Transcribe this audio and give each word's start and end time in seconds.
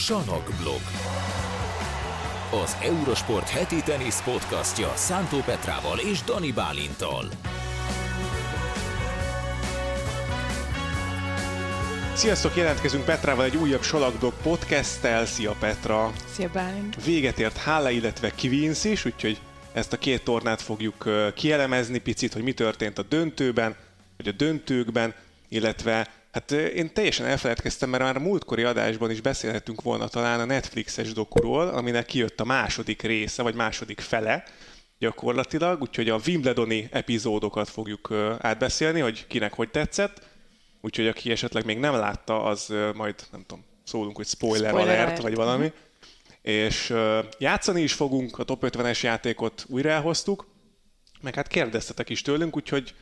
Sanokblog. 0.00 0.80
Az 2.62 2.76
Eurosport 2.82 3.48
heti 3.48 3.82
tenisz 3.82 4.22
podcastja 4.22 4.92
Szántó 4.94 5.38
Petrával 5.38 5.98
és 5.98 6.22
Dani 6.22 6.52
Bálintal. 6.52 7.28
Sziasztok, 12.14 12.56
jelentkezünk 12.56 13.04
Petrával 13.04 13.44
egy 13.44 13.56
újabb 13.56 13.82
Salakdog 13.82 14.32
podcasttel. 14.42 15.26
Szia 15.26 15.54
Petra! 15.58 16.12
Szia 16.32 16.50
Bálint! 16.52 17.04
Véget 17.04 17.38
ért 17.38 17.58
Halle, 17.58 17.90
illetve 17.90 18.32
Queens 18.40 18.84
is, 18.84 19.04
úgyhogy 19.04 19.40
ezt 19.72 19.92
a 19.92 19.98
két 19.98 20.24
tornát 20.24 20.62
fogjuk 20.62 21.08
kielemezni 21.34 21.98
picit, 21.98 22.32
hogy 22.32 22.42
mi 22.42 22.52
történt 22.52 22.98
a 22.98 23.02
döntőben, 23.02 23.76
vagy 24.16 24.28
a 24.28 24.32
döntőkben, 24.32 25.14
illetve 25.48 26.19
hát 26.32 26.50
én 26.50 26.92
teljesen 26.92 27.26
elfeledkeztem, 27.26 27.90
mert 27.90 28.02
már 28.02 28.16
a 28.16 28.20
múltkori 28.20 28.62
adásban 28.62 29.10
is 29.10 29.20
beszélhetünk 29.20 29.82
volna 29.82 30.08
talán 30.08 30.40
a 30.40 30.44
Netflixes 30.44 31.12
dokuról, 31.12 31.68
aminek 31.68 32.06
kijött 32.06 32.40
a 32.40 32.44
második 32.44 33.02
része, 33.02 33.42
vagy 33.42 33.54
második 33.54 34.00
fele 34.00 34.44
gyakorlatilag, 34.98 35.80
úgyhogy 35.80 36.08
a 36.08 36.20
Wimbledoni 36.26 36.88
epizódokat 36.90 37.68
fogjuk 37.68 38.12
átbeszélni, 38.38 39.00
hogy 39.00 39.26
kinek 39.26 39.54
hogy 39.54 39.70
tetszett. 39.70 40.28
Úgyhogy 40.80 41.06
aki 41.06 41.30
esetleg 41.30 41.64
még 41.64 41.78
nem 41.78 41.94
látta, 41.94 42.42
az 42.42 42.74
majd, 42.94 43.14
nem 43.30 43.44
tudom, 43.46 43.64
szólunk, 43.84 44.16
hogy 44.16 44.26
spoiler, 44.26 44.70
Spoiler 44.70 44.94
alert, 44.94 45.06
alert. 45.06 45.22
vagy 45.22 45.34
valami. 45.34 45.72
És 46.42 46.94
játszani 47.38 47.82
is 47.82 47.92
fogunk, 47.92 48.38
a 48.38 48.44
top 48.44 48.64
50-es 48.66 49.00
játékot 49.00 49.64
újra 49.68 49.88
elhoztuk, 49.90 50.46
meg 51.20 51.34
hát 51.34 51.48
kérdeztetek 51.48 52.08
is 52.08 52.22
tőlünk, 52.22 52.56
úgyhogy 52.56 52.94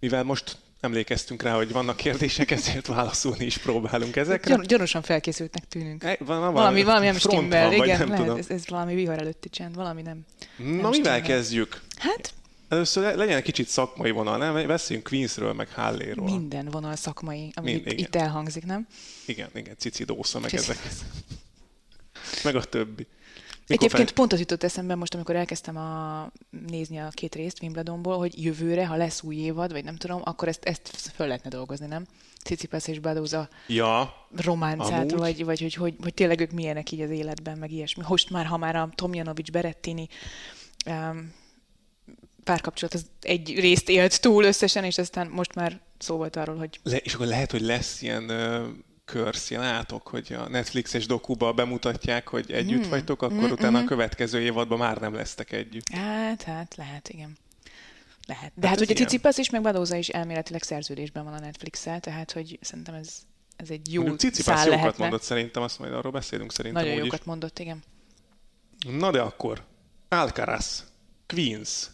mivel 0.00 0.22
most 0.22 0.56
emlékeztünk 0.80 1.42
rá, 1.42 1.54
hogy 1.54 1.72
vannak 1.72 1.96
kérdések, 1.96 2.50
ezért 2.50 2.86
válaszolni 2.86 3.44
is 3.44 3.58
próbálunk 3.58 4.16
ezekre. 4.16 4.54
Gyan- 4.54 4.66
gyanúsan 4.66 5.02
felkészültnek 5.02 5.68
tűnünk. 5.68 6.04
E, 6.04 6.16
van, 6.20 6.40
van 6.40 6.52
Valami, 6.52 6.82
valami 6.82 7.04
nem 7.06 7.16
stimmel, 7.16 7.72
igen, 7.72 7.98
nem 7.98 8.08
lehet, 8.08 8.22
tudom. 8.24 8.38
ez, 8.38 8.50
ez 8.50 8.66
valami 8.68 8.94
vihar 8.94 9.18
előtti 9.18 9.48
csend, 9.48 9.74
valami 9.74 10.02
nem. 10.02 10.24
Na, 10.56 10.64
nem 10.64 10.74
mivel 10.74 10.92
stimmel. 10.92 11.22
kezdjük? 11.22 11.80
Hát 11.98 12.32
Először 12.68 13.02
le- 13.02 13.14
legyen 13.14 13.36
egy 13.36 13.42
kicsit 13.42 13.68
szakmai 13.68 14.10
vonal, 14.10 14.36
nem? 14.38 14.66
Beszéljünk 14.66 15.08
Queensről, 15.08 15.52
meg 15.52 15.68
Halléről. 15.74 16.24
minden 16.24 16.64
vonal 16.70 16.96
szakmai, 16.96 17.50
ami 17.54 17.70
Mind- 17.72 17.86
itt, 17.86 17.92
igen. 17.92 18.04
itt 18.04 18.14
elhangzik, 18.16 18.64
nem? 18.64 18.86
Igen, 19.26 19.48
igen, 19.54 19.74
cici 19.78 20.04
dósza, 20.04 20.38
meg 20.40 20.50
Cici. 20.50 20.62
ezek. 20.70 20.78
meg 22.44 22.56
a 22.56 22.62
többi. 22.64 23.06
Mikor 23.68 23.84
Egyébként 23.84 24.08
fel- 24.08 24.18
pont 24.18 24.32
az 24.32 24.38
jutott 24.38 24.62
eszembe 24.62 24.94
most, 24.94 25.14
amikor 25.14 25.36
elkezdtem 25.36 25.76
a, 25.76 26.30
nézni 26.68 26.98
a 26.98 27.08
két 27.08 27.34
részt 27.34 27.62
Wimbledonból, 27.62 28.18
hogy 28.18 28.44
jövőre, 28.44 28.86
ha 28.86 28.96
lesz 28.96 29.22
új 29.22 29.36
évad, 29.36 29.72
vagy 29.72 29.84
nem 29.84 29.96
tudom, 29.96 30.20
akkor 30.24 30.48
ezt, 30.48 30.64
ezt 30.64 31.10
föl 31.14 31.26
lehetne 31.26 31.50
dolgozni, 31.50 31.86
nem? 31.86 32.06
Cicipas 32.44 32.86
és 32.86 32.98
Badoza 32.98 33.48
Ja, 33.66 34.14
románcát, 34.36 34.92
Amúgy. 35.12 35.12
vagy, 35.18 35.44
vagy 35.44 35.60
hogy, 35.60 35.74
hogy, 35.74 35.94
hogy 36.02 36.14
tényleg 36.14 36.40
ők 36.40 36.50
milyenek 36.50 36.90
így 36.90 37.00
az 37.00 37.10
életben, 37.10 37.58
meg 37.58 37.70
ilyesmi. 37.72 38.02
Most 38.08 38.30
már, 38.30 38.46
ha 38.46 38.56
már 38.56 38.76
a 38.76 38.88
Tomjanovics 38.94 39.50
Berettini 39.50 40.08
um, 40.86 41.32
párkapcsolat 42.44 42.94
az 42.94 43.06
egy 43.20 43.54
részt 43.58 43.88
élt 43.88 44.20
túl 44.20 44.44
összesen, 44.44 44.84
és 44.84 44.98
aztán 44.98 45.26
most 45.26 45.54
már 45.54 45.80
szó 45.98 46.16
volt 46.16 46.36
arról, 46.36 46.56
hogy 46.56 46.80
Le, 46.82 46.96
és 46.96 47.14
akkor 47.14 47.26
lehet, 47.26 47.50
hogy 47.50 47.60
lesz 47.60 48.02
ilyen 48.02 48.24
uh, 48.24 48.66
körsz, 49.08 49.50
ilyen 49.50 49.62
átok, 49.62 50.08
hogy 50.08 50.32
a 50.32 50.48
Netflixes 50.48 51.06
dokuba 51.06 51.52
bemutatják, 51.52 52.28
hogy 52.28 52.52
együtt 52.52 52.86
Mm. 52.86 52.90
vagytok, 52.90 53.22
akkor 53.22 53.48
Mm, 53.48 53.50
utána 53.50 53.76
a 53.76 53.80
mhm. 53.80 53.88
következő 53.88 54.40
évadban 54.40 54.78
már 54.78 54.96
nem 54.98 55.14
lesztek 55.14 55.52
együtt. 55.52 55.88
hát, 55.88 56.42
hát, 56.42 56.74
lehet, 56.76 57.08
igen. 57.08 57.36
Lehet. 58.26 58.42
Hát 58.42 58.52
De 58.54 58.68
hát, 58.68 58.78
hát 58.78 58.88
ugye. 58.88 58.94
Cicipas 58.94 59.36
is, 59.36 59.50
meg 59.50 59.62
Badóza 59.62 59.96
is 59.96 60.08
elméletileg 60.08 60.62
szerződésben 60.62 61.24
van 61.24 61.32
a 61.32 61.38
Netflix-el, 61.38 62.00
tehát 62.00 62.32
hogy 62.32 62.58
szerintem 62.60 62.94
ez, 62.94 63.16
ez 63.56 63.70
egy 63.70 63.92
jó 63.92 64.00
Mondjuk 64.00 64.20
Cicipas 64.20 64.54
szál 64.54 64.64
jókat 64.64 64.80
lehetne. 64.80 65.02
mondott 65.04 65.22
szerintem, 65.22 65.62
azt 65.62 65.78
majd 65.78 65.92
arról 65.92 66.12
beszélünk 66.12 66.52
szerintem 66.52 66.84
Nagyon 66.84 66.98
jókat 67.04 67.24
mondott, 67.24 67.58
igen. 67.58 67.82
Na 68.90 69.10
de 69.10 69.20
akkor, 69.20 69.64
Alcaraz, 70.08 70.84
Queens. 71.26 71.86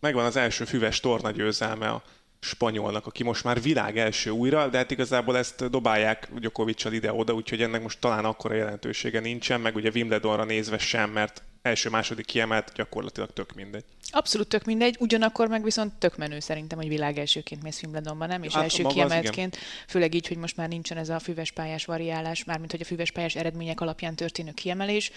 Megvan 0.00 0.24
az 0.24 0.36
első 0.36 0.64
füves 0.64 1.00
tornagyőzelme 1.00 1.88
a 1.88 2.02
spanyolnak, 2.40 3.06
aki 3.06 3.22
most 3.22 3.44
már 3.44 3.62
világ 3.62 3.98
első 3.98 4.30
újra, 4.30 4.68
de 4.68 4.76
hát 4.76 4.90
igazából 4.90 5.36
ezt 5.36 5.70
dobálják 5.70 6.28
Djokovic-sal 6.34 6.92
ide-oda, 6.92 7.32
úgyhogy 7.32 7.62
ennek 7.62 7.82
most 7.82 8.00
talán 8.00 8.24
akkora 8.24 8.54
jelentősége 8.54 9.20
nincsen, 9.20 9.60
meg 9.60 9.76
ugye 9.76 9.90
Wimbledonra 9.94 10.44
nézve 10.44 10.78
sem, 10.78 11.10
mert 11.10 11.42
első-második 11.62 12.26
kiemelt 12.26 12.72
gyakorlatilag 12.74 13.32
tök 13.32 13.54
mindegy. 13.54 13.84
Abszolút 14.12 14.48
tök 14.48 14.64
mindegy, 14.64 14.96
ugyanakkor 14.98 15.48
meg 15.48 15.62
viszont 15.62 15.92
tök 15.94 16.16
menő 16.16 16.40
szerintem, 16.40 16.78
hogy 16.78 16.88
világ 16.88 17.18
elsőként 17.18 17.62
mész 17.62 17.82
Wimbledonban, 17.82 18.28
nem? 18.28 18.42
És 18.42 18.52
Hát 18.52 18.62
első 18.62 18.82
kiemeltként, 18.82 19.56
főleg 19.86 20.14
így, 20.14 20.28
hogy 20.28 20.36
most 20.36 20.56
már 20.56 20.68
nincsen 20.68 20.96
ez 20.98 21.08
a 21.08 21.18
füves 21.18 21.50
pályás 21.50 21.84
variálás, 21.84 22.44
mármint 22.44 22.70
hogy 22.70 22.80
a 22.80 22.84
füves 22.84 23.10
pályás 23.10 23.34
eredmények 23.34 23.80
alapján 23.80 24.14
történő 24.14 24.52
kiemelés 24.52 25.10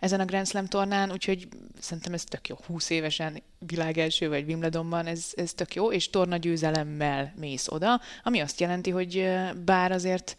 ezen 0.00 0.20
a 0.20 0.24
Grand 0.24 0.46
Slam 0.46 0.66
tornán, 0.66 1.12
úgyhogy 1.12 1.48
szerintem 1.80 2.12
ez 2.12 2.24
tök 2.24 2.48
jó. 2.48 2.56
20 2.66 2.90
évesen 2.90 3.42
világ 3.58 3.98
első 3.98 4.28
vagy 4.28 4.44
Wimbledonban, 4.46 5.06
ez, 5.06 5.26
ez 5.34 5.52
tök 5.52 5.74
jó, 5.74 5.92
és 5.92 6.10
torna 6.10 6.36
győzelemmel 6.36 7.34
mész 7.36 7.68
oda, 7.68 8.00
ami 8.22 8.40
azt 8.40 8.60
jelenti, 8.60 8.90
hogy 8.90 9.28
bár 9.64 9.92
azért 9.92 10.36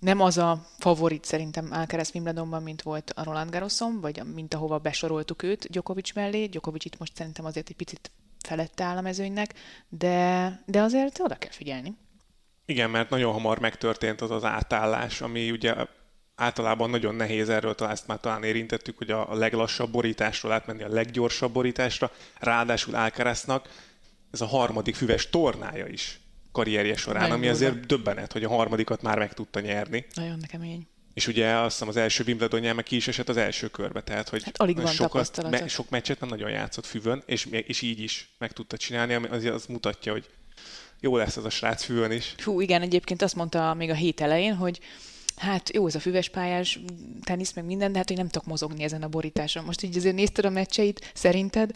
nem 0.00 0.20
az 0.20 0.38
a 0.38 0.66
favorit 0.78 1.24
szerintem 1.24 1.68
Alcaraz 1.72 2.10
Wimbledonban, 2.14 2.62
mint 2.62 2.82
volt 2.82 3.12
a 3.14 3.24
Roland 3.24 3.50
Garroson, 3.50 4.00
vagy 4.00 4.22
mint 4.34 4.54
ahova 4.54 4.78
besoroltuk 4.78 5.42
őt 5.42 5.70
Djokovic 5.70 6.14
mellé. 6.14 6.46
Djokovic 6.46 6.84
itt 6.84 6.98
most 6.98 7.16
szerintem 7.16 7.44
azért 7.44 7.68
egy 7.68 7.76
picit 7.76 8.10
felette 8.46 8.84
áll 8.84 8.96
a 8.96 9.00
mezőnynek, 9.00 9.54
de, 9.88 10.62
de 10.66 10.80
azért 10.80 11.20
oda 11.20 11.38
kell 11.38 11.50
figyelni. 11.50 11.96
Igen, 12.64 12.90
mert 12.90 13.10
nagyon 13.10 13.32
hamar 13.32 13.58
megtörtént 13.58 14.20
az 14.20 14.30
az 14.30 14.44
átállás, 14.44 15.20
ami 15.20 15.50
ugye 15.50 15.74
általában 16.34 16.90
nagyon 16.90 17.14
nehéz, 17.14 17.48
erről 17.48 17.74
talán 17.74 17.92
ezt 17.92 18.06
már 18.06 18.20
talán 18.20 18.42
érintettük, 18.42 18.98
hogy 18.98 19.10
a 19.10 19.34
leglassabb 19.34 19.90
borításról 19.90 20.52
átmenni 20.52 20.82
a 20.82 20.88
leggyorsabb 20.88 21.52
borításra, 21.52 22.10
ráadásul 22.38 22.94
Alcaraznak 22.94 23.68
ez 24.30 24.40
a 24.40 24.46
harmadik 24.46 24.94
füves 24.94 25.30
tornája 25.30 25.86
is 25.86 26.20
karrierje 26.52 26.96
során, 26.96 27.20
Nagyon 27.22 27.36
ami 27.36 27.46
durva. 27.46 27.56
azért 27.64 27.86
döbbenet, 27.86 28.32
hogy 28.32 28.44
a 28.44 28.48
harmadikat 28.48 29.02
már 29.02 29.18
meg 29.18 29.32
tudta 29.34 29.60
nyerni. 29.60 30.06
Nagyon 30.14 30.40
kemény. 30.48 30.86
És 31.14 31.26
ugye 31.26 31.48
azt 31.48 31.72
hiszem 31.72 31.88
az 31.88 31.96
első 31.96 32.24
Wimbledonján 32.26 32.74
meg 32.74 32.84
ki 32.84 32.96
is 32.96 33.08
esett 33.08 33.28
az 33.28 33.36
első 33.36 33.68
körbe, 33.68 34.00
tehát 34.02 34.28
hogy 34.28 34.42
Hát 34.44 34.60
alig 34.60 34.76
van 34.76 34.86
sokat, 34.86 35.10
tapasztalata. 35.10 35.68
sok 35.68 35.90
meccset 35.90 36.20
nem 36.20 36.28
nagyon 36.28 36.50
játszott 36.50 36.86
füvön, 36.86 37.22
és, 37.26 37.44
és 37.66 37.82
így 37.82 38.00
is 38.00 38.28
meg 38.38 38.52
tudta 38.52 38.76
csinálni, 38.76 39.14
ami 39.14 39.26
az, 39.28 39.44
az 39.44 39.66
mutatja, 39.66 40.12
hogy 40.12 40.28
jó 41.00 41.16
lesz 41.16 41.36
ez 41.36 41.44
a 41.44 41.50
srác 41.50 41.82
füvön 41.84 42.10
is. 42.10 42.34
Hú, 42.44 42.60
igen, 42.60 42.82
egyébként 42.82 43.22
azt 43.22 43.34
mondta 43.34 43.74
még 43.74 43.90
a 43.90 43.94
hét 43.94 44.20
elején, 44.20 44.54
hogy 44.54 44.80
hát 45.36 45.74
jó, 45.74 45.86
ez 45.86 45.94
a 45.94 46.00
füves 46.00 46.28
pályás 46.28 46.80
tenisz, 47.22 47.52
meg 47.52 47.64
minden, 47.64 47.92
de 47.92 47.98
hát 47.98 48.08
hogy 48.08 48.16
nem 48.16 48.28
tudok 48.28 48.46
mozogni 48.46 48.82
ezen 48.82 49.02
a 49.02 49.08
borításon. 49.08 49.64
Most 49.64 49.82
így 49.82 49.96
azért 49.96 50.14
nézted 50.14 50.44
a 50.44 50.50
meccseit, 50.50 51.10
szerinted? 51.14 51.70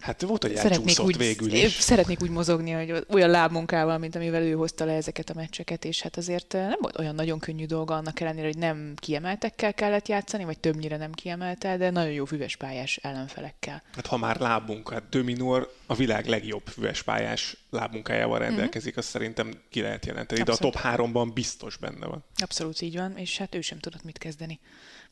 Hát 0.00 0.22
volt, 0.22 0.42
hogy 0.42 0.56
Szeretnék 0.56 1.00
úgy, 1.00 1.16
végül 1.16 1.52
is. 1.52 1.72
Szeretnék 1.72 2.22
úgy 2.22 2.30
mozogni, 2.30 2.70
hogy 2.70 3.04
olyan 3.08 3.30
lábmunkával, 3.30 3.98
mint 3.98 4.14
amivel 4.14 4.42
ő 4.42 4.52
hozta 4.52 4.84
le 4.84 4.92
ezeket 4.92 5.30
a 5.30 5.34
meccseket, 5.34 5.84
és 5.84 6.02
hát 6.02 6.16
azért 6.16 6.54
eh, 6.54 6.68
nem 6.68 6.78
volt 6.80 6.98
olyan 6.98 7.14
nagyon 7.14 7.38
könnyű 7.38 7.66
dolga 7.66 7.94
annak 7.94 8.20
ellenére, 8.20 8.46
hogy 8.46 8.58
nem 8.58 8.94
kiemeltekkel 8.96 9.74
kellett 9.74 10.08
játszani, 10.08 10.44
vagy 10.44 10.58
többnyire 10.58 10.96
nem 10.96 11.12
kiemelte, 11.12 11.76
de 11.76 11.90
nagyon 11.90 12.12
jó 12.12 12.24
füves 12.24 12.56
pályás 12.56 12.96
ellenfelekkel. 12.96 13.82
Hát 13.94 14.06
ha 14.06 14.16
már 14.16 14.40
lábmunka, 14.40 14.92
hát 14.92 15.08
Dominor 15.08 15.74
a 15.86 15.94
világ 15.94 16.26
legjobb 16.26 16.66
füvespályás 16.66 17.56
lábmunkájával 17.70 18.38
rendelkezik, 18.38 18.96
azt 18.96 19.08
szerintem 19.08 19.52
ki 19.70 19.80
lehet 19.80 20.06
jelenteni, 20.06 20.42
de 20.42 20.50
a 20.50 20.54
Abszolút. 20.54 20.74
top 20.74 20.82
3-ban 20.84 21.30
biztos 21.34 21.76
benne 21.76 22.06
van. 22.06 22.24
Abszolút 22.36 22.80
így 22.80 22.96
van, 22.96 23.16
és 23.16 23.38
hát 23.38 23.54
ő 23.54 23.60
sem 23.60 23.78
tudott 23.78 24.04
mit 24.04 24.18
kezdeni 24.18 24.60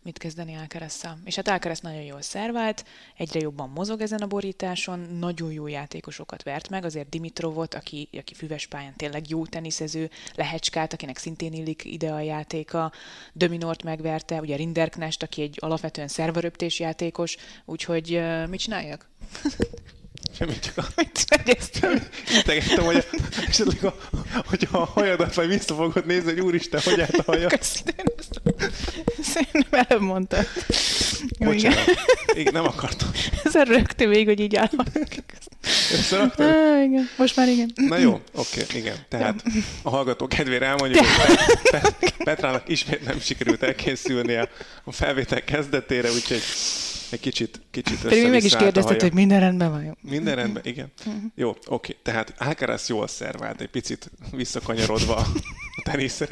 mit 0.03 0.19
kezdeni 0.19 0.55
Alcarazzal. 0.55 1.19
És 1.25 1.35
hát 1.35 1.49
Alcaraz 1.49 1.81
nagyon 1.81 2.03
jól 2.03 2.23
szervált, 2.23 2.85
egyre 3.17 3.41
jobban 3.41 3.69
mozog 3.69 4.01
ezen 4.01 4.21
a 4.21 4.27
borításon, 4.27 4.99
nagyon 4.99 5.53
jó 5.53 5.67
játékosokat 5.67 6.43
vert 6.43 6.69
meg, 6.69 6.85
azért 6.85 7.09
Dimitrovot, 7.09 7.75
aki, 7.75 8.09
aki 8.13 8.35
füves 8.35 8.67
pályán 8.67 8.97
tényleg 8.97 9.29
jó 9.29 9.47
teniszező, 9.47 10.11
Lehecskát, 10.35 10.93
akinek 10.93 11.19
szintén 11.19 11.53
illik 11.53 11.85
ide 11.85 12.13
a 12.13 12.21
játéka, 12.21 12.93
Dominort 13.33 13.83
megverte, 13.83 14.41
ugye 14.41 14.57
Rinderknest, 14.57 15.23
aki 15.23 15.43
egy 15.43 15.57
alapvetően 15.61 16.09
szervaröptés 16.09 16.81
játékos, 16.81 17.37
úgyhogy 17.65 18.23
mit 18.49 18.61
csináljak? 18.61 19.09
Semmi 20.39 20.59
csak 20.59 20.77
a 20.77 20.85
Mit 20.97 21.25
megeztem? 21.37 22.07
Integettem, 22.37 22.85
hogy 22.85 23.07
esetleg, 23.49 23.85
a, 23.85 23.97
hogyha 24.47 24.79
a 24.79 24.85
hajadat 24.85 25.37
majd 25.37 25.49
vissza 25.49 25.75
fogod 25.75 26.07
nézni, 26.07 26.33
hogy 26.33 26.41
úristen, 26.41 26.81
hogy 26.85 27.01
állt 27.01 27.17
a 27.17 27.23
haja. 27.27 27.49
Köszönöm. 27.49 28.07
Szerintem 29.23 29.87
előbb 29.89 30.03
mondtad. 30.03 30.47
Jó, 31.39 31.53
igen. 31.53 31.73
Bocsánat. 31.73 32.01
Igen, 32.35 32.53
nem 32.53 32.65
akartam. 32.65 33.11
Ezen 33.45 33.65
rögtön 33.65 34.09
még, 34.09 34.27
hogy 34.27 34.41
így 34.41 34.57
állok. 34.57 34.87
Összeraktad? 35.93 36.49
Igen. 36.85 37.09
Most 37.17 37.37
már 37.37 37.49
igen. 37.49 37.73
Na 37.75 37.97
jó, 37.99 38.21
oké, 38.35 38.65
igen. 38.75 38.97
Tehát 39.09 39.43
a 39.83 39.91
hallgató 39.91 40.27
kedvére 40.27 40.67
elmondjuk, 40.67 41.05
hogy 41.05 41.37
Pet- 41.37 41.71
Pet- 41.71 42.15
Petrának 42.25 42.69
ismét 42.69 43.05
nem 43.05 43.21
sikerült 43.21 43.63
elkészülnie 43.63 44.49
a 44.85 44.93
felvétel 44.93 45.45
kezdetére, 45.45 46.11
úgyhogy 46.13 46.43
egy 47.11 47.21
kicsit, 47.21 47.61
kicsit 47.71 48.01
Pedig 48.01 48.23
mi 48.23 48.29
meg 48.29 48.45
is 48.45 48.57
kérdezted, 48.57 49.01
hogy 49.01 49.13
minden 49.13 49.41
rendben 49.41 49.71
van. 49.71 49.85
Jó. 49.85 49.93
Minden 50.01 50.35
rendben, 50.35 50.63
igen. 50.65 50.93
Jó, 51.35 51.57
oké. 51.67 51.97
Tehát 52.03 52.35
Alcaraz 52.39 52.89
jól 52.89 53.07
szervált, 53.09 53.61
egy 53.61 53.69
picit 53.69 54.11
visszakanyarodva 54.33 55.17
a 55.17 55.27
teniszre. 55.83 56.29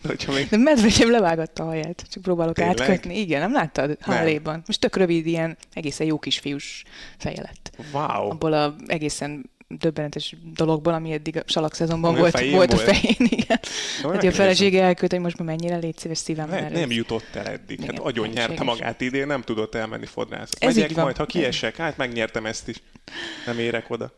De, 0.00 0.14
még... 0.32 0.48
De 0.48 0.56
Medvegyev 0.56 1.08
levágatta 1.08 1.62
a 1.62 1.66
haját, 1.66 2.04
csak 2.10 2.22
próbálok 2.22 2.54
Tényleg? 2.54 2.80
átkötni. 2.80 3.18
Igen, 3.18 3.40
nem 3.40 3.52
láttad? 3.52 3.96
Halléban. 4.00 4.62
Most 4.66 4.80
tök 4.80 4.96
rövid, 4.96 5.26
ilyen 5.26 5.56
egészen 5.72 6.06
jó 6.06 6.18
kisfiús 6.18 6.84
feje 7.18 7.40
lett. 7.40 7.70
Wow. 7.92 8.30
Abból 8.30 8.52
a 8.52 8.74
egészen 8.86 9.50
döbbenetes 9.78 10.36
dologból, 10.54 10.92
ami 10.92 11.12
eddig 11.12 11.36
a 11.36 11.42
salak 11.46 11.74
szezonban 11.74 12.14
volt, 12.16 12.34
a 12.34 12.50
volt 12.50 12.72
a 12.72 12.76
fején, 12.76 13.16
igen. 13.18 13.60
Hát 14.02 14.24
a 14.24 14.32
felesége 14.32 14.82
elküldte, 14.82 15.16
hogy 15.16 15.24
most 15.24 15.38
már 15.38 15.48
mennyire 15.48 15.76
légy 15.76 15.98
szíves 15.98 16.18
szívem. 16.18 16.48
Ne, 16.48 16.68
nem 16.68 16.90
jutott 16.90 17.34
el 17.34 17.46
eddig. 17.46 17.80
Igen, 17.80 17.94
hát 17.94 18.04
agyon 18.04 18.28
nyerte 18.28 18.62
magát 18.62 19.00
idén, 19.00 19.26
nem 19.26 19.42
tudott 19.42 19.74
elmenni 19.74 20.06
fodrászni. 20.06 20.66
Ez 20.66 20.76
Megyek 20.76 20.96
majd, 20.96 21.16
ha 21.16 21.26
kiesek, 21.26 21.76
hát 21.76 21.96
megnyertem 21.96 22.46
ezt 22.46 22.68
is. 22.68 22.76
Nem 23.46 23.58
érek 23.58 23.90
oda. 23.90 24.12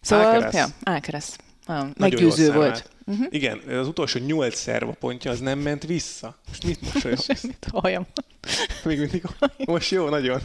Szóval, 0.00 0.26
Ákeresz. 0.26 0.54
ja, 0.54 0.66
Ákeresz. 0.82 1.36
Ah, 1.70 1.88
meggyőző 1.98 2.52
volt. 2.52 2.90
Uh-huh. 3.06 3.26
Igen, 3.30 3.58
az 3.58 3.88
utolsó 3.88 4.20
nyolc 4.26 4.58
szervapontja 4.58 5.30
az 5.30 5.40
nem 5.40 5.58
ment 5.58 5.86
vissza. 5.86 6.38
Most 6.48 6.64
mit 6.64 6.94
mosolyogsz? 6.94 7.24
Semmit 7.38 7.66
a 7.70 7.80
hajam. 7.80 8.06
Még 8.84 8.98
mindig. 8.98 9.22
Most 9.64 9.90
jó, 9.90 10.08
nagyon. 10.08 10.40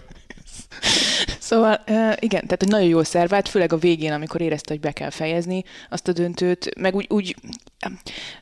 Szóval 1.40 1.82
igen, 2.20 2.42
tehát 2.42 2.58
hogy 2.60 2.68
nagyon 2.68 2.88
jól 2.88 3.04
szervált, 3.04 3.50
főleg 3.50 3.74
a 3.74 3.78
végén, 3.78 4.12
amikor 4.12 4.42
érezte, 4.42 4.74
hogy 4.74 4.82
be 4.82 4.92
kell 4.92 5.10
fejezni 5.10 5.64
azt 5.90 6.08
a 6.08 6.12
döntőt, 6.12 6.80
meg 6.80 6.96
úgy, 6.96 7.06
úgy 7.10 7.36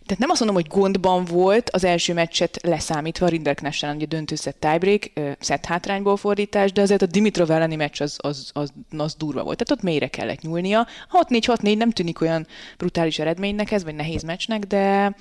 tehát 0.05 0.17
nem 0.17 0.29
azt 0.29 0.39
mondom, 0.39 0.61
hogy 0.61 0.67
gondban 0.67 1.25
volt 1.25 1.69
az 1.69 1.83
első 1.83 2.13
meccset 2.13 2.59
leszámítva, 2.61 3.27
Rinderknessen 3.27 3.95
ugye 3.95 4.05
döntőszett 4.05 4.59
tiebreak, 4.59 5.03
szett 5.39 5.65
hátrányból 5.65 6.17
fordítás, 6.17 6.71
de 6.71 6.81
azért 6.81 7.01
a 7.01 7.05
Dimitrov 7.05 7.51
elleni 7.51 7.75
meccs 7.75 8.01
az, 8.01 8.17
az, 8.21 8.51
az, 8.53 8.73
az 8.97 9.15
durva 9.15 9.43
volt. 9.43 9.57
Tehát 9.57 9.79
ott 9.79 9.91
mélyre 9.91 10.07
kellett 10.07 10.41
nyúlnia. 10.41 10.87
6-4-6-4 11.29 11.77
nem 11.77 11.91
tűnik 11.91 12.21
olyan 12.21 12.47
brutális 12.77 13.19
eredménynek 13.19 13.71
ez, 13.71 13.83
vagy 13.83 13.95
nehéz 13.95 14.23
meccsnek, 14.23 14.63
de, 14.63 15.15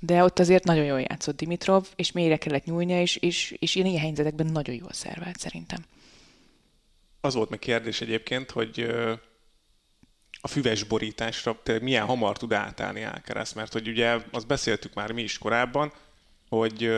de 0.00 0.24
ott 0.24 0.38
azért 0.38 0.64
nagyon 0.64 0.84
jól 0.84 1.00
játszott 1.00 1.36
Dimitrov, 1.36 1.86
és 1.96 2.12
mélyre 2.12 2.36
kellett 2.36 2.64
nyúlnia, 2.64 3.00
és, 3.00 3.16
és, 3.16 3.54
és 3.58 3.74
ilyen 3.74 3.98
helyzetekben 3.98 4.46
nagyon 4.46 4.74
jól 4.74 4.92
szervált 4.92 5.38
szerintem 5.38 5.78
az 7.20 7.34
volt 7.34 7.50
meg 7.50 7.58
kérdés 7.58 8.00
egyébként, 8.00 8.50
hogy 8.50 8.80
a 10.40 10.48
füves 10.48 10.82
borításra 10.82 11.60
milyen 11.80 12.06
hamar 12.06 12.36
tud 12.36 12.52
átállni 12.52 13.04
Alcaraz, 13.04 13.52
mert 13.52 13.72
hogy 13.72 13.88
ugye 13.88 14.18
azt 14.30 14.46
beszéltük 14.46 14.94
már 14.94 15.12
mi 15.12 15.22
is 15.22 15.38
korábban, 15.38 15.92
hogy 16.48 16.90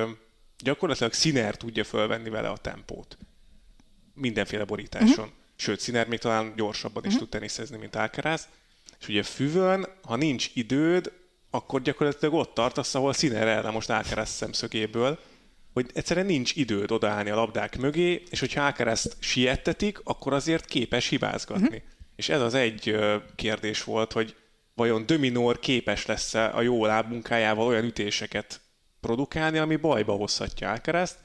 gyakorlatilag 0.59 1.13
Sziner 1.13 1.57
tudja 1.57 1.85
fölvenni 1.85 2.29
vele 2.29 2.49
a 2.49 2.57
tempót. 2.57 3.19
Mindenféle 4.15 4.65
borításon. 4.65 5.25
Uh-huh. 5.25 5.41
Sőt, 5.57 5.81
Sziner 5.81 6.09
még 6.09 6.19
talán 6.19 6.53
gyorsabban 6.57 6.97
uh-huh. 6.97 7.13
is 7.13 7.19
tud 7.19 7.29
teniszezni, 7.29 7.77
mint 7.77 7.97
Alcaraz. 7.97 8.49
És 9.01 9.09
ugye 9.09 9.23
füvön, 9.23 9.87
ha 10.03 10.17
nincs 10.17 10.51
időd, 10.55 11.13
akkor 11.51 11.83
gyakorlatilag 11.83 12.35
ott 12.35 12.55
tartasz, 12.55 12.95
ahol 12.95 13.13
Sziner 13.13 13.47
erre 13.49 13.71
most 13.71 13.91
Alcaraz 13.91 14.29
szemszögéből, 14.29 15.19
hogy 15.73 15.91
egyszerűen 15.95 16.27
nincs 16.27 16.55
időd 16.55 16.91
odaállni 16.91 17.31
a 17.31 17.35
labdák 17.35 17.79
mögé, 17.79 18.23
és 18.31 18.41
hogyha 18.41 18.65
Alcaraz 18.65 19.17
siettetik, 19.21 20.01
akkor 20.05 20.33
azért 20.33 20.65
képes 20.65 21.09
hibázgatni. 21.09 21.65
Uh-huh. 21.65 21.83
És 22.17 22.29
ez 22.29 22.41
az 22.41 22.55
egy 22.55 22.97
kérdés 23.37 23.85
volt, 23.85 24.13
hogy 24.13 24.37
vajon 24.75 25.07
Dominor 25.07 25.59
képes 25.59 26.07
lesz-e 26.07 26.55
a 26.55 26.63
jó 26.63 26.87
lábmunkájával 26.87 27.67
olyan 27.67 27.85
ütéseket 27.85 28.61
produkálni, 29.01 29.59
ami 29.59 29.77
bajba 29.77 30.13
hozhatja 30.13 30.71
Alcarazt, 30.71 31.19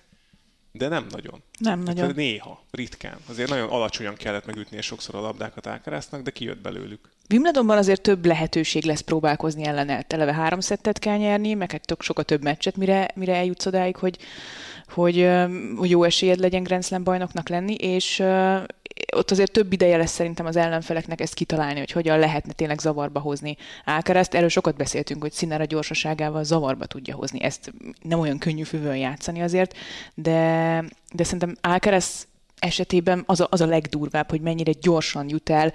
de 0.78 0.88
nem 0.88 1.06
nagyon. 1.10 1.44
Nem 1.60 1.84
Tehát 1.84 2.00
nagyon. 2.00 2.16
Néha, 2.16 2.64
ritkán. 2.72 3.18
Azért 3.30 3.50
nagyon 3.50 3.70
alacsonyan 3.70 4.16
kellett 4.16 4.46
megütnie 4.46 4.82
sokszor 4.82 5.16
a 5.16 5.22
labdákat 5.22 5.66
Alcaraznak, 5.66 6.22
de 6.22 6.32
kijött 6.32 6.62
belőlük. 6.62 7.10
Wimbledonban 7.30 7.78
azért 7.78 8.02
több 8.02 8.26
lehetőség 8.26 8.84
lesz 8.84 9.02
próbálkozni 9.02 9.66
ellene. 9.66 10.06
Eleve 10.08 10.34
három 10.34 10.60
szettet 10.60 11.00
kell 11.00 11.18
nyerni, 11.18 11.54
meg 11.54 11.74
egy 11.74 11.82
tök 11.82 12.02
sokkal 12.02 12.24
több 12.24 12.44
meccset, 12.44 12.76
mire, 12.76 13.10
mire 13.16 13.36
eljutsz 13.36 13.66
odáig, 13.66 13.96
hogy, 13.96 14.18
hogy, 14.88 15.30
hogy 15.76 15.90
jó 15.90 16.04
esélyed 16.04 16.40
legyen 16.40 16.64
Grand 16.64 16.86
Slam 16.86 17.04
bajnoknak 17.04 17.50
lenni, 17.50 17.74
és 17.74 18.24
ott 19.16 19.32
azért 19.32 19.52
több 19.52 19.74
ideje 19.74 19.98
lesz 19.98 20.12
szerintem 20.12 20.46
az 20.46 20.56
ellenfeleknek 20.56 21.22
ezt 21.22 21.34
kitalálni, 21.34 21.80
hogy 21.80 21.92
hogyan 21.92 22.20
lehetne 22.20 22.54
tényleg 22.54 22.80
zavarba 22.80 23.20
hozni 23.20 23.58
Ákereszt. 23.86 24.34
Erről 24.34 24.50
sokat 24.50 24.76
beszéltünk, 24.76 25.22
hogy 25.22 25.32
Sziner 25.32 25.62
a 25.62 25.66
gyorsaságával 25.66 26.44
zavarba 26.44 26.86
tudja 26.86 27.16
hozni. 27.16 27.44
Ezt 27.44 27.74
nem 28.02 28.20
olyan 28.20 28.38
könnyű 28.38 28.64
füvön 28.64 28.96
játszani 28.96 29.42
azért, 29.42 29.78
de, 30.14 30.84
de 31.12 31.24
szerintem 31.24 31.58
Ákeresz 31.62 32.28
esetében 32.60 33.24
az 33.26 33.40
a, 33.40 33.48
az 33.50 33.62
a 33.62 33.66
legdurvább, 33.66 34.30
hogy 34.30 34.42
mennyire 34.42 34.72
gyorsan 34.72 35.30
jut 35.30 35.50
el 35.50 35.74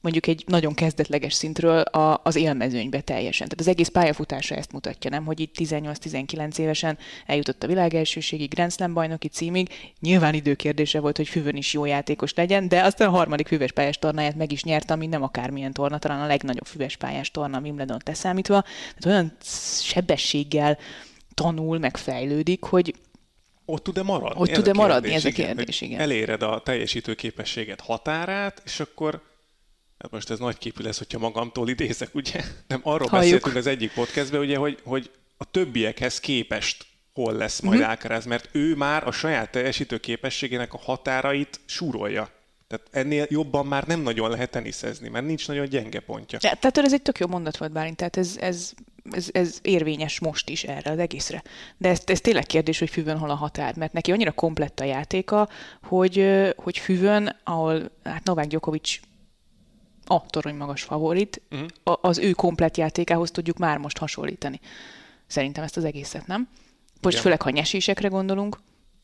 mondjuk 0.00 0.26
egy 0.26 0.44
nagyon 0.46 0.74
kezdetleges 0.74 1.34
szintről 1.34 1.80
a, 1.80 2.20
az 2.24 2.36
élmezőnybe 2.36 3.00
teljesen. 3.00 3.48
Tehát 3.48 3.60
az 3.60 3.68
egész 3.68 3.88
pályafutása 3.88 4.54
ezt 4.54 4.72
mutatja, 4.72 5.10
nem? 5.10 5.24
Hogy 5.24 5.40
itt 5.40 5.54
18-19 5.58 6.58
évesen 6.58 6.98
eljutott 7.26 7.62
a 7.62 7.66
világelsőségig, 7.66 8.50
Grand 8.50 8.72
Slam 8.72 8.94
bajnoki 8.94 9.28
címig. 9.28 9.68
Nyilván 10.00 10.34
időkérdése 10.34 11.00
volt, 11.00 11.16
hogy 11.16 11.28
Füvön 11.28 11.56
is 11.56 11.72
jó 11.72 11.84
játékos 11.84 12.34
legyen, 12.34 12.68
de 12.68 12.82
aztán 12.82 13.08
a 13.08 13.10
harmadik 13.10 13.46
füves 13.46 13.72
pályás 13.72 13.98
tornáját 13.98 14.36
meg 14.36 14.52
is 14.52 14.64
nyerte, 14.64 14.92
ami 14.92 15.06
nem 15.06 15.22
akármilyen 15.22 15.72
torna, 15.72 15.98
talán 15.98 16.20
a 16.20 16.26
legnagyobb 16.26 16.66
füves 16.66 16.96
pályás 16.96 17.30
torna 17.30 17.56
a 17.56 17.60
Wimbledon 17.60 17.98
teszámítva. 18.04 18.64
Tehát 18.98 19.06
olyan 19.06 19.36
sebességgel 19.82 20.78
tanul, 21.34 21.78
meg 21.78 21.96
fejlődik, 21.96 22.62
hogy 22.62 22.94
ott 23.64 23.82
tud-e 23.82 24.02
maradni? 24.02 24.40
Ott 24.40 24.48
tud-e 24.48 24.72
maradni, 24.72 25.14
ez 25.14 25.24
a 25.24 25.30
kérdés, 25.30 25.80
igen. 25.80 26.00
Eléred 26.00 26.42
a 26.42 26.60
teljesítő 26.64 27.14
képességet 27.14 27.80
határát, 27.80 28.62
és 28.64 28.80
akkor 28.80 29.22
Hát 30.02 30.10
most 30.10 30.30
ez 30.30 30.38
nagy 30.38 30.58
képű 30.58 30.82
lesz, 30.82 30.98
hogyha 30.98 31.18
magamtól 31.18 31.68
idézek, 31.68 32.14
ugye? 32.14 32.44
Nem 32.66 32.80
arról 32.82 33.08
Halljuk. 33.08 33.30
beszéltünk 33.30 33.56
az 33.56 33.66
egyik 33.66 33.92
podcastben, 33.92 34.40
ugye, 34.40 34.56
hogy, 34.56 34.78
hogy 34.84 35.10
a 35.36 35.44
többiekhez 35.44 36.20
képest 36.20 36.86
hol 37.12 37.32
lesz 37.32 37.60
majd 37.60 37.78
uh-huh. 37.78 37.90
Alcaraz, 37.90 38.24
mert 38.24 38.48
ő 38.52 38.74
már 38.74 39.06
a 39.06 39.12
saját 39.12 39.50
teljesítő 39.50 39.98
képességének 39.98 40.74
a 40.74 40.78
határait 40.78 41.60
súrolja. 41.64 42.30
Tehát 42.68 42.86
ennél 42.90 43.26
jobban 43.28 43.66
már 43.66 43.86
nem 43.86 44.00
nagyon 44.00 44.30
lehet 44.30 44.50
teniszezni, 44.50 45.08
mert 45.08 45.26
nincs 45.26 45.48
nagyon 45.48 45.68
gyenge 45.68 46.00
pontja. 46.00 46.38
Ja, 46.42 46.54
tehát 46.54 46.78
ez 46.78 46.92
egy 46.92 47.02
tök 47.02 47.18
jó 47.18 47.26
mondat 47.26 47.56
volt, 47.56 47.72
Bálint, 47.72 47.96
tehát 47.96 48.16
ez, 48.16 48.36
ez, 48.40 48.72
ez, 49.10 49.28
ez 49.32 49.58
érvényes 49.62 50.18
most 50.18 50.48
is 50.48 50.64
erre 50.64 50.90
az 50.90 50.98
egészre. 50.98 51.42
De 51.76 51.88
ez, 51.88 52.02
ez 52.06 52.20
tényleg 52.20 52.46
kérdés, 52.46 52.78
hogy 52.78 52.90
Füvön 52.90 53.18
hol 53.18 53.30
a 53.30 53.34
határ, 53.34 53.76
mert 53.76 53.92
neki 53.92 54.12
annyira 54.12 54.32
komplett 54.32 54.80
a 54.80 54.84
játéka, 54.84 55.48
hogy, 55.82 56.26
hogy 56.56 56.78
Füvön, 56.78 57.36
ahol 57.44 57.90
hát 58.04 58.24
Novák 58.24 58.46
Djokovic 58.46 59.00
a 60.10 60.26
torony 60.26 60.54
magas 60.54 60.82
favorit, 60.82 61.40
uh-huh. 61.50 61.68
az 62.00 62.18
ő 62.18 62.30
komplet 62.30 62.76
játékához 62.76 63.30
tudjuk 63.30 63.58
már 63.58 63.78
most 63.78 63.98
hasonlítani. 63.98 64.60
Szerintem 65.26 65.64
ezt 65.64 65.76
az 65.76 65.84
egészet, 65.84 66.26
nem? 66.26 66.48
Most 67.00 67.16
igen. 67.16 67.22
főleg, 67.22 67.42
ha 67.42 67.50
nyesésekre 67.50 68.08
gondolunk. 68.08 68.58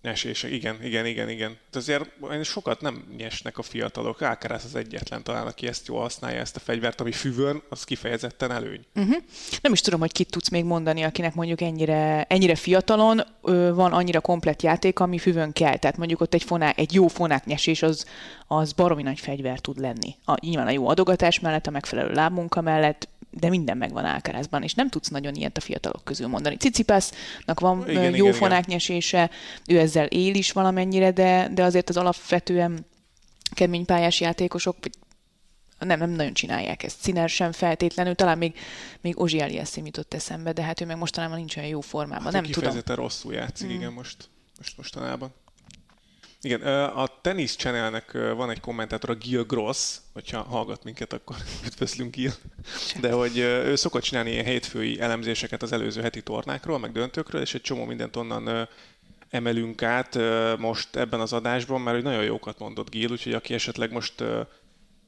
Nyesések, 0.07 0.51
igen, 0.51 0.77
igen, 0.83 1.07
igen, 1.07 1.29
igen. 1.29 1.57
De 1.71 1.79
azért 1.79 2.05
sokat 2.43 2.81
nem 2.81 3.05
nyesnek 3.17 3.59
a 3.59 3.63
fiatalok. 3.63 4.21
Alcaraz 4.21 4.65
az 4.65 4.75
egyetlen 4.75 5.23
talán, 5.23 5.47
aki 5.47 5.67
ezt 5.67 5.87
jól 5.87 6.01
használja, 6.01 6.41
ezt 6.41 6.57
a 6.57 6.61
fegyvert, 6.61 7.01
ami 7.01 7.13
füvön, 7.13 7.63
az 7.69 7.85
kifejezetten 7.85 8.51
előny. 8.51 8.81
Uh-huh. 8.95 9.17
Nem 9.63 9.73
is 9.73 9.81
tudom, 9.81 10.01
hogy 10.01 10.13
kit 10.13 10.31
tudsz 10.31 10.49
még 10.49 10.65
mondani, 10.65 11.03
akinek 11.03 11.35
mondjuk 11.35 11.61
ennyire, 11.61 12.25
ennyire 12.29 12.55
fiatalon 12.55 13.23
ö, 13.43 13.75
van 13.75 13.93
annyira 13.93 14.21
komplet 14.21 14.63
játék, 14.63 14.99
ami 14.99 15.19
füvön 15.19 15.53
kell. 15.53 15.77
Tehát 15.77 15.97
mondjuk 15.97 16.21
ott 16.21 16.35
egy, 16.35 16.43
fonák, 16.43 16.79
egy 16.79 16.95
jó 16.95 17.09
fonák 17.09 17.45
nyesés 17.45 17.83
az, 17.83 18.07
az 18.47 18.73
baromi 18.73 19.03
nagy 19.03 19.21
fegyver 19.21 19.61
tud 19.61 19.79
lenni. 19.79 20.15
A, 20.25 20.47
nyilván 20.47 20.67
a 20.67 20.71
jó 20.71 20.89
adogatás 20.89 21.41
mellett, 21.41 21.67
a 21.67 21.71
megfelelő 21.71 22.13
lábmunka 22.13 22.61
mellett, 22.61 23.09
de 23.39 23.49
minden 23.49 23.77
megvan 23.77 24.05
Alcarazban, 24.05 24.63
és 24.63 24.75
nem 24.75 24.89
tudsz 24.89 25.09
nagyon 25.09 25.35
ilyet 25.35 25.57
a 25.57 25.61
fiatalok 25.61 26.05
közül 26.05 26.27
mondani. 26.27 26.57
Cicipásznak 26.57 27.61
van 27.61 27.91
igen, 27.91 28.15
jó 28.15 28.27
igen, 28.27 28.39
fonáknyesése, 28.39 29.31
ő 29.67 29.79
ezzel 29.79 30.07
él 30.07 30.35
is 30.35 30.53
valamennyire, 30.53 31.11
de, 31.11 31.49
de 31.53 31.63
azért 31.63 31.89
az 31.89 31.97
alapvetően 31.97 32.87
kemény 33.55 33.85
pályás 33.85 34.21
játékosok 34.21 34.77
nem, 35.79 35.99
nem 35.99 36.11
nagyon 36.11 36.33
csinálják 36.33 36.83
ezt. 36.83 37.01
Sziner 37.01 37.29
sem 37.29 37.53
feltétlenül, 37.53 38.15
talán 38.15 38.39
még, 38.39 38.59
még 39.01 39.21
Ozsi 39.21 39.41
Eliassim 39.41 39.85
jutott 39.85 40.15
eszembe, 40.15 40.53
de 40.53 40.63
hát 40.63 40.81
ő 40.81 40.85
meg 40.85 40.97
mostanában 40.97 41.37
nincs 41.37 41.57
olyan 41.57 41.69
jó 41.69 41.81
formában. 41.81 42.33
Hát 42.33 42.33
nem 42.33 42.45
tudom. 42.45 42.81
rosszul 42.87 43.33
játszik, 43.35 43.69
mm. 43.69 43.71
igen, 43.71 43.93
most, 43.93 44.29
most 44.59 44.77
mostanában. 44.77 45.35
Igen, 46.47 46.61
a 46.87 47.09
Tennis 47.21 47.57
Channelnek 47.57 48.13
van 48.13 48.51
egy 48.51 48.61
kommentátor, 48.61 49.11
a 49.11 49.15
Gil 49.15 49.45
Gross, 49.45 49.97
hogyha 50.13 50.43
hallgat 50.43 50.85
minket, 50.85 51.13
akkor 51.13 51.37
üdvözlünk 51.67 52.15
Gil. 52.15 52.33
De 53.01 53.13
hogy 53.13 53.39
ő 53.39 53.75
szokott 53.75 54.03
csinálni 54.03 54.31
ilyen 54.31 54.45
hétfői 54.45 55.01
elemzéseket 55.01 55.63
az 55.63 55.73
előző 55.73 56.01
heti 56.01 56.23
tornákról, 56.23 56.79
meg 56.79 56.93
döntőkről, 56.93 57.41
és 57.41 57.55
egy 57.55 57.61
csomó 57.61 57.85
mindent 57.85 58.17
onnan 58.17 58.69
emelünk 59.31 59.83
át 59.83 60.19
most 60.59 60.97
ebben 60.97 61.21
az 61.21 61.33
adásban, 61.33 61.81
mert 61.81 62.03
nagyon 62.03 62.25
jókat 62.25 62.59
mondott 62.59 62.91
Gil, 62.91 63.11
úgyhogy 63.11 63.35
aki 63.35 63.55
esetleg 63.55 63.93
most 63.93 64.25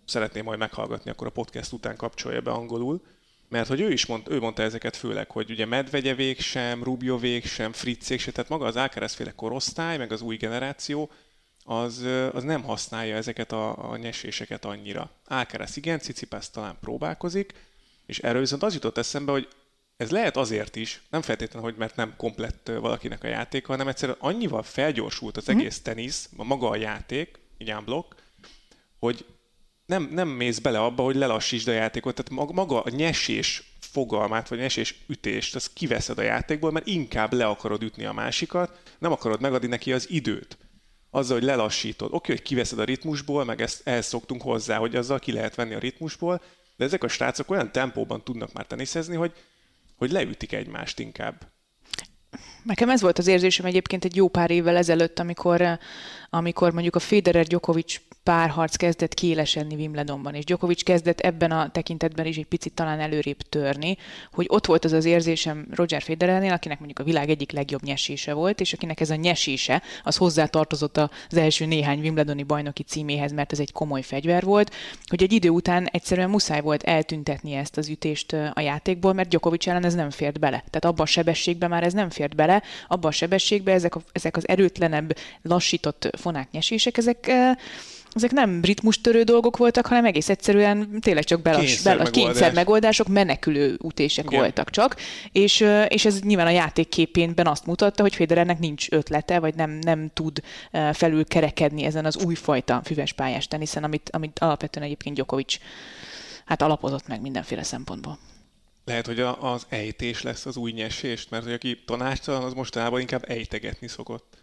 szeretné 0.04 0.40
majd 0.40 0.58
meghallgatni, 0.58 1.10
akkor 1.10 1.26
a 1.26 1.30
podcast 1.30 1.72
után 1.72 1.96
kapcsolja 1.96 2.40
be 2.40 2.50
angolul. 2.50 3.02
Mert 3.48 3.68
hogy 3.68 3.80
ő 3.80 3.92
is 3.92 4.06
mond, 4.06 4.22
ő 4.30 4.38
mondta 4.38 4.62
ezeket 4.62 4.96
főleg, 4.96 5.30
hogy 5.30 5.50
ugye 5.50 5.66
Medvegyevék 5.66 6.40
sem, 6.40 6.84
Rubiovék 6.84 7.46
sem, 7.46 7.72
Fritzék 7.72 8.20
sem, 8.20 8.32
tehát 8.32 8.50
maga 8.50 8.66
az 8.66 8.76
Alcaraz 8.76 9.14
féle 9.14 9.32
korosztály, 9.32 9.98
meg 9.98 10.12
az 10.12 10.20
új 10.20 10.36
generáció, 10.36 11.10
az, 11.68 12.06
az 12.32 12.42
nem 12.42 12.62
használja 12.62 13.16
ezeket 13.16 13.52
a, 13.52 13.90
a 13.90 13.96
nyeséseket 13.96 14.64
annyira. 14.64 15.10
Alcaraz 15.26 15.76
igen, 15.76 15.98
Cicipász 15.98 16.48
talán 16.48 16.76
próbálkozik, 16.80 17.54
és 18.06 18.18
erről 18.18 18.40
viszont 18.40 18.62
az 18.62 18.74
jutott 18.74 18.98
eszembe, 18.98 19.32
hogy 19.32 19.48
ez 19.96 20.10
lehet 20.10 20.36
azért 20.36 20.76
is, 20.76 21.02
nem 21.10 21.22
feltétlenül, 21.22 21.68
hogy 21.68 21.78
mert 21.78 21.96
nem 21.96 22.14
komplett 22.16 22.70
valakinek 22.80 23.24
a 23.24 23.28
játéka, 23.28 23.72
hanem 23.72 23.88
egyszerűen 23.88 24.18
annyival 24.20 24.62
felgyorsult 24.62 25.36
az 25.36 25.46
mhm. 25.46 25.58
egész 25.58 25.80
tenisz, 25.80 26.28
a 26.36 26.44
maga 26.44 26.68
a 26.68 26.76
játék, 26.76 27.38
így 27.58 27.74
blokk, 27.84 28.14
hogy 28.98 29.24
nem, 29.86 30.08
nem 30.12 30.28
mész 30.28 30.58
bele 30.58 30.80
abba, 30.80 31.02
hogy 31.02 31.16
lelassítsd 31.16 31.68
a 31.68 31.72
játékot, 31.72 32.14
tehát 32.14 32.50
maga 32.52 32.80
a 32.82 32.90
nyesés 32.90 33.72
fogalmát, 33.80 34.48
vagy 34.48 34.58
nyesés 34.58 34.94
ütést, 35.06 35.54
azt 35.54 35.72
kiveszed 35.72 36.18
a 36.18 36.22
játékból, 36.22 36.70
mert 36.70 36.86
inkább 36.86 37.32
le 37.32 37.46
akarod 37.46 37.82
ütni 37.82 38.04
a 38.04 38.12
másikat, 38.12 38.80
nem 38.98 39.12
akarod 39.12 39.40
megadni 39.40 39.68
neki 39.68 39.92
az 39.92 40.10
időt. 40.10 40.58
Azzal, 41.10 41.36
hogy 41.36 41.46
lelassítod. 41.46 42.12
Oké, 42.12 42.32
hogy 42.32 42.42
kiveszed 42.42 42.78
a 42.78 42.84
ritmusból, 42.84 43.44
meg 43.44 43.60
ezt 43.60 43.80
ehhez 43.84 44.06
szoktunk 44.06 44.42
hozzá, 44.42 44.76
hogy 44.76 44.96
azzal 44.96 45.18
ki 45.18 45.32
lehet 45.32 45.54
venni 45.54 45.74
a 45.74 45.78
ritmusból, 45.78 46.42
de 46.76 46.84
ezek 46.84 47.04
a 47.04 47.08
srácok 47.08 47.50
olyan 47.50 47.72
tempóban 47.72 48.24
tudnak 48.24 48.52
már 48.52 48.66
teniszezni, 48.66 49.16
hogy, 49.16 49.32
hogy 49.96 50.10
leütik 50.10 50.52
egymást 50.52 50.98
inkább. 50.98 51.46
Nekem 52.68 52.90
ez 52.90 53.00
volt 53.00 53.18
az 53.18 53.26
érzésem 53.26 53.66
egyébként 53.66 54.04
egy 54.04 54.16
jó 54.16 54.28
pár 54.28 54.50
évvel 54.50 54.76
ezelőtt, 54.76 55.18
amikor, 55.18 55.78
amikor 56.30 56.72
mondjuk 56.72 56.96
a 56.96 56.98
Federer-Djokovic 56.98 58.00
párharc 58.22 58.76
kezdett 58.76 59.14
kiélesedni 59.14 59.74
Wimbledonban, 59.74 60.34
és 60.34 60.44
Djokovic 60.44 60.82
kezdett 60.82 61.20
ebben 61.20 61.50
a 61.50 61.70
tekintetben 61.70 62.26
is 62.26 62.36
egy 62.36 62.46
picit 62.46 62.72
talán 62.72 63.00
előrébb 63.00 63.36
törni, 63.42 63.96
hogy 64.32 64.46
ott 64.48 64.66
volt 64.66 64.84
az 64.84 64.92
az 64.92 65.04
érzésem 65.04 65.66
Roger 65.74 66.02
Federernél, 66.02 66.52
akinek 66.52 66.78
mondjuk 66.78 66.98
a 66.98 67.04
világ 67.04 67.30
egyik 67.30 67.52
legjobb 67.52 67.82
nyesése 67.82 68.32
volt, 68.32 68.60
és 68.60 68.72
akinek 68.72 69.00
ez 69.00 69.10
a 69.10 69.14
nyesése, 69.14 69.82
az 70.02 70.16
hozzá 70.16 70.46
tartozott 70.46 70.96
az 70.96 71.36
első 71.36 71.66
néhány 71.66 72.00
Wimbledoni 72.00 72.42
bajnoki 72.42 72.82
címéhez, 72.82 73.32
mert 73.32 73.52
ez 73.52 73.60
egy 73.60 73.72
komoly 73.72 74.02
fegyver 74.02 74.42
volt, 74.44 74.74
hogy 75.06 75.22
egy 75.22 75.32
idő 75.32 75.48
után 75.48 75.86
egyszerűen 75.86 76.30
muszáj 76.30 76.60
volt 76.60 76.82
eltüntetni 76.82 77.52
ezt 77.52 77.76
az 77.76 77.88
ütést 77.88 78.32
a 78.32 78.60
játékból, 78.60 79.12
mert 79.12 79.28
Djokovic 79.28 79.66
ellen 79.66 79.84
ez 79.84 79.94
nem 79.94 80.10
fért 80.10 80.38
bele. 80.38 80.56
Tehát 80.56 80.84
abban 80.84 81.06
a 81.06 81.06
sebességben 81.06 81.70
már 81.70 81.82
ez 81.82 81.92
nem 81.92 82.10
fért 82.10 82.34
bele, 82.34 82.57
abban 82.88 83.10
a 83.10 83.14
sebességben 83.14 83.74
ezek, 83.74 83.94
a, 83.94 84.00
ezek 84.12 84.36
az 84.36 84.48
erőtlenebb, 84.48 85.16
lassított 85.42 86.10
fonák 86.18 86.50
nyesések, 86.50 86.96
ezek 86.96 87.30
ezek 88.12 88.30
nem 88.30 88.60
ritmustörő 88.62 89.22
dolgok 89.22 89.56
voltak, 89.56 89.86
hanem 89.86 90.04
egész 90.04 90.28
egyszerűen 90.28 91.00
tényleg 91.00 91.24
csak 91.24 91.42
belas, 91.42 91.64
kényszer, 91.64 91.96
belas, 91.96 92.10
megoldás. 92.10 92.32
kényszer 92.32 92.54
megoldások, 92.54 93.08
menekülő 93.08 93.78
utések 93.82 94.24
Igen. 94.24 94.40
voltak 94.40 94.70
csak, 94.70 94.96
és, 95.32 95.64
és 95.88 96.04
ez 96.04 96.20
nyilván 96.20 96.46
a 96.46 96.50
játék 96.50 96.88
képénben 96.88 97.46
azt 97.46 97.66
mutatta, 97.66 98.02
hogy 98.02 98.14
Federernek 98.14 98.58
nincs 98.58 98.90
ötlete, 98.90 99.38
vagy 99.38 99.54
nem, 99.54 99.70
nem 99.70 100.10
tud 100.14 100.42
felül 100.92 101.24
kerekedni 101.24 101.84
ezen 101.84 102.04
az 102.04 102.16
újfajta 102.24 102.80
füves 102.84 103.12
pályás 103.12 103.46
teniszen, 103.46 103.84
amit, 103.84 104.10
amit 104.12 104.38
alapvetően 104.38 104.86
egyébként 104.86 105.14
Djokovic 105.14 105.56
hát 106.44 106.62
alapozott 106.62 107.06
meg 107.08 107.20
mindenféle 107.20 107.62
szempontból. 107.62 108.18
Lehet, 108.88 109.06
hogy 109.06 109.20
az 109.20 109.66
ejtés 109.68 110.22
lesz 110.22 110.46
az 110.46 110.56
új 110.56 110.72
nyesést, 110.72 111.30
mert 111.30 111.44
hogy 111.44 111.52
aki 111.52 111.82
tanácstalan, 111.86 112.42
az 112.42 112.52
mostanában 112.52 113.00
inkább 113.00 113.24
ejtegetni 113.28 113.88
szokott 113.88 114.38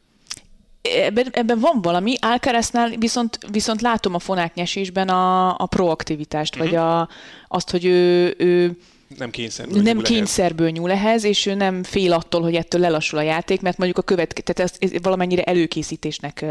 ebben, 0.94 1.28
ebben 1.32 1.60
van 1.60 1.82
valami, 1.82 2.16
Alcaraznál 2.22 2.90
viszont, 2.90 3.40
viszont 3.52 3.82
látom 3.82 4.14
a 4.14 4.20
fonáknyesésben 4.20 5.10
a, 5.10 5.58
a 5.58 5.66
proaktivitást, 5.66 6.56
uh-huh. 6.56 6.70
vagy 6.70 6.80
mhm. 6.80 6.88
a, 6.88 7.10
azt, 7.48 7.72
hogy 7.72 7.86
ő, 7.86 8.36
ő 8.38 8.78
nem 9.18 9.30
kényszerből, 9.30 9.82
nem 9.82 9.96
nyúl 9.96 10.04
kényszerből 10.04 10.70
nyúl 10.70 10.92
ehhez, 10.92 11.24
és 11.24 11.46
ő 11.46 11.54
nem 11.54 11.84
fél 11.84 12.14
attól, 12.14 12.42
hogy 12.42 12.56
ettől 12.56 12.82
lelassul 12.82 13.20
a 13.20 13.22
játék, 13.22 13.62
mert 13.62 13.78
mondjuk 13.78 14.00
a 14.00 14.02
következő, 14.02 14.54
tehát 14.54 14.74
ezt 14.82 15.04
valamennyire 15.04 15.44
előkészítésnek 15.44 16.46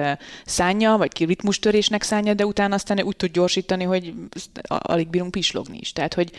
szánja, 0.45 0.97
vagy 0.97 1.27
ritmustörésnek 1.27 2.03
szánja, 2.03 2.35
de 2.35 2.47
utána 2.47 2.75
aztán 2.75 3.03
úgy 3.03 3.17
tud 3.17 3.31
gyorsítani, 3.31 3.85
hogy 3.85 4.15
alig 4.69 5.09
bírunk 5.09 5.31
pislogni 5.31 5.79
is. 5.81 5.93
Tehát, 5.93 6.15
hogy, 6.15 6.31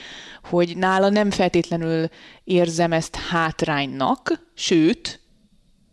hogy 0.44 0.78
nála 0.78 1.10
nem 1.10 1.32
feltétlenül 1.32 2.10
érzem 2.44 2.92
ezt 2.92 3.16
hátránynak, 3.16 4.42
sőt, 4.54 5.20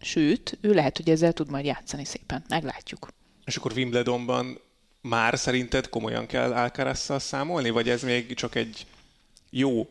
Sőt, 0.05 0.59
ő 0.61 0.73
lehet, 0.73 0.97
hogy 0.97 1.11
ezzel 1.11 1.33
tud 1.33 1.50
majd 1.50 1.64
játszani 1.64 2.05
szépen. 2.05 2.45
Meglátjuk. 2.49 3.09
És 3.45 3.57
akkor 3.57 3.73
Wimbledonban 3.73 4.61
már 5.00 5.38
szerinted 5.38 5.88
komolyan 5.88 6.26
kell 6.26 6.52
Alcarazzal 6.52 7.19
számolni, 7.19 7.71
vagy 7.71 7.88
ez 7.88 8.02
még 8.02 8.35
csak 8.35 8.55
egy 8.55 8.87
jó 9.50 9.88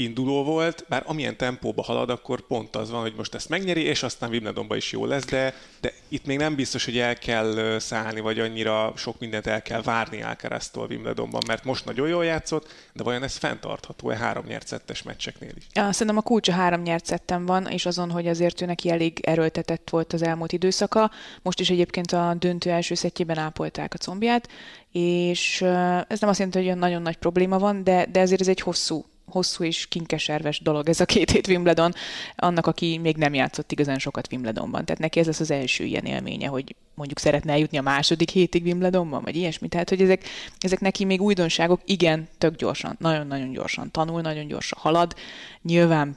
induló 0.00 0.44
volt, 0.44 0.84
bár 0.88 1.02
amilyen 1.06 1.36
tempóba 1.36 1.82
halad, 1.82 2.10
akkor 2.10 2.40
pont 2.40 2.76
az 2.76 2.90
van, 2.90 3.00
hogy 3.00 3.14
most 3.16 3.34
ezt 3.34 3.48
megnyeri, 3.48 3.82
és 3.82 4.02
aztán 4.02 4.30
Wimbledonban 4.30 4.76
is 4.76 4.92
jó 4.92 5.04
lesz, 5.04 5.24
de, 5.24 5.54
de 5.80 5.92
itt 6.08 6.26
még 6.26 6.38
nem 6.38 6.54
biztos, 6.54 6.84
hogy 6.84 6.98
el 6.98 7.14
kell 7.16 7.78
szállni, 7.78 8.20
vagy 8.20 8.38
annyira 8.38 8.92
sok 8.96 9.18
mindent 9.18 9.46
el 9.46 9.62
kell 9.62 9.82
várni 9.82 10.22
Alcaraztól 10.22 10.86
Wimbledonban, 10.86 11.42
mert 11.46 11.64
most 11.64 11.84
nagyon 11.84 12.08
jól 12.08 12.24
játszott, 12.24 12.72
de 12.92 13.02
vajon 13.02 13.22
ez 13.22 13.36
fenntartható-e 13.36 14.16
három 14.16 14.44
nyert 14.46 15.02
meccseknél 15.04 15.52
is? 15.56 15.66
Szerintem 15.72 16.16
a 16.16 16.22
kulcsa 16.22 16.52
három 16.52 16.82
nyert 16.82 17.24
van, 17.38 17.66
és 17.66 17.86
azon, 17.86 18.10
hogy 18.10 18.26
azért 18.26 18.60
ő 18.60 18.66
neki 18.66 18.90
elég 18.90 19.20
erőltetett 19.22 19.90
volt 19.90 20.12
az 20.12 20.22
elmúlt 20.22 20.52
időszaka. 20.52 21.10
Most 21.42 21.60
is 21.60 21.70
egyébként 21.70 22.12
a 22.12 22.34
döntő 22.38 22.70
első 22.70 22.94
szettjében 22.94 23.38
ápolták 23.38 23.94
a 23.94 23.98
combját, 23.98 24.48
és 24.92 25.62
ez 26.08 26.20
nem 26.20 26.28
azt 26.28 26.38
jelenti, 26.38 26.66
hogy 26.66 26.76
nagyon 26.76 27.02
nagy 27.02 27.16
probléma 27.16 27.58
van, 27.58 27.84
de, 27.84 28.06
de 28.06 28.20
ezért 28.20 28.40
ez 28.40 28.48
egy 28.48 28.60
hosszú 28.60 29.04
hosszú 29.30 29.64
és 29.64 29.86
kinkeserves 29.88 30.60
dolog 30.60 30.88
ez 30.88 31.00
a 31.00 31.04
két 31.04 31.30
hét 31.30 31.46
Wimbledon, 31.46 31.92
annak, 32.36 32.66
aki 32.66 32.98
még 32.98 33.16
nem 33.16 33.34
játszott 33.34 33.72
igazán 33.72 33.98
sokat 33.98 34.28
Wimbledonban. 34.32 34.84
Tehát 34.84 35.00
neki 35.00 35.18
ez 35.18 35.26
lesz 35.26 35.40
az 35.40 35.50
első 35.50 35.84
ilyen 35.84 36.04
élménye, 36.04 36.48
hogy 36.48 36.74
mondjuk 36.94 37.18
szeretne 37.18 37.52
eljutni 37.52 37.78
a 37.78 37.82
második 37.82 38.30
hétig 38.30 38.64
Wimbledonban, 38.64 39.22
vagy 39.22 39.36
ilyesmi. 39.36 39.68
Tehát, 39.68 39.88
hogy 39.88 40.02
ezek, 40.02 40.24
ezek 40.58 40.80
neki 40.80 41.04
még 41.04 41.20
újdonságok, 41.20 41.80
igen, 41.84 42.28
tök 42.38 42.56
gyorsan, 42.56 42.96
nagyon-nagyon 42.98 43.52
gyorsan 43.52 43.90
tanul, 43.90 44.20
nagyon 44.20 44.46
gyorsan 44.46 44.78
halad. 44.82 45.14
Nyilván 45.62 46.16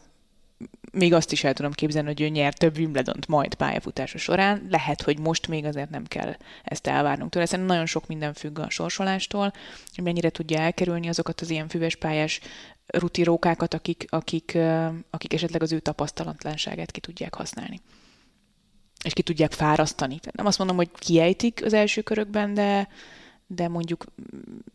még 0.93 1.13
azt 1.13 1.31
is 1.31 1.43
el 1.43 1.53
tudom 1.53 1.71
képzelni, 1.71 2.07
hogy 2.07 2.21
ő 2.21 2.27
nyer 2.27 2.53
több 2.53 2.77
Wimbledont 2.77 3.27
majd 3.27 3.55
pályafutása 3.55 4.17
során. 4.17 4.67
Lehet, 4.69 5.01
hogy 5.01 5.19
most 5.19 5.47
még 5.47 5.65
azért 5.65 5.89
nem 5.89 6.05
kell 6.05 6.35
ezt 6.63 6.87
elvárnunk 6.87 7.31
tőle. 7.31 7.45
Szerintem 7.45 7.73
nagyon 7.73 7.85
sok 7.87 8.07
minden 8.07 8.33
függ 8.33 8.59
a 8.59 8.69
sorsolástól, 8.69 9.53
hogy 9.95 10.03
mennyire 10.03 10.29
tudja 10.29 10.59
elkerülni 10.59 11.07
azokat 11.07 11.41
az 11.41 11.49
ilyen 11.49 11.67
füves 11.67 11.95
pályás 11.95 12.39
rutirókákat, 12.87 13.73
akik, 13.73 14.05
akik, 14.09 14.57
akik 15.09 15.33
esetleg 15.33 15.61
az 15.61 15.71
ő 15.71 15.79
tapasztalatlanságát 15.79 16.91
ki 16.91 16.99
tudják 16.99 17.33
használni. 17.35 17.81
És 19.03 19.13
ki 19.13 19.21
tudják 19.21 19.51
fárasztani. 19.51 20.19
Nem 20.31 20.45
azt 20.45 20.57
mondom, 20.57 20.75
hogy 20.75 20.89
kiejtik 20.99 21.61
az 21.65 21.73
első 21.73 22.01
körökben, 22.01 22.53
de, 22.53 22.87
de 23.47 23.67
mondjuk 23.67 24.05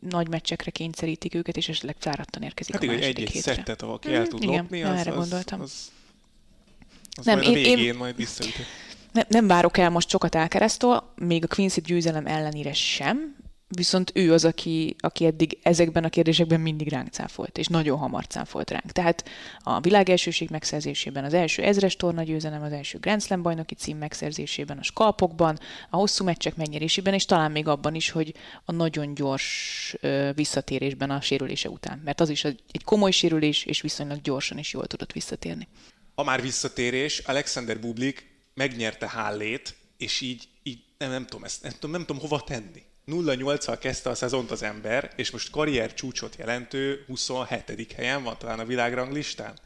nagy 0.01 0.29
meccsekre 0.29 0.71
kényszerítik 0.71 1.35
őket, 1.35 1.57
és 1.57 1.69
esetleg 1.69 1.97
fáradtan 1.99 2.43
érkezik 2.43 2.73
hát 2.73 2.83
a 2.83 2.85
igen, 2.85 2.99
második 2.99 3.27
egy 3.27 3.33
hétre. 3.33 3.55
szettet, 3.55 3.83
ahol 3.83 3.99
ki 3.99 4.15
el 4.15 4.27
tud 4.27 4.43
igen, 4.43 4.55
lopni, 4.55 4.83
az, 4.83 4.99
erre 4.99 5.11
az, 5.11 5.17
gondoltam. 5.17 5.61
Az, 5.61 5.91
az 7.19 7.25
nem, 7.25 7.39
majd 7.39 7.49
én, 7.49 7.55
a 7.55 7.57
végén 7.57 7.79
én, 7.79 7.95
majd 7.95 8.17
visszaüt. 8.17 8.55
Nem, 9.13 9.25
nem 9.29 9.47
várok 9.47 9.79
el 9.79 9.91
most 9.91 10.09
sokat 10.09 10.35
Alcaraztól, 10.35 11.13
még 11.17 11.45
a 11.45 11.55
Quincy 11.55 11.81
győzelem 11.81 12.27
ellenére 12.27 12.73
sem, 12.73 13.37
viszont 13.69 14.13
ő 14.15 14.33
az, 14.33 14.45
aki, 14.45 14.97
aki 14.99 15.25
eddig 15.25 15.59
ezekben 15.63 16.05
a 16.05 16.09
kérdésekben 16.09 16.61
mindig 16.61 16.89
ránk 16.89 17.09
cáfolt, 17.09 17.59
és 17.59 17.67
nagyon 17.67 17.99
hamar 17.99 18.27
cáfolt 18.27 18.71
ránk. 18.71 18.93
Tehát 18.93 19.25
a 19.59 19.81
világ 19.81 20.09
elsőség 20.09 20.51
megszerzésében, 20.51 21.25
az 21.25 21.35
első 21.35 21.63
ezres 21.63 21.97
torna 21.97 22.23
győzelem, 22.23 22.63
az 22.63 22.73
első 22.73 22.99
Grand 22.99 23.23
Slam 23.23 23.43
bajnoki 23.43 23.75
cím 23.75 23.99
megszerzésében, 23.99 24.79
a 24.79 24.83
skalpokban, 24.83 25.59
a 25.91 25.97
hosszú 25.97 26.25
meccsek 26.25 26.57
megnyerésében, 26.57 27.15
és 27.15 27.25
talán 27.25 27.51
még 27.51 27.69
abban 27.69 27.95
is, 27.95 28.11
hogy 28.11 28.35
a 28.65 28.73
nagyon 28.73 29.15
gyors 29.15 29.97
visszatérésben 30.35 31.11
a 31.11 31.21
sérülése 31.21 31.69
után. 31.69 32.01
Mert 32.05 32.21
az 32.21 32.29
is 32.29 32.45
egy 32.45 32.85
komoly 32.85 33.11
sérülés, 33.11 33.65
és 33.65 33.81
viszonylag 33.81 34.21
gyorsan 34.21 34.59
is 34.59 34.73
jól 34.73 34.87
tudott 34.87 35.13
visszatérni. 35.13 35.69
A 36.19 36.23
már 36.23 36.43
visszatérés, 36.43 37.19
Alexander 37.19 37.81
Bublik 37.81 38.27
megnyerte 38.55 39.09
Hallét, 39.09 39.75
és 39.97 40.21
így, 40.21 40.49
így 40.63 40.79
nem, 40.99 41.11
nem, 41.11 41.27
tudom, 41.27 41.45
ezt, 41.45 41.63
nem, 41.63 41.73
tudom, 41.73 41.91
nem 41.91 42.05
tudom 42.05 42.23
hova 42.23 42.41
tenni 42.41 42.83
0-8-al 43.07 43.77
kezdte 43.81 44.11
a 44.11 44.15
szezont 44.15 44.51
az 44.51 44.63
ember, 44.63 45.13
és 45.17 45.31
most 45.31 45.51
karrier 45.51 45.95
csúcsot 45.95 46.37
jelentő 46.37 47.05
27. 47.07 47.93
helyen 47.93 48.23
van 48.23 48.39
talán 48.39 48.59
a 48.59 48.65
világranglistán. 48.65 49.59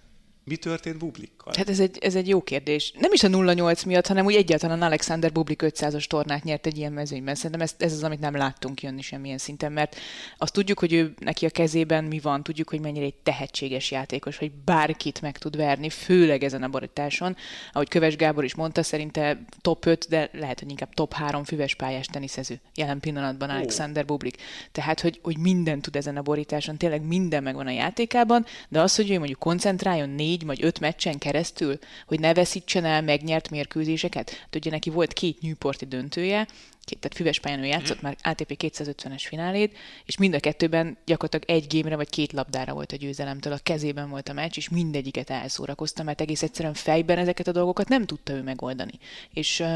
Mi 0.45 0.57
történt 0.57 0.99
Bublikkal? 0.99 1.53
Hát 1.57 1.69
ez 1.69 1.81
egy, 1.81 1.99
ez 2.01 2.15
egy 2.15 2.29
jó 2.29 2.43
kérdés. 2.43 2.93
Nem 2.99 3.13
is 3.13 3.23
a 3.23 3.29
0-8 3.29 3.87
miatt, 3.87 4.07
hanem 4.07 4.25
úgy 4.25 4.35
egyáltalán 4.35 4.83
Alexander 4.83 5.33
Bublik 5.33 5.63
500-as 5.65 6.05
tornát 6.05 6.45
nyert 6.45 6.67
egy 6.67 6.79
ilyen 6.79 6.93
mezőnyben. 6.93 7.35
Szerintem 7.35 7.61
ez, 7.61 7.75
ez 7.79 7.93
az, 7.93 8.03
amit 8.03 8.21
nem 8.21 8.37
láttunk 8.37 8.83
jönni 8.83 9.03
semmilyen 9.03 9.39
szinten, 9.39 9.73
mert 9.73 9.97
azt 10.39 10.53
tudjuk, 10.53 10.79
hogy 10.79 10.93
ő 10.93 11.15
neki 11.19 11.47
a 11.47 11.51
kezében 11.51 12.05
mi 12.05 12.19
van, 12.19 12.43
tudjuk, 12.43 12.71
hogy 12.71 12.81
mennyire 12.81 13.05
egy 13.05 13.15
tehetséges 13.15 13.91
játékos, 13.91 14.37
hogy 14.37 14.53
bárkit 14.65 15.21
meg 15.21 15.39
tud 15.39 15.57
verni, 15.57 15.91
főleg 15.91 16.45
ezen 16.45 16.63
a 16.63 16.69
borításon. 16.69 17.37
Ahogy 17.73 17.89
Köves 17.89 18.17
Gábor 18.17 18.45
is 18.45 18.55
mondta, 18.55 18.83
szerinte 18.83 19.45
top 19.61 19.87
5, 19.87 20.07
de 20.09 20.31
lehet, 20.33 20.61
hogy 20.61 20.71
inkább 20.71 20.95
top 20.95 21.13
3 21.13 21.45
füves 21.45 21.75
pályás 21.75 22.07
teniszező 22.07 22.61
jelen 22.75 23.01
pillanatban 23.01 23.49
oh. 23.49 23.55
Alexander 23.55 24.05
Bublik. 24.05 24.37
Tehát, 24.73 25.01
hogy, 25.01 25.19
hogy 25.23 25.39
minden 25.39 25.81
tud 25.81 25.97
ezen 25.97 26.17
a 26.17 26.23
borításon, 26.23 26.77
tényleg 26.77 27.03
minden 27.03 27.43
megvan 27.43 27.67
a 27.67 27.71
játékában, 27.71 28.47
de 28.69 28.81
az, 28.81 28.97
hogy 28.97 29.11
ő 29.11 29.19
mondjuk 29.19 29.39
koncentráljon 29.39 30.09
négy 30.09 30.31
négy 30.33 30.47
vagy 30.47 30.65
öt 30.65 30.81
meccsen 30.81 31.19
keresztül, 31.19 31.79
hogy 32.07 32.21
ne 32.21 32.35
veszítsen 32.35 32.85
el 32.85 33.03
megnyert 33.03 33.51
mérkőzéseket. 33.51 34.31
Hát 34.31 34.57
ugye 34.57 34.71
neki 34.71 34.91
volt 34.91 35.13
két 35.13 35.41
Newporti 35.41 35.85
döntője, 35.85 36.47
két, 36.85 36.99
tehát 36.99 37.17
füves 37.17 37.41
pályán 37.41 37.63
ő 37.63 37.65
játszott 37.65 37.97
mm. 37.97 38.03
már 38.03 38.17
ATP 38.23 38.57
250-es 38.59 39.23
finálét, 39.27 39.77
és 40.05 40.17
mind 40.17 40.35
a 40.35 40.41
kettőben 40.41 40.97
gyakorlatilag 41.05 41.63
egy 41.63 41.69
gémre 41.69 41.97
vagy 41.97 42.11
két 42.11 42.33
labdára 42.33 42.73
volt 42.73 42.93
a 42.93 42.97
győzelemtől, 42.97 43.53
a 43.53 43.59
kezében 43.63 44.11
volt 44.11 44.29
a 44.29 44.33
meccs, 44.33 44.57
és 44.57 44.69
mindegyiket 44.69 45.31
elszórakozta, 45.31 46.03
mert 46.03 46.21
egész 46.21 46.43
egyszerűen 46.43 46.75
fejben 46.75 47.19
ezeket 47.19 47.47
a 47.49 47.53
dolgokat 47.53 47.89
nem 47.89 48.05
tudta 48.05 48.33
ő 48.33 48.43
megoldani. 48.43 48.99
És 49.33 49.61
uh, 49.61 49.67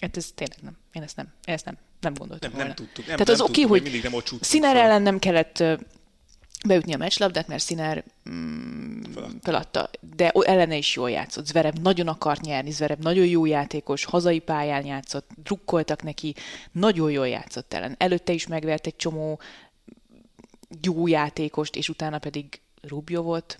hát 0.00 0.16
ez 0.16 0.30
tényleg 0.34 0.58
nem. 0.62 0.76
Én 0.92 1.02
ezt 1.02 1.16
nem, 1.16 1.26
én 1.44 1.54
ezt 1.54 1.64
nem, 1.64 1.76
nem 2.00 2.14
gondoltam 2.14 2.50
Nem, 2.50 2.58
volna. 2.58 2.74
nem 2.76 2.86
tudtuk. 2.86 3.06
Nem, 3.06 3.16
Tehát 3.16 3.26
nem 3.26 3.34
az 3.34 3.40
oké, 3.40 3.52
tudtuk, 3.52 3.70
hogy 3.70 3.82
mindig 3.82 4.02
nem 4.02 4.12
ott 4.12 4.30
ellen 4.52 5.02
nem 5.02 5.18
kellett 5.18 5.62
beütni 6.66 6.94
a 6.94 6.96
meccslabdát, 6.96 7.48
mert 7.48 7.62
Sziner 7.62 8.04
mm, 8.30 9.00
Feladta. 9.42 9.90
de 10.16 10.30
ellene 10.30 10.76
is 10.76 10.94
jól 10.94 11.10
játszott. 11.10 11.46
Zverev 11.46 11.74
nagyon 11.74 12.08
akart 12.08 12.40
nyerni, 12.40 12.70
Zverev 12.70 12.98
nagyon 12.98 13.26
jó 13.26 13.46
játékos, 13.46 14.04
hazai 14.04 14.38
pályán 14.38 14.84
játszott, 14.84 15.30
drukkoltak 15.42 16.02
neki, 16.02 16.34
nagyon 16.72 17.10
jól 17.10 17.28
játszott 17.28 17.74
ellen. 17.74 17.94
Előtte 17.98 18.32
is 18.32 18.46
megvert 18.46 18.86
egy 18.86 18.96
csomó 18.96 19.40
jó 20.82 21.06
játékost, 21.06 21.76
és 21.76 21.88
utána 21.88 22.18
pedig 22.18 22.60
Rubio 22.82 23.22
volt. 23.22 23.58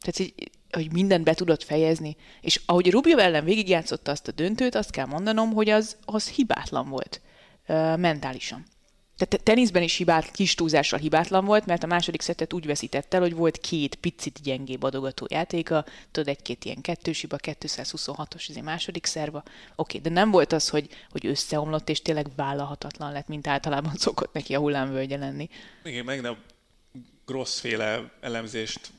Tehát, 0.00 0.18
így, 0.18 0.50
hogy 0.70 0.92
mindent 0.92 1.24
be 1.24 1.34
tudott 1.34 1.62
fejezni. 1.62 2.16
És 2.40 2.60
ahogy 2.66 2.90
Rubio 2.90 3.18
ellen 3.18 3.44
végigjátszotta 3.44 4.10
azt 4.10 4.28
a 4.28 4.32
döntőt, 4.32 4.74
azt 4.74 4.90
kell 4.90 5.06
mondanom, 5.06 5.52
hogy 5.52 5.68
az, 5.68 5.96
az 6.04 6.28
hibátlan 6.28 6.88
volt 6.88 7.20
mentálisan. 7.96 8.64
Tehát 9.18 9.28
te- 9.28 9.52
teniszben 9.52 9.82
is 9.82 9.96
hibát, 9.96 10.30
kis 10.30 10.54
túlzással 10.54 10.98
hibátlan 10.98 11.44
volt, 11.44 11.66
mert 11.66 11.82
a 11.82 11.86
második 11.86 12.20
szettet 12.20 12.52
úgy 12.52 12.66
veszített 12.66 13.14
el, 13.14 13.20
hogy 13.20 13.34
volt 13.34 13.58
két 13.58 13.94
picit 13.94 14.42
gyengébb 14.42 14.82
adogató 14.82 15.26
játéka, 15.30 15.84
tudod, 16.10 16.28
egy-két 16.28 16.64
ilyen 16.64 16.80
kettős 16.80 17.20
hiba, 17.20 17.36
226-os 17.42 18.48
ez 18.48 18.56
egy 18.56 18.62
második 18.62 19.06
szerva. 19.06 19.42
Oké, 19.76 19.98
de 19.98 20.10
nem 20.10 20.30
volt 20.30 20.52
az, 20.52 20.68
hogy, 20.68 20.88
hogy 21.10 21.26
összeomlott, 21.26 21.88
és 21.88 22.02
tényleg 22.02 22.26
vállalhatatlan 22.36 23.12
lett, 23.12 23.28
mint 23.28 23.46
általában 23.46 23.94
szokott 24.06 24.32
neki 24.32 24.54
a 24.54 24.58
hullámvölgye 24.58 25.16
lenni. 25.16 25.48
Igen, 25.84 26.04
meg 26.04 26.24
a 26.24 26.38
grossz 27.26 27.58
féle 27.58 28.12
elemzést 28.20 28.90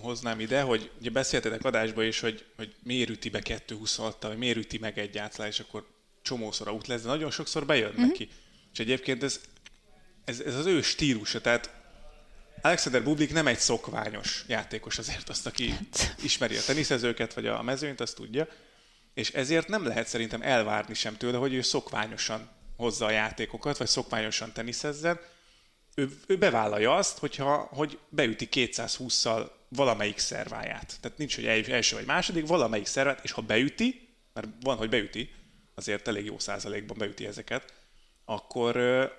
hoznám 0.00 0.40
ide, 0.40 0.62
hogy 0.62 0.90
ugye 1.00 1.10
beszéltetek 1.10 1.64
adásba 1.64 2.02
is, 2.02 2.20
hogy, 2.20 2.44
hogy 2.56 2.74
miért 2.82 3.10
üti 3.10 3.28
be 3.28 3.40
226 3.40 4.22
vagy 4.22 4.38
miért 4.38 4.56
üti 4.56 4.78
meg 4.78 4.98
egyáltalán, 4.98 5.50
és 5.50 5.60
akkor 5.60 5.86
csomószor 6.22 6.68
out 6.68 6.86
lesz, 6.86 7.02
de 7.02 7.08
nagyon 7.08 7.30
sokszor 7.30 7.66
bejön 7.66 7.92
mm-hmm. 7.92 8.06
neki. 8.06 8.28
És 8.72 8.78
egyébként 8.78 9.22
ez, 9.22 9.40
ez, 10.28 10.40
ez 10.40 10.54
az 10.54 10.66
ő 10.66 10.82
stílusa, 10.82 11.40
tehát 11.40 11.70
Alexander 12.60 13.02
Bublik 13.02 13.32
nem 13.32 13.46
egy 13.46 13.58
szokványos 13.58 14.44
játékos 14.46 14.98
azért, 14.98 15.28
azt, 15.28 15.46
aki 15.46 15.74
ismeri 16.22 16.56
a 16.56 16.62
teniszezőket, 16.62 17.34
vagy 17.34 17.46
a 17.46 17.62
mezőnyt, 17.62 18.00
azt 18.00 18.14
tudja, 18.14 18.48
és 19.14 19.30
ezért 19.30 19.68
nem 19.68 19.86
lehet 19.86 20.06
szerintem 20.06 20.42
elvárni 20.42 20.94
sem 20.94 21.16
tőle, 21.16 21.36
hogy 21.38 21.54
ő 21.54 21.62
szokványosan 21.62 22.48
hozza 22.76 23.06
a 23.06 23.10
játékokat, 23.10 23.76
vagy 23.76 23.86
szokványosan 23.86 24.52
teniszezzen, 24.52 25.20
ő, 25.94 26.08
ő 26.26 26.38
bevállalja 26.38 26.96
azt, 26.96 27.18
hogyha, 27.18 27.56
hogy 27.56 27.98
beüti 28.08 28.48
220-szal 28.50 29.50
valamelyik 29.68 30.18
szerváját. 30.18 30.96
Tehát 31.00 31.18
nincs, 31.18 31.34
hogy 31.34 31.46
el- 31.46 31.72
első 31.72 31.96
vagy 31.96 32.06
második, 32.06 32.46
valamelyik 32.46 32.86
szervát, 32.86 33.24
és 33.24 33.30
ha 33.30 33.40
beüti, 33.40 34.08
mert 34.32 34.48
van, 34.60 34.76
hogy 34.76 34.88
beüti, 34.88 35.30
azért 35.74 36.08
elég 36.08 36.24
jó 36.24 36.38
százalékban 36.38 36.98
beüti 36.98 37.26
ezeket, 37.26 37.72
akkor, 38.30 38.76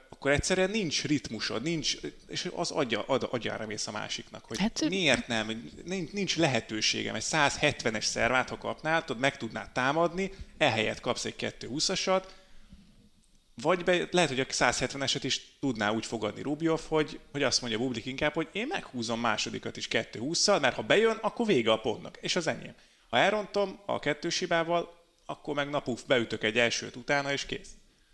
akkor 0.10 0.32
egyszerűen 0.32 0.70
nincs 0.70 1.04
ritmusod, 1.04 1.62
nincs, 1.62 1.98
és 2.28 2.50
az 2.56 2.72
adja, 2.72 3.02
ad, 3.02 3.28
agyára 3.32 3.66
mész 3.66 3.88
a 3.88 3.92
másiknak, 3.92 4.46
hogy 4.46 4.60
hát, 4.60 4.90
miért 4.90 5.28
nem, 5.28 5.72
nincs, 5.86 6.12
nincs 6.12 6.38
lehetőségem, 6.38 7.16
egy 7.16 7.24
170-es 7.26 8.04
szervát, 8.04 8.50
ha 8.50 8.58
kapnál, 8.58 9.06
tudod, 9.06 9.22
meg 9.22 9.38
tudnád 9.38 9.72
támadni, 9.72 10.32
ehelyett 10.58 11.00
kapsz 11.00 11.26
egy 11.26 11.36
220-asat, 11.38 12.24
vagy 13.62 13.84
be, 13.84 14.08
lehet, 14.12 14.30
hogy 14.30 14.40
a 14.40 14.46
170-eset 14.46 15.22
is 15.22 15.58
tudná 15.60 15.92
úgy 15.92 16.06
fogadni 16.06 16.42
Rubjov, 16.42 16.82
hogy, 16.88 17.20
hogy 17.32 17.44
azt 17.44 17.62
mondja 17.62 17.80
Bublik 17.80 18.06
inkább, 18.06 18.34
hogy 18.34 18.48
én 18.52 18.68
meghúzom 18.68 19.20
másodikat 19.20 19.78
is 19.78 19.88
220-szal, 19.92 20.62
mert 20.62 20.76
ha 20.76 20.82
bejön, 20.82 21.18
akkor 21.22 21.46
vége 21.46 21.72
a 21.72 21.80
pontnak, 21.80 22.18
és 22.22 22.36
az 22.36 22.48
enyém. 22.48 22.74
Ha 23.10 23.18
elrontom 23.18 23.80
a 23.86 24.00
kettős 24.00 24.40
hibával, 24.40 24.98
akkor 25.26 25.56
meg 25.56 25.70
napuf 25.70 26.04
beütök 26.04 26.44
egy 26.44 26.58
elsőt 26.58 26.96
utána, 26.96 27.32
és 27.32 27.46
kész. 27.46 27.70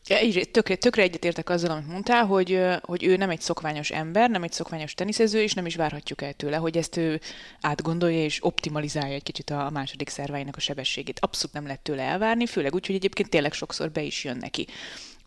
Így, 0.09 0.49
tökre, 0.51 0.75
tökre 0.75 1.01
egyetértek 1.01 1.49
azzal, 1.49 1.71
amit 1.71 1.87
mondtál, 1.87 2.25
hogy, 2.25 2.61
hogy 2.81 3.03
ő 3.03 3.15
nem 3.15 3.29
egy 3.29 3.41
szokványos 3.41 3.91
ember, 3.91 4.29
nem 4.29 4.43
egy 4.43 4.51
szokványos 4.51 4.93
teniszező, 4.93 5.41
és 5.41 5.53
nem 5.53 5.65
is 5.65 5.75
várhatjuk 5.75 6.21
el 6.21 6.33
tőle, 6.33 6.57
hogy 6.57 6.77
ezt 6.77 6.97
ő 6.97 7.19
átgondolja 7.61 8.23
és 8.23 8.45
optimalizálja 8.45 9.13
egy 9.13 9.23
kicsit 9.23 9.49
a 9.49 9.69
második 9.69 10.09
szerváinak 10.09 10.55
a 10.55 10.59
sebességét. 10.59 11.19
Abszolút 11.19 11.55
nem 11.55 11.63
lehet 11.65 11.81
tőle 11.81 12.01
elvárni, 12.01 12.45
főleg 12.45 12.73
úgy, 12.73 12.85
hogy 12.85 12.95
egyébként 12.95 13.29
tényleg 13.29 13.53
sokszor 13.53 13.91
be 13.91 14.01
is 14.01 14.23
jön 14.23 14.37
neki. 14.37 14.67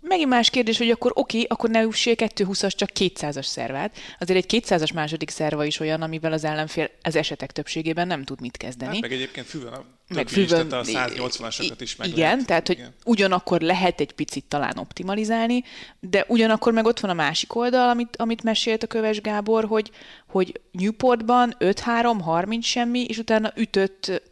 Megint 0.00 0.28
más 0.28 0.50
kérdés, 0.50 0.78
hogy 0.78 0.90
akkor 0.90 1.12
oké, 1.14 1.44
akkor 1.48 1.70
ne 1.70 1.82
üssél 1.82 2.14
220-as, 2.16 2.72
csak 2.76 2.90
200-as 2.98 3.46
szervát. 3.46 3.96
Azért 4.18 4.52
egy 4.52 4.64
200-as 4.66 4.94
második 4.94 5.30
szerva 5.30 5.64
is 5.64 5.80
olyan, 5.80 6.02
amivel 6.02 6.32
az 6.32 6.44
ellenfél 6.44 6.90
az 7.02 7.16
esetek 7.16 7.52
többségében 7.52 8.06
nem 8.06 8.24
tud 8.24 8.40
mit 8.40 8.56
kezdeni. 8.56 8.92
Hát 8.92 9.00
meg 9.00 9.12
egyébként 9.12 9.46
fűvel 9.46 9.72
a 9.72 9.84
meg 10.14 10.26
tehát 10.26 10.72
a 10.72 10.82
180-asokat 10.82 11.76
is 11.78 11.96
meg 11.96 12.08
Igen, 12.08 12.30
lehet. 12.30 12.46
tehát 12.46 12.66
hogy 12.66 12.78
Igen. 12.78 12.94
ugyanakkor 13.04 13.61
lehet 13.61 14.00
egy 14.00 14.12
picit 14.12 14.44
talán 14.44 14.78
optimalizálni, 14.78 15.62
de 16.00 16.24
ugyanakkor 16.28 16.72
meg 16.72 16.87
ott 16.87 17.00
van 17.00 17.11
a 17.11 17.14
másik 17.14 17.54
oldal, 17.54 17.88
amit, 17.88 18.16
amit 18.16 18.42
mesélt 18.42 18.82
a 18.82 18.87
Köves 18.87 19.20
Gábor, 19.20 19.64
hogy, 19.64 19.90
hogy 20.28 20.61
Newportban 20.70 21.56
5-3, 21.58 22.18
30 22.22 22.66
semmi, 22.66 23.04
és 23.04 23.18
utána 23.18 23.52
ütött 23.56 24.22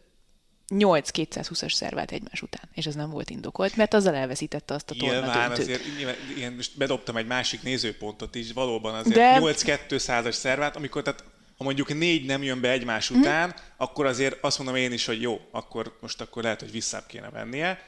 8 0.67 1.09
220-as 1.13 1.73
szervát 1.73 2.11
egymás 2.11 2.41
után, 2.41 2.69
és 2.73 2.85
ez 2.85 2.95
nem 2.95 3.09
volt 3.09 3.29
indokolt, 3.29 3.75
mert 3.75 3.93
azzal 3.93 4.15
elveszítette 4.15 4.73
azt 4.73 4.91
a 4.91 4.95
torna 4.95 5.13
Nyilván 5.15 5.47
döntőt. 5.47 5.65
azért, 5.65 5.81
nyilván, 5.97 6.15
igen, 6.35 6.53
most 6.53 6.77
bedobtam 6.77 7.17
egy 7.17 7.27
másik 7.27 7.61
nézőpontot 7.63 8.35
is, 8.35 8.51
valóban 8.53 8.93
azért 8.95 9.15
De- 9.15 9.39
De... 9.39 9.53
8-200-as 9.89 10.31
szervát, 10.31 10.75
amikor 10.75 11.01
tehát 11.01 11.23
ha 11.57 11.63
mondjuk 11.63 11.97
négy 11.97 12.25
nem 12.25 12.43
jön 12.43 12.61
be 12.61 12.69
egymás 12.71 13.09
Mhm. 13.09 13.19
után, 13.19 13.55
akkor 13.77 14.05
azért 14.05 14.37
azt 14.43 14.57
mondom 14.57 14.75
én 14.75 14.91
is, 14.91 15.05
hogy 15.05 15.21
jó, 15.21 15.39
akkor 15.51 15.97
most 16.01 16.21
akkor 16.21 16.43
lehet, 16.43 16.59
hogy 16.59 16.71
visszább 16.71 17.05
kéne 17.07 17.29
vennie. 17.29 17.79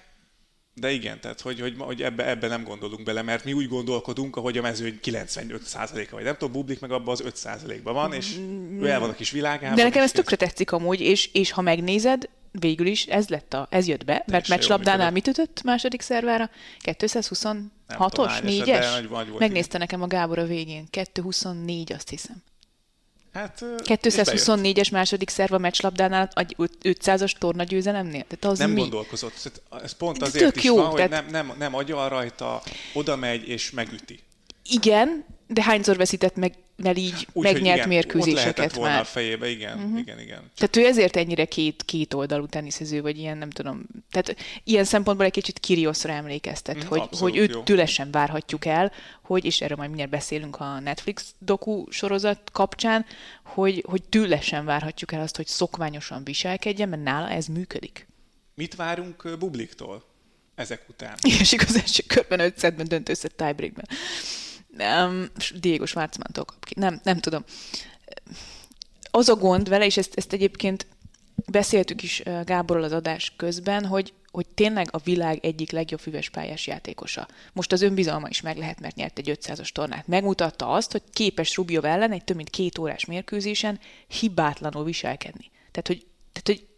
De 0.73 0.91
igen, 0.91 1.19
tehát 1.21 1.41
hogy, 1.41 1.59
hogy, 1.59 1.75
hogy 1.77 2.01
ebbe, 2.01 2.27
ebbe 2.27 2.47
nem 2.47 2.63
gondolunk 2.63 3.03
bele, 3.03 3.21
mert 3.21 3.43
mi 3.43 3.53
úgy 3.53 3.67
gondolkodunk, 3.67 4.35
ahogy 4.35 4.57
a 4.57 4.61
mezőny 4.61 4.99
95%-a, 5.03 6.15
vagy 6.15 6.23
nem 6.23 6.33
tudom, 6.37 6.51
Bublik 6.53 6.79
meg 6.79 6.91
abban 6.91 7.15
az 7.23 7.23
5%-ban 7.43 7.93
van, 7.93 8.13
és 8.13 8.35
ő 8.81 8.87
el 8.87 8.99
van 8.99 9.09
a 9.09 9.13
kis 9.13 9.31
világában. 9.31 9.75
De 9.75 9.83
nekem 9.83 10.03
ez 10.03 10.11
tökre 10.11 10.35
tetszik 10.35 10.71
amúgy, 10.71 11.01
és, 11.01 11.29
és 11.33 11.51
ha 11.51 11.61
megnézed, 11.61 12.29
végül 12.51 12.87
is 12.87 13.05
ez 13.05 13.27
lett 13.27 13.53
a, 13.53 13.67
ez 13.69 13.87
jött 13.87 14.05
be, 14.05 14.23
mert 14.27 14.47
meccslabdánál 14.47 15.11
mit 15.11 15.27
ütött 15.27 15.61
második 15.63 16.01
szervára? 16.01 16.49
226-os, 16.83 18.09
tudom 18.09 18.27
hányasat, 18.27 18.65
de 18.65 18.79
4-es? 18.79 18.91
nagy- 18.91 19.09
nagy 19.09 19.27
volt, 19.27 19.39
Megnézte 19.39 19.77
nekem 19.77 20.01
a 20.01 20.07
Gábor 20.07 20.39
a 20.39 20.45
végén. 20.45 20.87
224, 20.89 21.91
azt 21.93 22.09
hiszem. 22.09 22.35
Hát, 23.33 23.61
ö, 23.61 23.75
és 23.75 24.15
bejött. 24.15 24.39
224-es 24.39 24.91
második 24.91 25.29
szerv 25.29 25.53
a 25.53 25.57
meccslabdánál 25.57 26.29
egy 26.33 26.55
500-as 26.83 27.31
torna 27.31 27.63
győzelemnél? 27.63 28.23
Tehát 28.27 28.45
az 28.45 28.57
Nem 28.59 28.71
mi? 28.71 28.79
gondolkozott. 28.79 29.51
Ez 29.83 29.91
pont 29.91 30.21
azért 30.21 30.55
is 30.55 30.63
jó, 30.63 30.75
van, 30.75 30.85
hogy 30.85 30.95
tehát- 31.09 31.31
nem, 31.31 31.45
nem, 31.47 31.57
nem 31.57 31.75
agyal 31.75 32.09
rajta, 32.09 32.61
oda 32.93 33.15
megy 33.15 33.47
és 33.47 33.71
megüti. 33.71 34.19
Igen, 34.63 35.25
de 35.51 35.63
hányszor 35.63 35.97
veszített 35.97 36.35
meg, 36.35 36.53
mert 36.75 36.97
így 36.97 37.27
Úgy, 37.33 37.43
megnyert 37.43 37.75
igen, 37.75 37.79
Ott 37.79 37.85
mérkőzéseket 37.87 38.57
lehetett 38.57 38.77
volna 38.77 38.93
már. 38.93 39.01
a 39.01 39.05
fejébe, 39.05 39.49
igen, 39.49 39.77
uh-huh. 39.77 39.99
igen, 39.99 40.19
igen. 40.19 40.51
Tehát 40.55 40.75
ő 40.75 40.85
ezért 40.85 41.15
ennyire 41.15 41.45
két, 41.45 41.83
két 41.85 42.13
oldalú 42.13 42.45
teniszező, 42.45 43.01
vagy 43.01 43.17
ilyen, 43.17 43.37
nem 43.37 43.49
tudom. 43.49 43.85
Tehát 44.11 44.35
ilyen 44.63 44.83
szempontból 44.83 45.25
egy 45.25 45.31
kicsit 45.31 45.59
Kirioszra 45.59 46.13
emlékeztet, 46.13 46.83
Mm, 46.83 46.87
hogy, 46.87 46.99
abszolút 46.99 47.33
hogy 47.33 47.41
őt 47.41 47.53
jó. 47.53 47.63
tőle 47.63 47.85
sem 47.85 48.11
várhatjuk 48.11 48.65
el, 48.65 48.91
hogy, 49.21 49.45
és 49.45 49.61
erről 49.61 49.77
majd 49.77 49.89
mindjárt 49.89 50.11
beszélünk 50.11 50.59
a 50.59 50.79
Netflix 50.79 51.33
doku 51.39 51.91
sorozat 51.91 52.39
kapcsán, 52.51 53.05
hogy, 53.43 53.83
hogy 53.87 54.03
tőle 54.03 54.41
sem 54.41 54.65
várhatjuk 54.65 55.11
el 55.11 55.21
azt, 55.21 55.35
hogy 55.35 55.47
szokványosan 55.47 56.23
viselkedjen, 56.23 56.89
mert 56.89 57.03
nála 57.03 57.29
ez 57.29 57.45
működik. 57.45 58.07
Mit 58.55 58.75
várunk 58.75 59.37
Bubliktól 59.39 60.03
ezek 60.55 60.81
után? 60.89 61.15
És 61.39 61.53
első 61.53 62.03
körben 62.07 62.39
5 62.39 62.57
szetben 62.57 62.87
dönt 62.87 63.09
össze 63.09 63.27
tiebreakben. 63.27 63.85
Um, 64.79 65.25
Diego 65.59 65.85
Schwarzmantól. 65.85 66.45
Nem, 66.75 66.99
nem 67.03 67.19
tudom. 67.19 67.43
Az 69.11 69.29
a 69.29 69.35
gond 69.35 69.69
vele, 69.69 69.85
és 69.85 69.97
ezt, 69.97 70.13
ezt 70.15 70.33
egyébként 70.33 70.87
beszéltük 71.45 72.03
is 72.03 72.21
ö, 72.25 72.39
Gáborral 72.43 72.83
az 72.83 72.91
adás 72.91 73.33
közben, 73.35 73.85
hogy, 73.85 74.13
hogy 74.31 74.47
tényleg 74.47 74.87
a 74.91 74.97
világ 74.97 75.45
egyik 75.45 75.71
legjobb 75.71 75.99
füves 75.99 76.29
pályás 76.29 76.67
játékosa. 76.67 77.27
Most 77.53 77.71
az 77.71 77.81
önbizalma 77.81 78.27
is 78.29 78.41
meg 78.41 78.57
lehet, 78.57 78.79
mert 78.79 78.95
nyert 78.95 79.17
egy 79.17 79.37
500-as 79.41 79.69
tornát. 79.69 80.07
Megmutatta 80.07 80.69
azt, 80.69 80.91
hogy 80.91 81.03
képes 81.13 81.55
Rubio 81.55 81.81
ellen 81.81 82.11
egy 82.11 82.23
több 82.23 82.35
mint 82.35 82.49
két 82.49 82.77
órás 82.77 83.05
mérkőzésen 83.05 83.79
hibátlanul 84.07 84.83
viselkedni. 84.83 85.51
Tehát, 85.71 85.87
hogy, 85.87 86.05
tehát, 86.31 86.47
hogy 86.47 86.68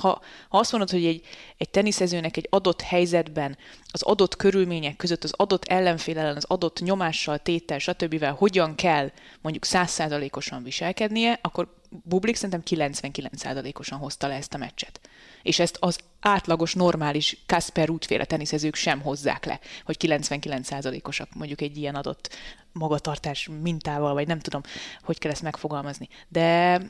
ha, 0.00 0.20
ha, 0.48 0.58
azt 0.58 0.72
mondod, 0.72 0.90
hogy 0.90 1.04
egy, 1.04 1.24
egy 1.56 1.70
teniszezőnek 1.70 2.36
egy 2.36 2.46
adott 2.50 2.80
helyzetben, 2.80 3.56
az 3.90 4.02
adott 4.02 4.36
körülmények 4.36 4.96
között, 4.96 5.24
az 5.24 5.32
adott 5.36 5.64
ellenfél 5.64 6.18
ellen, 6.18 6.36
az 6.36 6.44
adott 6.44 6.80
nyomással, 6.80 7.38
tétel, 7.38 7.78
stb. 7.78 8.24
hogyan 8.24 8.74
kell 8.74 9.10
mondjuk 9.40 9.64
százszázalékosan 9.64 10.62
viselkednie, 10.62 11.38
akkor 11.42 11.76
Bublik 11.90 12.36
szerintem 12.36 12.62
99%-osan 12.90 13.98
hozta 13.98 14.26
le 14.26 14.34
ezt 14.34 14.54
a 14.54 14.58
meccset. 14.58 15.00
És 15.42 15.58
ezt 15.58 15.76
az 15.80 15.98
átlagos, 16.20 16.74
normális 16.74 17.42
Kasper 17.46 17.90
útféle 17.90 18.24
teniszezők 18.24 18.74
sem 18.74 19.00
hozzák 19.00 19.44
le, 19.44 19.60
hogy 19.84 19.96
99%-osak 20.00 21.28
mondjuk 21.34 21.60
egy 21.60 21.76
ilyen 21.76 21.94
adott 21.94 22.36
magatartás 22.72 23.48
mintával, 23.62 24.14
vagy 24.14 24.26
nem 24.26 24.38
tudom, 24.38 24.60
hogy 25.02 25.18
kell 25.18 25.30
ezt 25.30 25.42
megfogalmazni. 25.42 26.08
De 26.28 26.80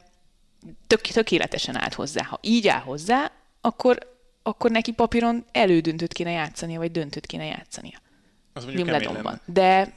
tök, 0.86 1.00
tökéletesen 1.00 1.76
állt 1.76 1.94
hozzá. 1.94 2.22
Ha 2.24 2.38
így 2.42 2.68
áll 2.68 2.80
hozzá, 2.80 3.32
akkor, 3.60 4.16
akkor 4.42 4.70
neki 4.70 4.92
papíron 4.92 5.44
elődöntőt 5.52 6.12
kéne 6.12 6.30
játszania, 6.30 6.78
vagy 6.78 6.90
döntőt 6.90 7.26
kéne 7.26 7.44
játszania. 7.44 7.98
Az 8.52 8.64
Wimbledonban. 8.64 9.40
De, 9.44 9.94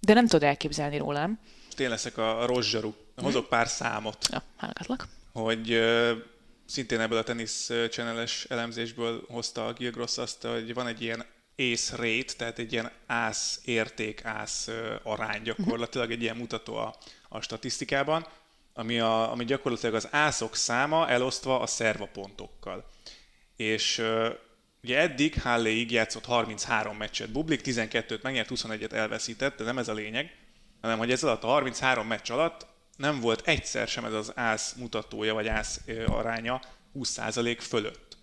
de 0.00 0.14
nem 0.14 0.24
tudod 0.26 0.42
elképzelni 0.42 0.98
rólam. 0.98 1.38
Én 1.78 1.88
leszek 1.88 2.18
a, 2.18 2.46
a. 2.46 3.22
Hozok 3.22 3.48
pár 3.48 3.68
számot. 3.68 4.28
Ja, 4.30 4.42
hallgatlak. 4.56 5.08
Hogy 5.32 5.74
uh, 5.74 6.10
szintén 6.66 7.00
ebből 7.00 7.18
a 7.18 7.22
tenisz 7.22 7.70
cseneles 7.90 8.46
elemzésből 8.48 9.24
hozta 9.28 9.66
a 9.66 9.72
Gilgross 9.72 10.18
azt, 10.18 10.42
hogy 10.42 10.74
van 10.74 10.86
egy 10.86 11.02
ilyen 11.02 11.24
ace 11.56 11.96
rate, 11.96 12.32
tehát 12.36 12.58
egy 12.58 12.72
ilyen 12.72 12.90
ász 13.06 13.60
érték, 13.64 14.24
ász 14.24 14.68
arány 15.02 15.42
gyakorlatilag, 15.42 16.10
egy 16.10 16.22
ilyen 16.22 16.36
mutató 16.36 16.76
a, 16.76 16.94
a 17.28 17.40
statisztikában, 17.40 18.26
ami, 18.80 18.98
a, 18.98 19.30
ami 19.30 19.44
gyakorlatilag 19.44 19.94
az 19.94 20.08
ászok 20.10 20.56
száma 20.56 21.08
elosztva 21.08 21.60
a 21.60 21.66
szervapontokkal. 21.66 22.90
És 23.56 24.02
ugye 24.82 24.98
eddig 24.98 25.42
Halléig 25.42 25.90
játszott 25.90 26.24
33 26.24 26.96
meccset, 26.96 27.32
Bublik 27.32 27.60
12-t 27.64 28.22
megnyert, 28.22 28.48
21-et 28.54 28.92
elveszített, 28.92 29.56
de 29.56 29.64
nem 29.64 29.78
ez 29.78 29.88
a 29.88 29.92
lényeg, 29.92 30.36
hanem 30.80 30.98
hogy 30.98 31.10
ez 31.10 31.24
alatt 31.24 31.42
a 31.42 31.46
33 31.46 32.06
meccs 32.06 32.30
alatt 32.30 32.66
nem 32.96 33.20
volt 33.20 33.46
egyszer 33.46 33.88
sem 33.88 34.04
ez 34.04 34.12
az 34.12 34.32
ász 34.34 34.74
mutatója, 34.74 35.34
vagy 35.34 35.48
ász 35.48 35.80
aránya 36.06 36.60
20% 36.94 37.56
fölött. 37.60 38.16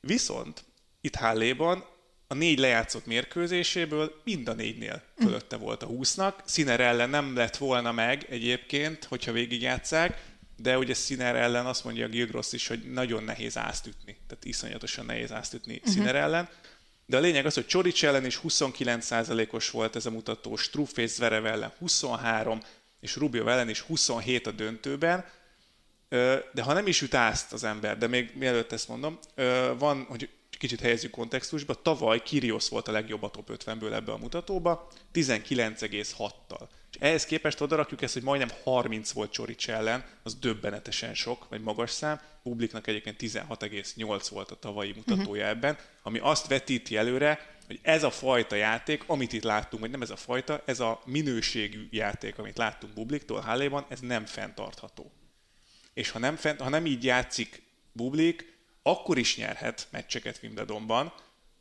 Viszont 0.00 0.64
itt 1.00 1.14
Halléban 1.14 1.84
a 2.32 2.34
négy 2.34 2.58
lejátszott 2.58 3.06
mérkőzéséből 3.06 4.20
mind 4.24 4.48
a 4.48 4.52
négynél 4.52 5.02
fölötte 5.18 5.56
volt 5.56 5.82
a 5.82 5.86
20-nak. 5.86 6.34
Színer 6.44 6.80
ellen 6.80 7.10
nem 7.10 7.36
lett 7.36 7.56
volna 7.56 7.92
meg 7.92 8.26
egyébként, 8.28 9.04
hogyha 9.04 9.32
végigjátszák, 9.32 10.24
de 10.56 10.78
ugye 10.78 10.94
Színer 10.94 11.36
ellen 11.36 11.66
azt 11.66 11.84
mondja 11.84 12.06
a 12.06 12.08
Gilgross 12.08 12.52
is, 12.52 12.66
hogy 12.66 12.92
nagyon 12.92 13.22
nehéz 13.24 13.56
ászt 13.56 13.86
ütni. 13.86 14.16
Tehát 14.26 14.44
iszonyatosan 14.44 15.06
nehéz 15.06 15.32
ászt 15.32 15.54
ütni 15.54 15.76
uh-huh. 15.76 15.92
Színer 15.92 16.16
ellen. 16.16 16.48
De 17.06 17.16
a 17.16 17.20
lényeg 17.20 17.46
az, 17.46 17.54
hogy 17.54 17.66
Csorics 17.66 18.04
ellen 18.04 18.26
is 18.26 18.40
29%-os 18.42 19.70
volt 19.70 19.96
ez 19.96 20.06
a 20.06 20.10
mutató, 20.10 20.56
Struff 20.56 20.96
és 20.96 21.10
Zverev 21.10 21.46
ellen 21.46 21.72
23, 21.78 22.62
és 23.00 23.16
Rubio 23.16 23.46
ellen 23.46 23.68
is 23.68 23.80
27 23.80 24.46
a 24.46 24.50
döntőben. 24.50 25.24
De 26.52 26.62
ha 26.62 26.72
nem 26.72 26.86
is 26.86 27.02
üt 27.02 27.14
ászt 27.14 27.52
az 27.52 27.64
ember, 27.64 27.98
de 27.98 28.06
még 28.06 28.30
mielőtt 28.34 28.72
ezt 28.72 28.88
mondom, 28.88 29.18
van, 29.78 30.04
hogy 30.08 30.28
kicsit 30.60 30.80
helyezzük 30.80 31.10
kontextusba, 31.10 31.74
tavaly 31.74 32.22
Kirios 32.22 32.68
volt 32.68 32.88
a 32.88 32.92
legjobb 32.92 33.22
a 33.22 33.30
top 33.30 33.50
50-ből 33.64 33.92
ebbe 33.92 34.12
a 34.12 34.16
mutatóba, 34.16 34.88
19,6-tal. 35.14 36.68
És 36.92 36.96
ehhez 36.98 37.24
képest 37.24 37.60
odarakjuk 37.60 38.02
ezt, 38.02 38.12
hogy 38.12 38.22
majdnem 38.22 38.50
30 38.62 39.10
volt 39.10 39.32
Csorics 39.32 39.70
ellen, 39.70 40.04
az 40.22 40.34
döbbenetesen 40.34 41.14
sok, 41.14 41.48
vagy 41.48 41.60
magas 41.60 41.90
szám. 41.90 42.20
Publiknak 42.42 42.86
egyébként 42.86 43.16
16,8 43.20 44.26
volt 44.30 44.50
a 44.50 44.58
tavalyi 44.58 44.92
mutatója 44.96 45.42
uh-huh. 45.42 45.56
ebben, 45.56 45.78
ami 46.02 46.18
azt 46.18 46.46
vetíti 46.46 46.96
előre, 46.96 47.58
hogy 47.66 47.78
ez 47.82 48.02
a 48.02 48.10
fajta 48.10 48.56
játék, 48.56 49.02
amit 49.06 49.32
itt 49.32 49.42
láttunk, 49.42 49.82
vagy 49.82 49.90
nem 49.90 50.02
ez 50.02 50.10
a 50.10 50.16
fajta, 50.16 50.62
ez 50.64 50.80
a 50.80 51.00
minőségű 51.04 51.88
játék, 51.90 52.38
amit 52.38 52.58
láttunk 52.58 52.92
Bubliktól 52.92 53.40
Halléban, 53.40 53.86
ez 53.88 54.00
nem 54.00 54.26
fenntartható. 54.26 55.12
És 55.94 56.10
ha 56.10 56.18
nem, 56.18 56.36
fent, 56.36 56.60
ha 56.60 56.68
nem 56.68 56.86
így 56.86 57.04
játszik 57.04 57.62
Bublik, 57.92 58.58
akkor 58.82 59.18
is 59.18 59.36
nyerhet 59.36 59.88
meccseket 59.90 60.40
Wimbledonban, 60.42 61.12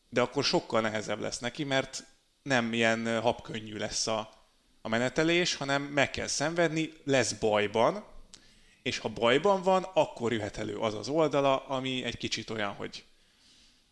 de 0.09 0.21
akkor 0.21 0.43
sokkal 0.43 0.81
nehezebb 0.81 1.19
lesz 1.19 1.39
neki, 1.39 1.63
mert 1.63 2.03
nem 2.41 2.73
ilyen 2.73 3.21
habkönnyű 3.21 3.77
lesz 3.77 4.07
a, 4.07 4.29
a 4.81 4.87
menetelés, 4.87 5.55
hanem 5.55 5.81
meg 5.81 6.09
kell 6.09 6.27
szenvedni, 6.27 6.93
lesz 7.03 7.31
bajban, 7.31 8.03
és 8.81 8.97
ha 8.97 9.09
bajban 9.09 9.63
van, 9.63 9.83
akkor 9.93 10.33
jöhet 10.33 10.57
elő 10.57 10.77
az 10.77 10.93
az 10.93 11.07
oldala, 11.07 11.65
ami 11.65 12.03
egy 12.03 12.17
kicsit 12.17 12.49
olyan, 12.49 12.73
hogy 12.73 13.03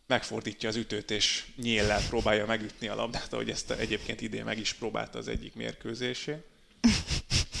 megfordítja 0.06 0.68
az 0.68 0.76
ütőt, 0.76 1.10
és 1.10 1.46
nyéllel 1.56 2.00
próbálja 2.08 2.46
megütni 2.46 2.88
a 2.88 2.94
labdát, 2.94 3.32
ahogy 3.32 3.50
ezt 3.50 3.70
egyébként 3.70 4.20
idén 4.20 4.44
meg 4.44 4.58
is 4.58 4.72
próbálta 4.72 5.18
az 5.18 5.28
egyik 5.28 5.54
mérkőzésén. 5.54 6.44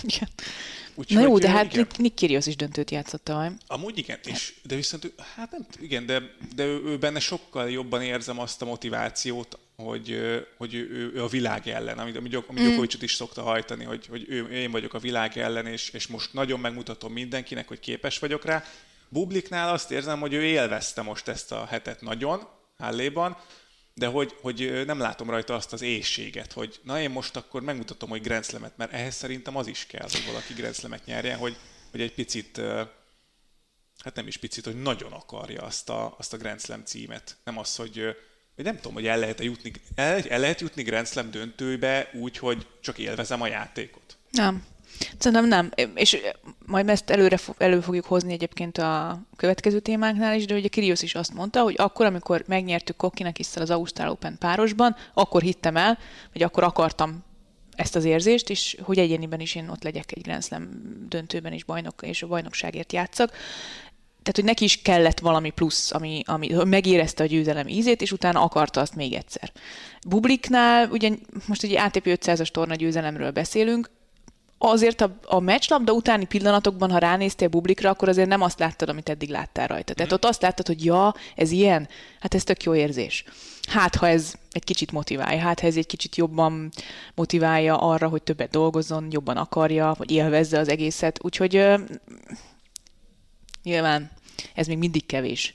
Igen. 0.08 0.28
Úgy, 0.94 1.14
Na 1.14 1.20
jó, 1.20 1.38
de 1.38 1.50
hát 1.50 1.72
igen. 1.72 1.86
Nick 1.96 2.14
Kyrgios 2.14 2.46
is 2.46 2.56
döntőt 2.56 2.90
játszott 2.90 3.24
tavaly. 3.24 3.50
Amúgy 3.66 3.98
igen, 3.98 4.18
és, 4.24 4.54
de 4.62 4.74
viszont 4.74 5.12
hát 5.36 5.50
nem, 5.50 5.66
igen, 5.80 6.06
de, 6.06 6.22
de 6.54 6.64
ő, 6.64 6.82
ő 6.84 6.98
benne 6.98 7.20
sokkal 7.20 7.70
jobban 7.70 8.02
érzem 8.02 8.38
azt 8.38 8.62
a 8.62 8.64
motivációt, 8.64 9.58
hogy, 9.76 10.20
hogy 10.56 10.74
ő, 10.74 11.12
ő 11.14 11.22
a 11.22 11.26
világ 11.28 11.68
ellen, 11.68 11.98
amit, 11.98 12.16
ami, 12.16 12.28
ami 12.48 12.60
mm. 12.60 12.82
is 13.00 13.14
szokta 13.14 13.42
hajtani, 13.42 13.84
hogy, 13.84 14.06
hogy 14.06 14.24
ő, 14.28 14.48
én 14.50 14.70
vagyok 14.70 14.94
a 14.94 14.98
világ 14.98 15.38
ellen, 15.38 15.66
és, 15.66 15.90
és 15.90 16.06
most 16.06 16.32
nagyon 16.32 16.60
megmutatom 16.60 17.12
mindenkinek, 17.12 17.68
hogy 17.68 17.80
képes 17.80 18.18
vagyok 18.18 18.44
rá. 18.44 18.64
Bubliknál 19.08 19.72
azt 19.72 19.90
érzem, 19.90 20.20
hogy 20.20 20.32
ő 20.32 20.42
élvezte 20.42 21.02
most 21.02 21.28
ezt 21.28 21.52
a 21.52 21.66
hetet 21.66 22.00
nagyon, 22.00 22.48
Halléban, 22.78 23.36
de 23.98 24.06
hogy, 24.06 24.36
hogy 24.40 24.82
nem 24.86 24.98
látom 24.98 25.30
rajta 25.30 25.54
azt 25.54 25.72
az 25.72 25.82
éjséget, 25.82 26.52
hogy 26.52 26.80
na 26.82 27.00
én 27.00 27.10
most 27.10 27.36
akkor 27.36 27.62
megmutatom, 27.62 28.08
hogy 28.08 28.22
Grand 28.22 28.44
mert 28.76 28.92
ehhez 28.92 29.14
szerintem 29.14 29.56
az 29.56 29.66
is 29.66 29.86
kell, 29.86 30.08
hogy 30.10 30.26
valaki 30.26 30.52
Grand 30.52 31.00
nyerjen, 31.04 31.38
hogy, 31.38 31.56
hogy 31.90 32.00
egy 32.00 32.14
picit, 32.14 32.60
hát 33.98 34.14
nem 34.14 34.26
is 34.26 34.36
picit, 34.36 34.64
hogy 34.64 34.82
nagyon 34.82 35.12
akarja 35.12 35.62
azt 35.62 35.88
a, 35.88 36.14
azt 36.18 36.32
a 36.32 36.36
Grand 36.36 36.60
Slam 36.60 36.84
címet. 36.84 37.36
Nem 37.44 37.58
az, 37.58 37.76
hogy, 37.76 38.16
hogy 38.54 38.64
nem 38.64 38.76
tudom, 38.76 38.92
hogy 38.92 39.06
el 39.06 39.18
lehet 39.18 39.40
jutni, 39.40 39.72
el, 39.94 40.22
el 40.22 40.40
lehet 40.40 40.60
jutni 40.60 40.82
Grand 40.82 41.06
Slam 41.06 41.30
döntőbe 41.30 42.10
úgy, 42.12 42.38
hogy 42.38 42.66
csak 42.80 42.98
élvezem 42.98 43.40
a 43.40 43.46
játékot. 43.46 44.16
Nem. 44.30 44.66
Szerintem 45.18 45.48
nem, 45.48 45.70
és 45.94 46.16
majd 46.66 46.88
ezt 46.88 47.10
előre 47.10 47.38
elő 47.58 47.80
fogjuk 47.80 48.04
hozni 48.04 48.32
egyébként 48.32 48.78
a 48.78 49.20
következő 49.36 49.80
témánknál 49.80 50.36
is, 50.36 50.46
de 50.46 50.54
ugye 50.54 50.68
Kirios 50.68 51.02
is 51.02 51.14
azt 51.14 51.34
mondta, 51.34 51.62
hogy 51.62 51.74
akkor, 51.78 52.06
amikor 52.06 52.44
megnyertük 52.46 52.96
Kokinek 52.96 53.38
is 53.38 53.46
az 53.54 53.70
Ausztrál 53.70 54.10
Open 54.10 54.36
párosban, 54.38 54.96
akkor 55.14 55.42
hittem 55.42 55.76
el, 55.76 55.98
vagy 56.32 56.42
akkor 56.42 56.62
akartam 56.62 57.24
ezt 57.76 57.96
az 57.96 58.04
érzést, 58.04 58.50
és 58.50 58.76
hogy 58.82 58.98
egyéniben 58.98 59.40
is 59.40 59.54
én 59.54 59.68
ott 59.68 59.82
legyek 59.82 60.12
egy 60.12 60.22
Grand 60.22 60.44
Slam 60.44 60.68
döntőben 61.08 61.52
is 61.52 61.64
bajnok, 61.64 62.02
és 62.02 62.22
a 62.22 62.26
bajnokságért 62.26 62.92
játszak. 62.92 63.30
Tehát, 64.22 64.36
hogy 64.36 64.44
neki 64.44 64.64
is 64.64 64.82
kellett 64.82 65.18
valami 65.18 65.50
plusz, 65.50 65.92
ami, 65.92 66.22
ami 66.26 66.48
megérezte 66.64 67.22
a 67.22 67.26
győzelem 67.26 67.68
ízét, 67.68 68.02
és 68.02 68.12
utána 68.12 68.42
akarta 68.42 68.80
azt 68.80 68.94
még 68.94 69.12
egyszer. 69.12 69.52
Bubliknál, 70.06 70.88
ugye 70.90 71.10
most 71.46 71.62
egy 71.62 71.76
ATP 71.76 72.04
500-as 72.04 72.48
torna 72.48 72.74
győzelemről 72.74 73.30
beszélünk, 73.30 73.90
azért 74.58 75.00
a, 75.00 75.18
a 75.24 75.40
meccslabda 75.40 75.92
utáni 75.92 76.24
pillanatokban, 76.24 76.90
ha 76.90 76.98
ránéztél 76.98 77.48
Bublikra, 77.48 77.90
akkor 77.90 78.08
azért 78.08 78.28
nem 78.28 78.42
azt 78.42 78.58
láttad, 78.58 78.88
amit 78.88 79.08
eddig 79.08 79.30
láttál 79.30 79.66
rajta. 79.66 79.94
Tehát 79.94 80.12
ott 80.12 80.24
azt 80.24 80.42
láttad, 80.42 80.66
hogy 80.66 80.84
ja, 80.84 81.14
ez 81.34 81.50
ilyen, 81.50 81.88
hát 82.20 82.34
ez 82.34 82.44
tök 82.44 82.62
jó 82.62 82.74
érzés. 82.74 83.24
Hát, 83.68 83.94
ha 83.94 84.08
ez 84.08 84.34
egy 84.50 84.64
kicsit 84.64 84.92
motiválja, 84.92 85.40
hát, 85.40 85.60
ha 85.60 85.66
ez 85.66 85.76
egy 85.76 85.86
kicsit 85.86 86.16
jobban 86.16 86.70
motiválja 87.14 87.76
arra, 87.76 88.08
hogy 88.08 88.22
többet 88.22 88.50
dolgozzon, 88.50 89.06
jobban 89.10 89.36
akarja, 89.36 89.94
vagy 89.98 90.10
élvezze 90.10 90.58
az 90.58 90.68
egészet. 90.68 91.24
Úgyhogy 91.24 91.56
uh, 91.56 91.80
nyilván 93.62 94.10
ez 94.54 94.66
még 94.66 94.78
mindig 94.78 95.06
kevés. 95.06 95.54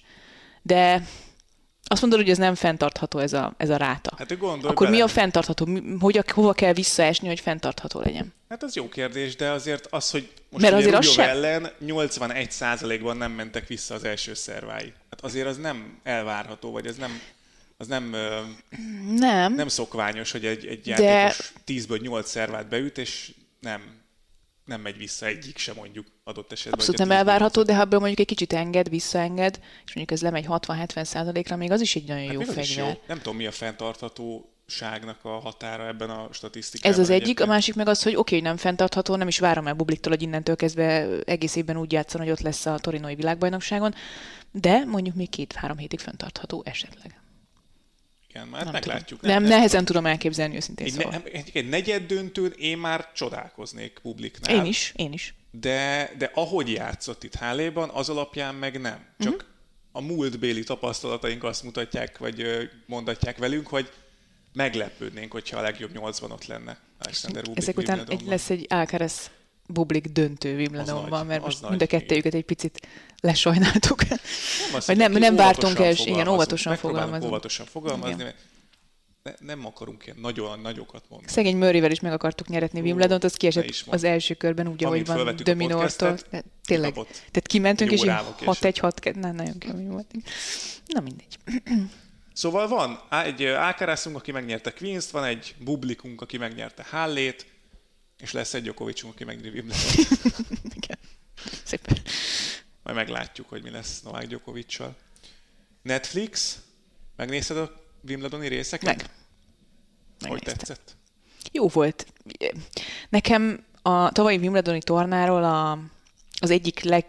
De 0.62 1.04
azt 1.84 2.02
mondod, 2.02 2.20
hogy 2.20 2.30
ez 2.30 2.38
nem 2.38 2.56
fenntartható 2.56 3.20
ez 3.20 3.34
a, 3.34 3.54
ez 3.58 3.70
a 3.70 3.78
ráta. 3.78 4.14
Hát 4.18 4.38
gondolj 4.38 4.72
Akkor 4.72 4.86
bele. 4.86 4.90
mi 4.90 5.02
a 5.02 5.08
fenntartható? 5.08 5.68
Hogy, 6.00 6.24
hova 6.34 6.54
kell 6.54 6.74
visszaesni, 6.74 7.28
hogy 7.28 7.40
fenntartható 7.40 8.00
legyen? 8.00 8.34
Hát 8.50 8.64
az 8.64 8.76
jó 8.76 8.90
kérdés, 8.90 9.36
de 9.36 9.50
azért 9.50 9.88
az, 9.90 10.12
hogy 10.12 10.32
most 10.50 10.64
Mert 10.64 10.76
azért 10.76 10.96
az 10.96 11.10
sem... 11.10 11.30
ellen 11.30 11.72
81%-ban 11.86 13.18
nem 13.18 13.32
mentek 13.32 13.68
vissza 13.68 13.94
az 13.94 14.04
első 14.04 14.34
szervái. 14.34 14.94
Hát 15.10 15.22
azért 15.22 15.48
az 15.48 15.58
nem 15.58 16.00
elvárható, 16.04 16.72
vagy 16.72 16.86
ez 16.86 16.96
nem, 16.96 17.22
az 17.78 17.88
nem, 17.88 18.16
nem. 19.16 19.54
nem 19.54 19.68
szokványos, 19.68 20.32
hogy 20.32 20.46
egy, 20.46 20.66
egy 20.66 20.88
játékos 20.88 21.54
de... 21.66 21.74
10-ből 21.74 22.02
8 22.02 22.30
szervát 22.30 22.68
beüt, 22.68 22.98
és 22.98 23.32
nem 23.60 23.82
nem 24.66 24.82
megy 24.82 24.98
vissza 24.98 25.26
egyik 25.26 25.58
sem 25.58 25.76
mondjuk 25.76 26.08
adott 26.24 26.52
esetben. 26.52 26.74
Abszolút 26.74 27.00
nem 27.00 27.12
elvárható, 27.12 27.64
de 27.64 27.76
ha 27.76 27.82
ebből 27.82 28.00
mondjuk 28.00 28.20
egy 28.20 28.26
kicsit 28.26 28.54
enged, 28.54 28.90
visszaenged, 28.90 29.60
és 29.86 29.94
mondjuk 29.96 30.12
ez 30.12 30.22
lemegy 30.22 30.46
60-70 30.50 31.04
százalékra, 31.04 31.56
még 31.56 31.72
az 31.72 31.82
is 31.82 31.96
egy 31.96 32.08
nagyon 32.08 32.26
hát 32.26 32.34
jó 32.34 32.42
fegyver. 32.42 32.88
Jó. 32.88 33.00
Nem 33.08 33.18
tudom, 33.18 33.36
mi 33.36 33.46
a 33.46 33.52
fenntartható 33.52 34.54
ságnak 34.66 35.26
a 35.26 35.30
határa 35.30 35.88
ebben 35.88 36.10
a 36.10 36.28
statisztikában. 36.32 36.92
Ez 36.92 37.04
az 37.04 37.10
egyik, 37.10 37.24
egyébként. 37.24 37.50
a 37.50 37.52
másik 37.52 37.76
meg 37.76 37.88
az, 37.88 38.04
hogy 38.04 38.16
oké, 38.16 38.36
okay, 38.36 38.48
nem 38.48 38.58
fenntartható, 38.58 39.16
nem 39.16 39.28
is 39.28 39.40
várom 39.40 39.68
el 39.68 39.74
Bubliktól, 39.74 40.12
hogy 40.12 40.22
innentől 40.22 40.56
kezdve 40.56 41.08
egész 41.26 41.56
évben 41.56 41.78
úgy 41.78 41.92
játszon, 41.92 42.22
hogy 42.22 42.32
ott 42.32 42.40
lesz 42.40 42.66
a 42.66 42.78
torinoi 42.78 43.16
világbajnokságon, 43.16 43.94
de 44.52 44.86
mondjuk 44.86 45.16
még 45.16 45.30
két-három 45.30 45.78
hétig 45.78 46.00
fenntartható 46.00 46.62
esetleg. 46.66 47.23
Igen, 48.34 48.48
már 48.48 48.64
nem 48.64 48.74
meglátjuk. 48.74 49.22
Nem, 49.22 49.42
nem, 49.42 49.52
nehezen 49.52 49.86
tudom 49.86 50.06
elképzelni 50.06 50.56
őszintén 50.56 50.86
egy, 50.86 50.92
szóval. 50.92 51.12
Ne, 51.12 51.32
egy, 51.32 51.50
egy 51.54 51.70
negyed 51.70 52.06
döntőn 52.06 52.54
én 52.58 52.78
már 52.78 53.12
csodálkoznék 53.14 54.00
publiknál. 54.02 54.56
Én 54.56 54.66
is, 54.66 54.94
én 54.96 55.14
is. 55.14 55.34
de, 55.52 56.12
de 56.18 56.32
ahogy 56.34 56.72
játszott 56.72 57.24
itt 57.24 57.36
Háléban, 57.36 57.90
az 57.90 58.10
alapján 58.10 58.56
meg 58.56 58.82
nem. 58.82 59.06
Csak 59.20 59.34
uh-huh. 59.34 59.50
a 59.92 60.02
múltbéli 60.02 60.64
tapasztalataink 60.64 61.44
azt 61.44 61.64
mutatják, 61.64 62.18
vagy 62.18 62.70
mondatják 62.86 63.38
velünk, 63.38 63.68
hogy 63.68 63.92
meglepődnénk, 64.54 65.32
hogyha 65.32 65.58
a 65.58 65.62
legjobb 65.62 65.94
nyolcban 65.94 66.32
ott 66.32 66.46
lenne 66.46 66.78
Alexander 67.00 67.44
Bublik 67.44 67.64
Ezek 67.64 67.78
után 67.78 68.10
egy, 68.10 68.24
lesz 68.26 68.50
egy 68.50 68.66
Alcaraz 68.70 69.32
Bublik 69.74 70.08
döntő 70.08 70.56
Wimbledonban, 70.56 71.26
mert 71.26 71.42
most 71.42 71.70
mind 71.70 71.82
a 71.82 71.86
kettőjüket 71.86 72.34
egy 72.34 72.46
picit 72.46 72.88
lesajnáltuk. 73.20 74.10
Nem 74.10 74.20
Vagy 74.86 74.98
nem, 74.98 75.12
nem 75.12 75.36
vártunk 75.36 75.80
el, 75.80 75.94
igen, 76.06 76.28
óvatosan 76.28 76.76
fogalmazni. 76.76 77.28
Óvatosan 77.28 77.66
fogalmazni, 77.66 78.24
mert 78.24 78.36
ne, 79.24 79.34
nem 79.40 79.66
akarunk 79.66 80.06
ilyen 80.06 80.18
nagyon 80.22 80.60
nagyokat 80.60 81.04
mondani. 81.10 81.32
Szegény 81.32 81.58
Murrayvel 81.58 81.92
is 81.92 82.00
meg 82.00 82.12
akartuk 82.12 82.48
nyeretni 82.48 82.82
Wimbledont, 82.82 83.24
az 83.24 83.34
kiesett 83.34 83.84
az 83.86 84.04
első 84.04 84.34
körben 84.34 84.68
úgy, 84.68 84.84
ahogy 84.84 85.06
van 85.06 85.36
Dominortól. 85.44 86.18
Tényleg. 86.66 86.94
Tehát 86.94 87.48
kimentünk, 87.48 87.92
és 87.92 88.02
6-1-6 88.06 89.16
nem, 89.16 89.36
nagyon 89.36 89.58
kemény 89.58 89.90
volt. 89.90 90.12
Na 90.86 91.00
mindegy. 91.00 91.38
Szóval 92.34 92.68
van 92.68 93.00
egy 93.10 93.46
Ákárászunk, 93.46 94.16
aki 94.16 94.32
megnyerte 94.32 94.72
Queens-t, 94.72 95.12
van 95.12 95.24
egy 95.24 95.56
Bublikunk, 95.60 96.22
aki 96.22 96.38
megnyerte 96.38 96.86
Hallét, 96.90 97.46
és 98.24 98.32
lesz 98.32 98.54
egy 98.54 98.62
Djokovicunk, 98.62 99.14
aki 99.14 99.24
megnyeri 99.24 99.50
Wimbledon. 99.50 99.92
Igen. 100.82 100.98
Szépen. 101.64 101.98
Majd 102.84 102.96
meglátjuk, 102.96 103.50
hogy 103.50 103.64
mi 103.64 103.70
lesz 103.70 104.02
Novák 104.02 104.28
Djokovicsal. 104.28 104.96
Netflix, 105.82 106.60
megnézted 107.16 107.58
a 107.58 107.82
Wimbledoni 108.08 108.48
részeket? 108.48 108.98
Meg. 110.20 110.30
Hogy 110.30 110.42
tetszett? 110.42 110.96
Jó 111.52 111.68
volt. 111.68 112.14
Nekem 113.10 113.66
a 113.82 114.12
tavalyi 114.12 114.38
Wimbledoni 114.38 114.82
tornáról 114.82 115.44
a, 115.44 115.80
az 116.40 116.50
egyik 116.50 116.80
leg 116.80 117.06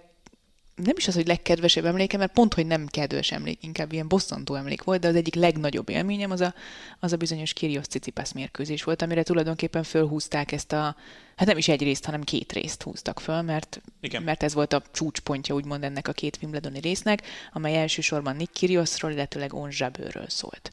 nem 0.75 0.95
is 0.97 1.09
az, 1.09 1.15
hogy 1.15 1.27
legkedvesebb 1.27 1.85
emléke, 1.85 2.17
mert 2.17 2.33
pont, 2.33 2.55
hogy 2.55 2.67
nem 2.67 2.87
kedves 2.87 3.33
emlék, 3.33 3.63
inkább 3.63 3.93
ilyen 3.93 4.09
bosszantó 4.09 4.55
emlék 4.55 4.83
volt, 4.83 5.01
de 5.01 5.09
az 5.09 5.15
egyik 5.15 5.35
legnagyobb 5.35 5.89
élményem 5.89 6.31
az 6.31 6.41
a, 6.41 6.55
az 7.01 7.13
a 7.13 7.17
bizonyos 7.17 7.53
Kyrgios 7.53 7.87
Cicipász 7.87 8.33
mérkőzés 8.33 8.83
volt, 8.83 9.03
amire 9.03 9.23
tulajdonképpen 9.23 9.83
fölhúzták 9.83 10.53
ezt 10.53 10.73
a, 10.73 10.97
hát 11.37 11.49
nem 11.49 11.59
is 11.59 11.69
egy 11.69 11.83
részt, 11.83 12.05
hanem 12.05 12.23
két 12.23 12.53
részt 12.53 12.83
húztak 12.83 13.21
föl, 13.21 13.43
mert, 13.43 13.81
Igen. 14.01 14.23
mert 14.23 14.43
ez 14.43 14.55
volt 14.55 14.73
a 14.73 14.83
csúcspontja 14.93 15.55
úgymond 15.55 15.85
ennek 15.85 16.09
a 16.09 16.13
két 16.13 16.39
Wimbledoni 16.43 16.81
résznek, 16.81 17.23
amely 17.53 17.77
elsősorban 17.77 18.37
Nick 18.37 18.53
Kyrgiosról, 18.53 19.11
illetőleg 19.11 19.55
On 19.55 19.69
Jabőről 19.73 20.29
szólt. 20.29 20.73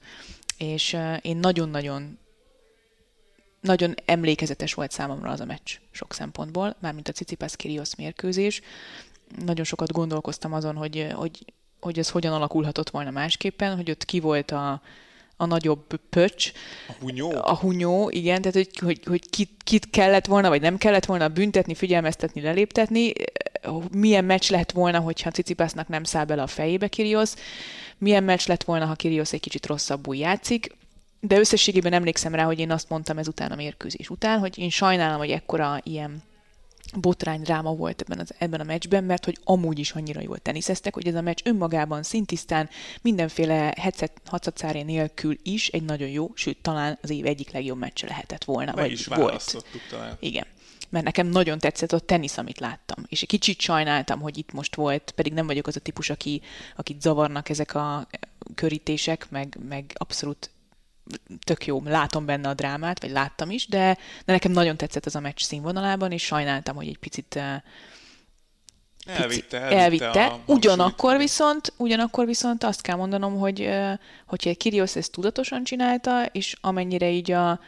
És 0.57 0.93
uh, 0.93 1.17
én 1.21 1.37
nagyon-nagyon 1.37 2.19
nagyon 3.61 3.95
emlékezetes 4.05 4.73
volt 4.73 4.91
számomra 4.91 5.29
az 5.29 5.39
a 5.39 5.45
meccs 5.45 5.77
sok 5.91 6.13
szempontból, 6.13 6.75
mármint 6.79 7.07
a 7.07 7.11
Cicipász 7.11 7.55
Kyrgios 7.55 7.95
mérkőzés 7.95 8.61
nagyon 9.45 9.65
sokat 9.65 9.91
gondolkoztam 9.91 10.53
azon, 10.53 10.75
hogy, 10.75 11.07
hogy, 11.13 11.45
hogy 11.79 11.99
ez 11.99 12.09
hogyan 12.09 12.33
alakulhatott 12.33 12.89
volna 12.89 13.11
másképpen, 13.11 13.75
hogy 13.75 13.89
ott 13.89 14.05
ki 14.05 14.19
volt 14.19 14.51
a, 14.51 14.81
a 15.35 15.45
nagyobb 15.45 15.99
pöcs. 16.09 16.51
A 16.87 16.93
hunyó? 16.99 17.31
A 17.41 17.55
hunyó, 17.55 18.09
igen, 18.09 18.41
tehát 18.41 18.55
hogy, 18.55 18.77
hogy, 18.77 18.99
hogy 19.05 19.29
kit, 19.29 19.51
kit 19.63 19.89
kellett 19.89 20.25
volna, 20.25 20.49
vagy 20.49 20.61
nem 20.61 20.77
kellett 20.77 21.05
volna 21.05 21.27
büntetni, 21.27 21.75
figyelmeztetni, 21.75 22.41
leléptetni, 22.41 23.13
milyen 23.91 24.25
meccs 24.25 24.49
lett 24.49 24.71
volna, 24.71 24.99
hogyha 24.99 25.31
Cicipásznak 25.31 25.87
nem 25.87 26.03
száll 26.03 26.25
bele 26.25 26.41
a 26.41 26.47
fejébe 26.47 26.87
Kirios, 26.87 27.33
milyen 27.97 28.23
meccs 28.23 28.47
lett 28.47 28.63
volna, 28.63 28.85
ha 28.85 28.95
Kirios 28.95 29.33
egy 29.33 29.39
kicsit 29.39 29.65
rosszabbul 29.65 30.15
játszik, 30.15 30.75
de 31.19 31.39
összességében 31.39 31.93
emlékszem 31.93 32.35
rá, 32.35 32.43
hogy 32.43 32.59
én 32.59 32.71
azt 32.71 32.89
mondtam 32.89 33.17
ezután 33.17 33.51
a 33.51 33.55
mérkőzés 33.55 34.09
után, 34.09 34.39
hogy 34.39 34.57
én 34.57 34.69
sajnálom, 34.69 35.17
hogy 35.17 35.31
ekkora 35.31 35.79
ilyen 35.83 36.23
botrány 36.99 37.41
dráma 37.41 37.73
volt 37.73 38.01
ebben, 38.01 38.19
az, 38.19 38.33
ebben 38.37 38.59
a 38.59 38.63
meccsben, 38.63 39.03
mert 39.03 39.25
hogy 39.25 39.37
amúgy 39.43 39.79
is 39.79 39.91
annyira 39.91 40.21
jól 40.21 40.37
teniszeztek, 40.37 40.93
hogy 40.93 41.07
ez 41.07 41.15
a 41.15 41.21
meccs 41.21 41.39
önmagában 41.43 42.03
szintisztán 42.03 42.69
mindenféle 43.01 43.91
hacacáré 44.25 44.81
nélkül 44.81 45.37
is 45.43 45.67
egy 45.67 45.83
nagyon 45.83 46.09
jó, 46.09 46.31
sőt 46.33 46.57
talán 46.61 46.99
az 47.01 47.09
év 47.09 47.25
egyik 47.25 47.51
legjobb 47.51 47.77
meccse 47.77 48.07
lehetett 48.07 48.43
volna. 48.43 48.73
Be 48.73 48.81
vagy 48.81 48.91
is 48.91 49.05
volt. 49.05 49.65
talán. 49.89 50.17
Igen. 50.19 50.45
Mert 50.89 51.05
nekem 51.05 51.27
nagyon 51.27 51.59
tetszett 51.59 51.91
a 51.91 51.99
tenisz, 51.99 52.37
amit 52.37 52.59
láttam. 52.59 53.05
És 53.07 53.21
egy 53.21 53.27
kicsit 53.27 53.59
sajnáltam, 53.59 54.19
hogy 54.19 54.37
itt 54.37 54.51
most 54.51 54.75
volt, 54.75 55.11
pedig 55.15 55.33
nem 55.33 55.45
vagyok 55.45 55.67
az 55.67 55.75
a 55.75 55.79
típus, 55.79 56.09
aki, 56.09 56.41
akit 56.75 57.01
zavarnak 57.01 57.49
ezek 57.49 57.75
a 57.75 58.07
körítések, 58.55 59.29
meg, 59.29 59.57
meg 59.67 59.93
abszolút 59.93 60.49
tök 61.43 61.65
jó, 61.65 61.81
látom 61.85 62.25
benne 62.25 62.49
a 62.49 62.53
drámát, 62.53 63.01
vagy 63.01 63.11
láttam 63.11 63.49
is, 63.49 63.67
de, 63.67 63.97
de 64.25 64.31
nekem 64.31 64.51
nagyon 64.51 64.77
tetszett 64.77 65.05
ez 65.05 65.15
a 65.15 65.19
meccs 65.19 65.41
színvonalában, 65.41 66.11
és 66.11 66.23
sajnáltam, 66.23 66.75
hogy 66.75 66.87
egy 66.87 66.97
picit 66.97 67.35
eh, 67.35 67.61
Elvitte, 69.05 69.59
elvitte. 69.59 69.77
elvitte. 69.77 70.25
A 70.25 70.39
ugyanakkor 70.45 71.17
viszont, 71.17 71.73
ugyanakkor 71.77 72.25
viszont 72.25 72.63
azt 72.63 72.81
kell 72.81 72.95
mondanom, 72.95 73.37
hogy 73.37 73.61
eh, 73.61 73.97
hogyha 74.27 74.55
Kyrgios 74.55 74.95
ezt 74.95 75.11
tudatosan 75.11 75.63
csinálta, 75.63 76.25
és 76.25 76.55
amennyire 76.61 77.09
így 77.09 77.31
a, 77.31 77.59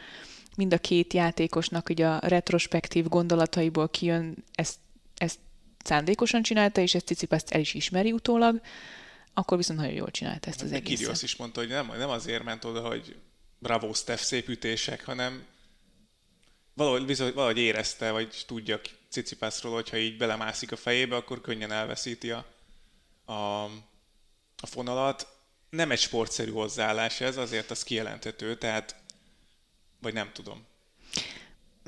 mind 0.56 0.72
a 0.72 0.78
két 0.78 1.12
játékosnak 1.12 1.90
így 1.90 2.02
a 2.02 2.18
retrospektív 2.22 3.08
gondolataiból 3.08 3.88
kijön, 3.88 4.34
ezt, 4.54 4.76
ezt 5.16 5.38
szándékosan 5.84 6.42
csinálta, 6.42 6.80
és 6.80 6.94
ezt 6.94 7.06
Cicipaszt 7.06 7.50
el 7.50 7.60
is 7.60 7.74
ismeri 7.74 8.12
utólag, 8.12 8.60
akkor 9.34 9.56
viszont 9.56 9.78
nagyon 9.78 9.94
jól 9.94 10.10
csinálta 10.10 10.48
ezt 10.48 10.62
az 10.62 10.72
egészet. 10.72 10.98
Kyrgios 10.98 11.22
is 11.22 11.36
mondta, 11.36 11.60
hogy 11.60 11.68
nem, 11.68 11.86
nem 11.86 12.08
azért 12.08 12.42
ment 12.42 12.64
oda, 12.64 12.86
hogy 12.86 13.16
bravo 13.58 13.92
Steph 13.92 14.22
szép 14.22 14.48
ütések, 14.48 15.04
hanem 15.04 15.46
valahogy, 16.74 17.04
bizony, 17.04 17.32
valahogy 17.32 17.58
érezte, 17.58 18.10
vagy 18.10 18.44
tudja 18.46 18.80
Cicipászról, 19.08 19.74
hogyha 19.74 19.96
így 19.96 20.16
belemászik 20.16 20.72
a 20.72 20.76
fejébe, 20.76 21.16
akkor 21.16 21.40
könnyen 21.40 21.72
elveszíti 21.72 22.30
a, 22.30 22.46
a, 23.24 23.64
a 24.56 24.66
fonalat. 24.66 25.28
Nem 25.70 25.90
egy 25.90 25.98
sportszerű 25.98 26.50
hozzáállás 26.50 27.20
ez, 27.20 27.36
azért 27.36 27.70
az 27.70 27.84
kijelenthető, 27.84 28.56
tehát 28.56 28.96
vagy 30.00 30.12
nem 30.12 30.32
tudom 30.32 30.66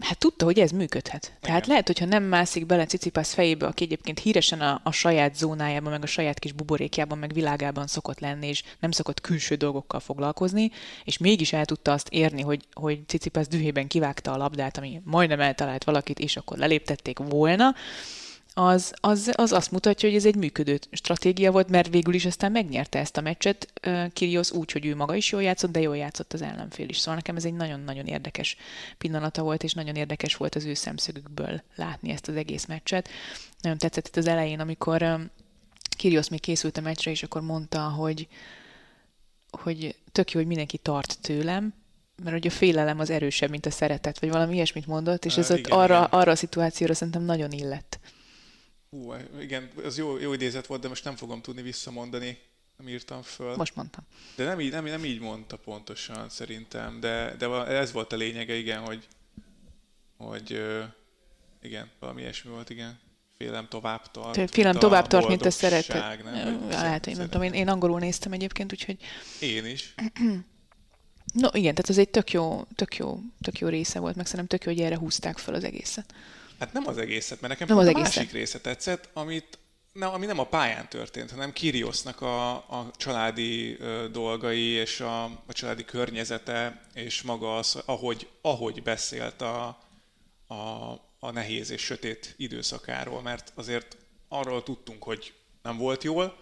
hát 0.01 0.19
tudta, 0.19 0.45
hogy 0.45 0.59
ez 0.59 0.71
működhet. 0.71 1.25
Igen. 1.25 1.39
Tehát 1.41 1.67
lehet, 1.67 1.87
hogyha 1.87 2.05
nem 2.05 2.23
mászik 2.23 2.67
bele 2.67 2.87
Cicipász 2.87 3.33
fejébe, 3.33 3.67
aki 3.67 3.85
egyébként 3.85 4.19
híresen 4.19 4.61
a, 4.61 4.81
a 4.85 4.93
saját 4.93 5.37
zónájában, 5.37 5.91
meg 5.91 6.03
a 6.03 6.07
saját 6.07 6.39
kis 6.39 6.53
buborékjában, 6.53 7.19
meg 7.19 7.33
világában 7.33 7.87
szokott 7.87 8.21
lenni, 8.21 8.47
és 8.47 8.63
nem 8.81 8.91
szokott 8.91 9.21
külső 9.21 9.55
dolgokkal 9.55 10.01
foglalkozni, 10.01 10.71
és 11.05 11.19
mégis 11.19 11.53
el 11.53 11.65
tudta 11.65 11.93
azt 11.93 12.09
érni, 12.09 12.43
hogy, 12.43 12.65
hogy 12.73 13.01
Cicipász 13.07 13.49
dühében 13.49 13.87
kivágta 13.87 14.33
a 14.33 14.37
labdát, 14.37 14.79
ami 14.79 15.01
majdnem 15.05 15.41
eltalált 15.41 15.85
valakit, 15.85 16.19
és 16.19 16.37
akkor 16.37 16.59
leléptették 16.59 17.19
volna, 17.19 17.75
az, 18.59 18.95
az, 19.01 19.33
az 19.35 19.53
azt 19.53 19.71
mutatja, 19.71 20.09
hogy 20.09 20.19
ez 20.19 20.27
egy 20.27 20.37
működő 20.37 20.79
stratégia 20.91 21.53
volt, 21.53 21.69
mert 21.69 21.89
végül 21.89 22.15
is 22.15 22.27
aztán 22.27 22.53
megnyerte 22.53 22.99
ezt 22.99 23.17
a 23.17 23.21
meccset 23.21 23.73
Kyrgios 24.13 24.51
úgy, 24.51 24.73
hogy 24.73 24.87
ő 24.87 24.97
maga 24.97 25.15
is 25.15 25.33
jól 25.33 25.43
játszott, 25.43 25.71
de 25.71 25.81
jól 25.81 25.97
játszott 25.97 26.33
az 26.33 26.43
ellenfél 26.43 26.89
is. 26.89 26.99
Szóval 26.99 27.15
nekem 27.15 27.37
ez 27.37 27.45
egy 27.45 27.55
nagyon-nagyon 27.55 28.07
érdekes 28.07 28.57
pillanata 28.99 29.43
volt, 29.43 29.63
és 29.63 29.73
nagyon 29.73 29.95
érdekes 29.95 30.37
volt 30.37 30.55
az 30.55 30.65
ő 30.65 30.75
szemszögükből 30.75 31.63
látni 31.75 32.11
ezt 32.11 32.29
az 32.29 32.37
egész 32.37 32.67
meccset. 32.67 33.09
Nagyon 33.61 33.79
tetszett 33.79 34.07
itt 34.07 34.17
az 34.17 34.27
elején, 34.27 34.61
amikor 34.61 35.31
Kyrgios 35.97 36.29
még 36.29 36.41
készült 36.41 36.77
a 36.77 36.81
meccsre, 36.81 37.11
és 37.11 37.23
akkor 37.23 37.43
mondta, 37.43 37.81
hogy, 37.81 38.29
hogy 39.51 39.97
tök 40.13 40.31
jó, 40.31 40.39
hogy 40.39 40.49
mindenki 40.49 40.79
tart 40.79 41.19
tőlem, 41.21 41.75
mert 42.23 42.37
hogy 42.37 42.47
a 42.47 42.51
félelem 42.51 42.99
az 42.99 43.11
erősebb, 43.11 43.51
mint 43.51 43.67
a 43.67 43.71
szeretet, 43.71 44.21
vagy 44.21 44.31
valami 44.31 44.55
ilyesmit 44.55 44.87
mondott, 44.87 45.25
és 45.25 45.37
ez 45.37 45.51
igen, 45.51 45.79
arra, 45.79 45.97
igen. 45.97 46.21
arra 46.21 46.31
a 46.31 46.37
szituációra 46.37 46.95
szerintem 46.95 47.23
nagyon 47.23 47.51
illett. 47.51 47.99
Hú, 48.91 49.15
igen, 49.41 49.71
az 49.85 49.99
jó, 49.99 50.19
jó 50.19 50.33
idézet 50.33 50.67
volt, 50.67 50.81
de 50.81 50.89
most 50.89 51.05
nem 51.05 51.17
fogom 51.17 51.41
tudni 51.41 51.63
visszamondani, 51.63 52.39
nem 52.77 52.89
írtam 52.89 53.23
föl. 53.23 53.57
Most 53.57 53.77
mondtam. 53.77 54.05
De 54.37 54.45
nem 54.45 54.61
így, 54.61 54.71
nem, 54.71 54.85
nem 54.85 55.05
így 55.05 55.21
mondta 55.21 55.57
pontosan 55.57 56.29
szerintem, 56.29 57.01
de, 57.01 57.35
de 57.39 57.49
ez 57.67 57.93
volt 57.93 58.13
a 58.13 58.17
lényege, 58.17 58.55
igen, 58.55 58.81
hogy, 58.81 59.09
hogy 60.17 60.63
igen, 61.63 61.91
valami 61.99 62.21
ilyesmi 62.21 62.51
volt, 62.51 62.71
igen. 62.71 62.99
Félem 63.37 63.69
tovább 63.69 64.11
tart. 64.11 64.51
Félem 64.51 64.75
tovább 64.75 65.07
tart, 65.07 65.29
mint 65.29 65.45
a 65.45 65.51
szeretet. 65.51 66.23
Nem, 66.23 66.69
Lehet, 66.69 67.05
hogy 67.05 67.17
nem 67.17 67.29
tudom, 67.29 67.43
én, 67.43 67.53
én 67.53 67.69
angolul 67.69 67.99
néztem 67.99 68.33
egyébként, 68.33 68.73
úgyhogy... 68.73 68.97
Én 69.41 69.67
is. 69.67 69.95
no 71.43 71.49
igen, 71.53 71.75
tehát 71.75 71.91
ez 71.91 71.99
egy 71.99 72.09
tök 72.09 72.33
jó, 72.33 72.65
tök 72.75 72.97
jó, 72.97 73.21
tök 73.41 73.59
jó 73.59 73.69
része 73.69 73.99
volt, 73.99 74.17
meg 74.17 74.27
szerintem 74.27 74.59
tök 74.59 74.67
jó, 74.67 74.73
hogy 74.73 74.83
erre 74.87 74.99
húzták 74.99 75.39
fel 75.39 75.55
az 75.55 75.65
egészet. 75.65 76.15
Hát 76.59 76.73
nem 76.73 76.87
az 76.87 76.99
egészet, 76.99 77.41
mert 77.41 77.53
nekem 77.53 77.69
nem 77.69 77.79
az 77.79 77.87
a 77.87 77.89
egészet. 77.89 78.15
másik 78.15 78.33
része 78.33 78.61
tetszett, 78.61 79.09
amit 79.13 79.59
nem, 79.93 80.11
ami 80.11 80.27
nem 80.27 80.39
a 80.39 80.47
pályán 80.47 80.89
történt, 80.89 81.31
hanem 81.31 81.53
Kiriosnak 81.53 82.21
a, 82.21 82.51
a 82.55 82.91
családi 82.97 83.77
ö, 83.81 84.09
dolgai 84.13 84.63
és 84.63 85.01
a, 85.01 85.25
a 85.25 85.53
családi 85.53 85.85
környezete, 85.85 86.81
és 86.95 87.23
maga 87.23 87.57
az, 87.57 87.83
ahogy, 87.87 88.29
ahogy 88.41 88.83
beszélt 88.83 89.41
a, 89.41 89.79
a, 90.47 90.55
a 91.19 91.31
nehéz 91.31 91.71
és 91.71 91.83
sötét 91.83 92.35
időszakáról, 92.37 93.23
mert 93.23 93.53
azért 93.55 93.97
arról 94.29 94.63
tudtunk, 94.63 95.03
hogy 95.03 95.35
nem 95.63 95.77
volt 95.77 96.05
jól, 96.05 96.37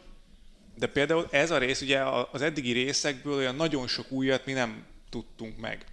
de 0.75 0.87
például 0.87 1.29
ez 1.31 1.51
a 1.51 1.59
rész, 1.59 1.81
ugye 1.81 2.03
az 2.33 2.43
eddigi 2.43 2.73
részekből 2.73 3.37
olyan 3.37 3.55
nagyon 3.55 3.87
sok 3.87 4.11
újat 4.11 4.47
mi 4.47 4.53
nem 4.53 4.87
tudtunk 5.11 5.57
meg, 5.57 5.85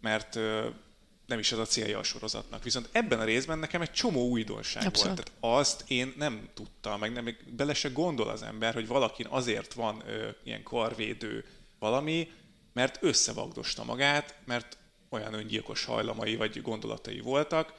mert 0.00 0.38
nem 1.30 1.38
is 1.38 1.52
az 1.52 1.58
a 1.58 1.64
célja 1.64 1.98
a 1.98 2.02
sorozatnak. 2.02 2.62
Viszont 2.62 2.88
ebben 2.92 3.20
a 3.20 3.24
részben 3.24 3.58
nekem 3.58 3.80
egy 3.80 3.92
csomó 3.92 4.28
újdonság 4.28 4.86
Abszolút. 4.86 5.16
volt. 5.16 5.32
Tehát 5.40 5.60
azt 5.60 5.84
én 5.86 6.14
nem 6.16 6.48
tudtam, 6.54 6.98
meg 6.98 7.12
nem 7.12 7.36
bele 7.56 7.74
se 7.74 7.88
gondol 7.88 8.28
az 8.28 8.42
ember, 8.42 8.74
hogy 8.74 8.86
valakin 8.86 9.26
azért 9.26 9.72
van 9.72 10.02
ö, 10.06 10.28
ilyen 10.42 10.62
karvédő 10.62 11.44
valami, 11.78 12.30
mert 12.72 12.98
összevagdosta 13.00 13.84
magát, 13.84 14.34
mert 14.44 14.76
olyan 15.08 15.34
öngyilkos 15.34 15.84
hajlamai 15.84 16.36
vagy 16.36 16.62
gondolatai 16.62 17.20
voltak, 17.20 17.74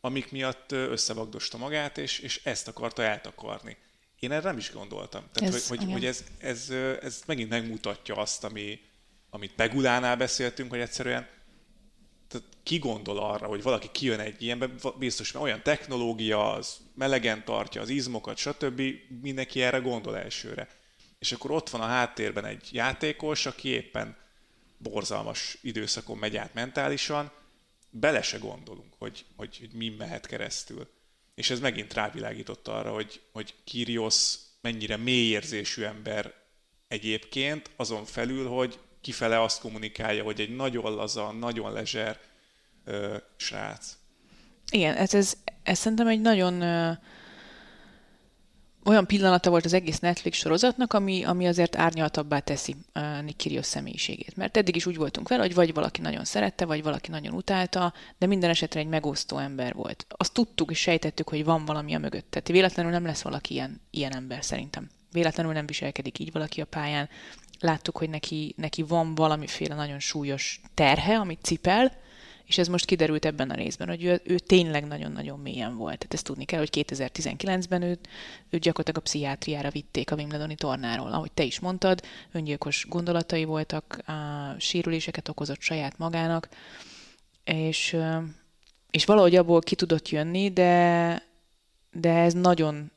amik 0.00 0.30
miatt 0.30 0.72
összevagdosta 0.72 1.58
magát, 1.58 1.98
és, 1.98 2.18
és 2.18 2.40
ezt 2.44 2.68
akarta 2.68 3.02
eltakarni. 3.02 3.76
Én 4.18 4.32
erre 4.32 4.48
nem 4.48 4.58
is 4.58 4.72
gondoltam. 4.72 5.24
Tehát, 5.32 5.54
ez, 5.54 5.68
hogy, 5.68 5.78
hogy, 5.78 5.92
hogy 5.92 6.04
ez, 6.04 6.24
ez, 6.38 6.70
ez 7.02 7.22
megint 7.26 7.48
megmutatja 7.48 8.14
azt, 8.14 8.44
ami, 8.44 8.80
amit 9.30 9.52
Pegulánál 9.52 10.16
beszéltünk, 10.16 10.70
hogy 10.70 10.80
egyszerűen 10.80 11.28
tehát 12.32 12.46
ki 12.62 12.78
gondol 12.78 13.18
arra, 13.18 13.46
hogy 13.46 13.62
valaki 13.62 13.88
kijön 13.92 14.20
egy 14.20 14.42
ilyenbe, 14.42 14.70
biztos, 14.98 15.32
mert 15.32 15.44
olyan 15.44 15.62
technológia, 15.62 16.52
az 16.52 16.76
melegen 16.94 17.44
tartja 17.44 17.80
az 17.80 17.88
izmokat, 17.88 18.36
stb. 18.36 18.82
Mindenki 19.22 19.62
erre 19.62 19.78
gondol 19.78 20.16
elsőre. 20.16 20.68
És 21.18 21.32
akkor 21.32 21.50
ott 21.50 21.68
van 21.68 21.80
a 21.80 21.86
háttérben 21.86 22.44
egy 22.44 22.68
játékos, 22.72 23.46
aki 23.46 23.68
éppen 23.68 24.16
borzalmas 24.78 25.58
időszakon 25.60 26.18
megy 26.18 26.36
át 26.36 26.54
mentálisan, 26.54 27.32
bele 27.90 28.22
se 28.22 28.38
gondolunk, 28.38 28.94
hogy, 28.98 29.24
hogy, 29.36 29.58
hogy 29.58 29.72
mi 29.72 29.88
mehet 29.88 30.26
keresztül. 30.26 30.88
És 31.34 31.50
ez 31.50 31.60
megint 31.60 31.94
rávilágított 31.94 32.68
arra, 32.68 32.92
hogy, 32.92 33.20
hogy 33.32 33.54
Kyrgios 33.64 34.34
mennyire 34.60 34.96
mélyérzésű 34.96 35.82
ember 35.82 36.34
egyébként, 36.88 37.70
azon 37.76 38.04
felül, 38.04 38.48
hogy 38.48 38.78
kifele 39.02 39.42
azt 39.42 39.60
kommunikálja, 39.60 40.22
hogy 40.22 40.40
egy 40.40 40.56
nagyon 40.56 40.94
laza, 40.94 41.32
nagyon 41.32 41.72
lezser 41.72 42.18
ö, 42.84 43.16
srác. 43.36 43.96
Igen, 44.70 44.96
ez, 44.96 45.14
ez, 45.14 45.36
ez 45.62 45.78
szerintem 45.78 46.06
egy 46.06 46.20
nagyon 46.20 46.60
ö, 46.60 46.92
olyan 48.84 49.06
pillanata 49.06 49.50
volt 49.50 49.64
az 49.64 49.72
egész 49.72 49.98
Netflix 49.98 50.38
sorozatnak, 50.38 50.92
ami, 50.92 51.24
ami 51.24 51.46
azért 51.46 51.76
árnyaltabbá 51.76 52.38
teszi 52.38 52.76
uh, 52.94 53.22
Nick 53.22 53.36
Kyrgios 53.36 53.66
személyiségét. 53.66 54.36
Mert 54.36 54.56
eddig 54.56 54.76
is 54.76 54.86
úgy 54.86 54.96
voltunk 54.96 55.28
vele, 55.28 55.42
hogy 55.42 55.54
vagy 55.54 55.74
valaki 55.74 56.00
nagyon 56.00 56.24
szerette, 56.24 56.64
vagy 56.64 56.82
valaki 56.82 57.10
nagyon 57.10 57.34
utálta, 57.34 57.92
de 58.18 58.26
minden 58.26 58.50
esetre 58.50 58.80
egy 58.80 58.86
megosztó 58.86 59.38
ember 59.38 59.74
volt. 59.74 60.06
Azt 60.08 60.32
tudtuk 60.32 60.70
és 60.70 60.78
sejtettük, 60.78 61.28
hogy 61.28 61.44
van 61.44 61.64
valami 61.64 61.94
a 61.94 61.98
mögött. 61.98 62.30
Tehát 62.30 62.48
véletlenül 62.48 62.92
nem 62.92 63.06
lesz 63.06 63.22
valaki 63.22 63.54
ilyen, 63.54 63.80
ilyen 63.90 64.14
ember 64.14 64.44
szerintem. 64.44 64.90
Véletlenül 65.12 65.52
nem 65.52 65.66
viselkedik 65.66 66.18
így 66.18 66.32
valaki 66.32 66.60
a 66.60 66.64
pályán. 66.64 67.08
Láttuk, 67.62 67.98
hogy 67.98 68.10
neki, 68.10 68.54
neki 68.56 68.82
van 68.82 69.14
valamiféle 69.14 69.74
nagyon 69.74 69.98
súlyos 69.98 70.60
terhe, 70.74 71.18
amit 71.18 71.42
cipel, 71.42 71.92
és 72.44 72.58
ez 72.58 72.68
most 72.68 72.84
kiderült 72.84 73.24
ebben 73.24 73.50
a 73.50 73.54
részben, 73.54 73.88
hogy 73.88 74.04
ő, 74.04 74.20
ő 74.24 74.38
tényleg 74.38 74.86
nagyon-nagyon 74.86 75.38
mélyen 75.38 75.76
volt. 75.76 75.98
Tehát 75.98 76.14
ezt 76.14 76.24
tudni 76.24 76.44
kell, 76.44 76.58
hogy 76.58 76.84
2019-ben 76.88 77.82
őt, 77.82 78.08
őt 78.50 78.60
gyakorlatilag 78.60 79.00
a 79.00 79.04
pszichiátriára 79.04 79.70
vitték 79.70 80.10
a 80.10 80.14
Wimbledoni 80.14 80.54
tornáról. 80.54 81.12
Ahogy 81.12 81.32
te 81.32 81.42
is 81.42 81.60
mondtad, 81.60 82.02
öngyilkos 82.32 82.86
gondolatai 82.88 83.44
voltak, 83.44 84.02
a 84.06 84.12
sérüléseket 84.58 85.28
okozott 85.28 85.60
saját 85.60 85.98
magának, 85.98 86.48
és, 87.44 87.96
és 88.90 89.04
valahogy 89.04 89.36
abból 89.36 89.60
ki 89.60 89.74
tudott 89.74 90.08
jönni, 90.08 90.50
de, 90.50 91.22
de 91.92 92.12
ez 92.12 92.32
nagyon 92.32 92.90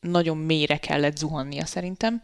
nagyon 0.00 0.36
mélyre 0.36 0.76
kellett 0.76 1.16
zuhannia 1.16 1.66
szerintem, 1.66 2.22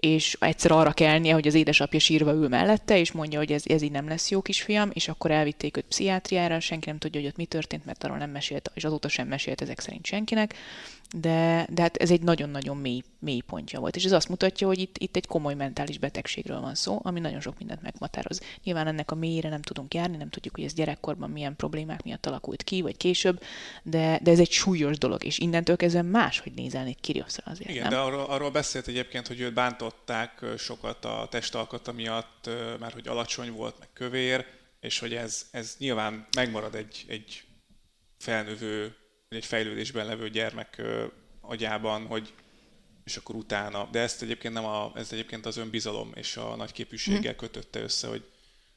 és 0.00 0.36
egyszer 0.40 0.70
arra 0.70 0.92
kelnie, 0.92 1.34
hogy 1.34 1.46
az 1.46 1.54
édesapja 1.54 1.98
sírva 1.98 2.32
ül 2.32 2.48
mellette, 2.48 2.98
és 2.98 3.12
mondja, 3.12 3.38
hogy 3.38 3.52
ez, 3.52 3.62
ez 3.66 3.82
így 3.82 3.90
nem 3.90 4.08
lesz 4.08 4.30
jó 4.30 4.42
kisfiam, 4.42 4.90
és 4.92 5.08
akkor 5.08 5.30
elvitték 5.30 5.76
őt 5.76 5.84
pszichiátriára, 5.88 6.60
senki 6.60 6.88
nem 6.88 6.98
tudja, 6.98 7.20
hogy 7.20 7.28
ott 7.28 7.36
mi 7.36 7.44
történt, 7.44 7.84
mert 7.84 8.04
arról 8.04 8.16
nem 8.16 8.30
mesélt, 8.30 8.70
és 8.74 8.84
azóta 8.84 9.08
sem 9.08 9.28
mesélt 9.28 9.60
ezek 9.60 9.80
szerint 9.80 10.06
senkinek, 10.06 10.54
de, 11.16 11.66
de 11.70 11.82
hát 11.82 11.96
ez 11.96 12.10
egy 12.10 12.22
nagyon-nagyon 12.22 12.76
mély, 12.76 13.02
mély 13.18 13.40
pontja 13.40 13.80
volt. 13.80 13.96
És 13.96 14.04
ez 14.04 14.12
azt 14.12 14.28
mutatja, 14.28 14.66
hogy 14.66 14.78
itt, 14.78 14.98
itt 14.98 15.16
egy 15.16 15.26
komoly 15.26 15.54
mentális 15.54 15.98
betegségről 15.98 16.60
van 16.60 16.74
szó, 16.74 17.00
ami 17.02 17.20
nagyon 17.20 17.40
sok 17.40 17.58
mindent 17.58 17.82
megmatároz. 17.82 18.40
Nyilván 18.64 18.86
ennek 18.86 19.10
a 19.10 19.14
mélyére 19.14 19.48
nem 19.48 19.62
tudunk 19.62 19.94
járni, 19.94 20.16
nem 20.16 20.28
tudjuk, 20.28 20.54
hogy 20.54 20.64
ez 20.64 20.72
gyerekkorban 20.72 21.30
milyen 21.30 21.56
problémák 21.56 22.02
miatt 22.02 22.26
alakult 22.26 22.62
ki, 22.62 22.80
vagy 22.80 22.96
később, 22.96 23.42
de, 23.82 24.20
de 24.22 24.30
ez 24.30 24.38
egy 24.38 24.50
súlyos 24.50 24.98
dolog, 24.98 25.24
és 25.24 25.38
innentől 25.38 25.76
kezdve 25.76 26.02
máshogy 26.02 26.52
nézelni 26.52 26.96
Kiriosra 27.00 27.42
azért. 27.50 27.70
Igen, 27.70 27.82
nem? 27.82 27.90
de 27.90 27.98
arról, 27.98 28.24
arról 28.24 28.50
beszélt 28.50 28.88
egyébként, 28.88 29.26
hogy 29.26 29.40
őt 29.40 29.54
bántották 29.54 30.44
sokat 30.58 31.04
a 31.04 31.26
testalkata 31.30 31.92
miatt, 31.92 32.50
mert 32.80 32.92
hogy 32.92 33.08
alacsony 33.08 33.52
volt, 33.52 33.78
meg 33.78 33.88
kövér, 33.92 34.44
és 34.80 34.98
hogy 34.98 35.14
ez, 35.14 35.46
ez 35.50 35.74
nyilván 35.78 36.26
megmarad 36.36 36.74
egy, 36.74 37.04
egy 37.08 37.42
felnövő 38.18 38.96
egy 39.28 39.44
fejlődésben 39.44 40.06
levő 40.06 40.30
gyermek 40.30 40.82
agyában, 41.40 42.06
hogy 42.06 42.32
és 43.04 43.16
akkor 43.16 43.34
utána. 43.34 43.88
De 43.92 44.00
ezt 44.00 44.22
egyébként 44.22 44.54
nem 44.54 44.64
a, 44.64 44.92
ez 44.94 45.12
egyébként 45.12 45.46
az 45.46 45.56
önbizalom 45.56 46.12
és 46.14 46.36
a 46.36 46.56
nagyképűséggel 46.56 47.32
mhm. 47.32 47.40
kötötte 47.40 47.80
össze, 47.80 48.08
hogy 48.08 48.24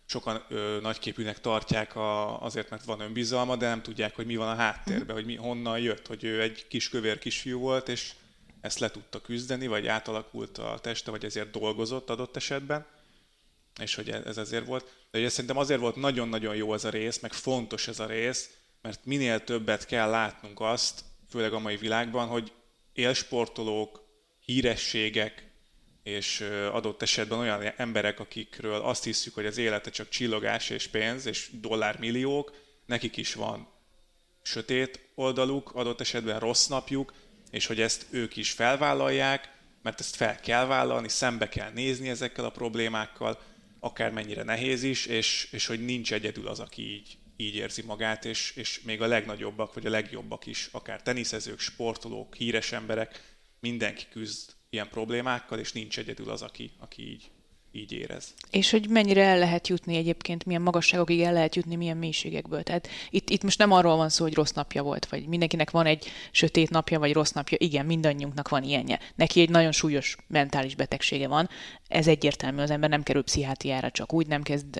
sokan 0.06 0.46
ö, 0.50 0.80
nagyképűnek 0.82 1.40
tartják 1.40 1.96
a, 1.96 2.42
azért, 2.42 2.70
mert 2.70 2.84
van 2.84 3.00
önbizalma, 3.00 3.56
de 3.56 3.68
nem 3.68 3.82
tudják, 3.82 4.16
hogy 4.16 4.26
mi 4.26 4.36
van 4.36 4.48
a 4.48 4.56
háttérben, 4.56 5.02
uh-huh. 5.02 5.16
hogy 5.16 5.26
mi, 5.26 5.36
honnan 5.36 5.80
jött, 5.80 6.08
hogy 6.08 6.24
ő 6.24 6.42
egy 6.42 6.68
kis 6.68 6.90
kövér 6.90 7.20
kisfiú 7.20 7.60
volt, 7.60 7.90
és 7.90 8.14
ezt 8.62 8.80
le 8.80 8.90
tudta 8.90 9.22
küzdeni, 9.22 9.68
vagy 9.68 9.88
átalakult 9.88 10.58
a 10.58 10.80
teste, 10.82 11.12
vagy 11.12 11.26
ezért 11.26 11.52
dolgozott 11.52 12.10
adott 12.10 12.36
esetben, 12.36 12.86
és 13.82 13.96
hogy 13.96 14.10
ez 14.10 14.38
ezért 14.38 14.66
volt. 14.66 14.96
De 15.12 15.20
ugye 15.20 15.30
szerintem 15.30 15.58
azért 15.58 15.80
volt 15.80 15.96
nagyon-nagyon 15.96 16.56
jó 16.56 16.74
ez 16.74 16.84
a 16.84 16.90
rész, 16.90 17.20
meg 17.20 17.34
fontos 17.34 17.88
ez 17.88 18.00
a 18.00 18.06
rész, 18.06 18.50
mert 18.82 19.06
minél 19.06 19.44
többet 19.44 19.86
kell 19.86 20.10
látnunk 20.10 20.60
azt, 20.60 21.04
főleg 21.30 21.54
a 21.54 21.60
mai 21.60 21.76
világban, 21.76 22.28
hogy 22.28 22.52
élsportolók, 22.94 24.04
hírességek, 24.46 25.50
és 26.04 26.42
adott 26.72 27.02
esetben 27.02 27.40
olyan 27.40 27.74
emberek, 27.78 28.20
akikről 28.20 28.82
azt 28.82 29.04
hiszük, 29.04 29.34
hogy 29.34 29.46
az 29.46 29.58
élete 29.58 29.90
csak 29.90 30.10
csillogás 30.10 30.70
és 30.70 30.88
pénz, 30.88 31.26
és 31.26 31.50
dollármilliók, 31.54 32.54
nekik 32.86 33.18
is 33.18 33.34
van 33.34 33.68
sötét 34.42 35.00
oldaluk, 35.16 35.72
adott 35.76 36.02
esetben 36.02 36.40
rossz 36.40 36.68
napjuk, 36.68 37.14
és 37.52 37.66
hogy 37.66 37.82
ezt 37.82 38.06
ők 38.10 38.36
is 38.36 38.52
felvállalják, 38.52 39.54
mert 39.82 40.00
ezt 40.00 40.16
fel 40.16 40.40
kell 40.40 40.66
vállalni, 40.66 41.10
szembe 41.10 41.50
kell 41.50 41.72
nézni 41.72 42.10
ezekkel 42.10 42.46
a 42.46 42.50
problémákkal, 42.50 43.42
akármennyire 43.80 44.44
nehéz 44.44 44.84
is, 44.84 45.06
és, 45.06 45.48
és 45.52 45.66
hogy 45.66 45.86
nincs 45.86 46.14
egyedül 46.14 46.48
az, 46.48 46.60
aki 46.60 46.82
így 46.82 47.18
így 47.42 47.56
érzi 47.56 47.82
magát, 47.82 48.26
és, 48.26 48.52
és 48.56 48.82
még 48.82 49.02
a 49.02 49.08
legnagyobbak, 49.08 49.74
vagy 49.74 49.86
a 49.86 49.90
legjobbak 49.90 50.46
is, 50.46 50.70
akár 50.72 51.02
teniszezők, 51.02 51.60
sportolók, 51.60 52.36
híres 52.36 52.72
emberek, 52.72 53.38
mindenki 53.60 54.06
küzd 54.10 54.52
ilyen 54.70 54.90
problémákkal, 54.90 55.60
és 55.60 55.72
nincs 55.72 55.98
egyedül 56.00 56.30
az, 56.30 56.42
aki, 56.42 56.72
aki 56.80 57.10
így, 57.10 57.32
így 57.72 57.92
érez. 57.92 58.34
És 58.50 58.72
hogy 58.72 58.90
mennyire 58.90 59.24
el 59.24 59.40
lehet 59.40 59.68
jutni 59.68 59.96
egyébként, 59.96 60.46
milyen 60.46 60.62
magasságokig 60.62 61.22
el 61.22 61.34
lehet 61.34 61.56
jutni, 61.56 61.76
milyen 61.76 61.98
mélységekből. 61.98 62.64
Tehát 62.64 62.88
itt, 63.10 63.30
itt 63.30 63.44
most 63.44 63.58
nem 63.58 63.72
arról 63.72 63.96
van 63.96 64.10
szó, 64.10 64.24
hogy 64.24 64.34
rossz 64.34 64.52
napja 64.52 64.84
volt, 64.84 65.06
vagy 65.06 65.28
mindenkinek 65.28 65.72
van 65.72 65.86
egy 65.86 66.06
sötét 66.32 66.70
napja, 66.70 67.00
vagy 67.00 67.14
rossz 67.14 67.32
napja. 67.32 67.58
Igen, 67.62 67.86
mindannyiunknak 67.86 68.50
van 68.50 68.64
ilyenje. 68.64 69.00
Neki 69.16 69.42
egy 69.42 69.50
nagyon 69.50 69.72
súlyos 69.72 70.18
mentális 70.28 70.76
betegsége 70.76 71.28
van. 71.28 71.50
Ez 71.88 72.08
egyértelmű, 72.08 72.62
az 72.62 72.70
ember 72.72 72.90
nem 72.90 73.04
kerül 73.04 73.24
pszichiátriára 73.24 73.92
csak 73.92 74.14
úgy, 74.14 74.28
nem 74.28 74.42
kezd 74.42 74.78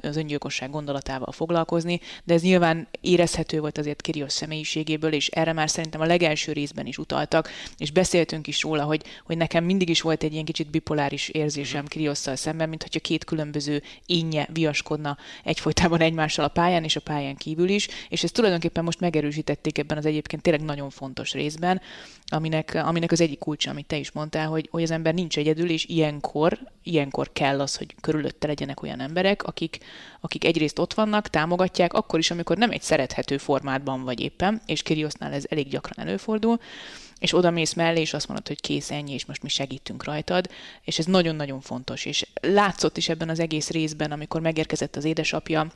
az 0.00 0.16
öngyilkosság 0.16 0.70
gondolatával 0.70 1.32
foglalkozni, 1.32 2.00
de 2.24 2.34
ez 2.34 2.42
nyilván 2.42 2.88
érezhető 3.00 3.60
volt 3.60 3.78
azért 3.78 4.00
Kirios 4.00 4.32
személyiségéből, 4.32 5.12
és 5.12 5.28
erre 5.28 5.52
már 5.52 5.70
szerintem 5.70 6.00
a 6.00 6.06
legelső 6.06 6.52
részben 6.52 6.86
is 6.86 6.98
utaltak, 6.98 7.50
és 7.78 7.90
beszéltünk 7.90 8.46
is 8.46 8.62
róla, 8.62 8.82
hogy, 8.82 9.02
hogy 9.24 9.36
nekem 9.36 9.64
mindig 9.64 9.88
is 9.88 10.00
volt 10.00 10.22
egy 10.22 10.32
ilyen 10.32 10.44
kicsit 10.44 10.70
bipoláris 10.70 11.28
érzésem 11.28 11.86
Kiriosszal 12.30 12.50
szemben, 12.50 12.68
mint 12.68 12.82
hogyha 12.82 13.00
két 13.00 13.24
különböző 13.24 13.82
énje 14.06 14.48
viaskodna 14.52 15.18
egyfolytában 15.44 16.00
egymással 16.00 16.44
a 16.44 16.48
pályán 16.48 16.84
és 16.84 16.96
a 16.96 17.00
pályán 17.00 17.36
kívül 17.36 17.68
is, 17.68 17.88
és 18.08 18.22
ezt 18.22 18.34
tulajdonképpen 18.34 18.84
most 18.84 19.00
megerősítették 19.00 19.78
ebben 19.78 19.98
az 19.98 20.06
egyébként 20.06 20.42
tényleg 20.42 20.64
nagyon 20.64 20.90
fontos 20.90 21.32
részben, 21.32 21.80
aminek, 22.26 22.74
aminek 22.74 23.12
az 23.12 23.20
egyik 23.20 23.38
kulcsa, 23.38 23.70
amit 23.70 23.86
te 23.86 23.96
is 23.96 24.10
mondtál, 24.10 24.48
hogy, 24.48 24.68
hogy 24.70 24.82
az 24.82 24.90
ember 24.90 25.14
nincs 25.14 25.38
egyedül, 25.38 25.70
és 25.70 25.84
ilyenkor, 25.84 26.58
ilyenkor 26.82 27.32
kell 27.32 27.60
az, 27.60 27.76
hogy 27.76 27.94
körülötte 28.00 28.46
legyenek 28.46 28.82
olyan 28.82 29.00
emberek, 29.00 29.42
akik, 29.42 29.78
akik 30.20 30.44
egyrészt 30.44 30.78
ott 30.78 30.94
vannak, 30.94 31.28
támogatják, 31.28 31.92
akkor 31.92 32.18
is, 32.18 32.30
amikor 32.30 32.56
nem 32.56 32.70
egy 32.70 32.82
szerethető 32.82 33.38
formátban 33.38 34.04
vagy 34.04 34.20
éppen, 34.20 34.62
és 34.66 34.82
Kiriosznál 34.82 35.32
ez 35.32 35.44
elég 35.48 35.68
gyakran 35.68 36.06
előfordul, 36.06 36.58
és 37.20 37.34
oda 37.34 37.50
mész 37.50 37.72
mellé, 37.72 38.00
és 38.00 38.14
azt 38.14 38.26
mondod, 38.26 38.46
hogy 38.46 38.60
kész, 38.60 38.90
ennyi, 38.90 39.12
és 39.12 39.24
most 39.24 39.42
mi 39.42 39.48
segítünk 39.48 40.04
rajtad, 40.04 40.50
és 40.84 40.98
ez 40.98 41.04
nagyon-nagyon 41.04 41.60
fontos, 41.60 42.04
és 42.04 42.26
látszott 42.40 42.96
is 42.96 43.08
ebben 43.08 43.28
az 43.28 43.40
egész 43.40 43.70
részben, 43.70 44.12
amikor 44.12 44.40
megérkezett 44.40 44.96
az 44.96 45.04
édesapja, 45.04 45.72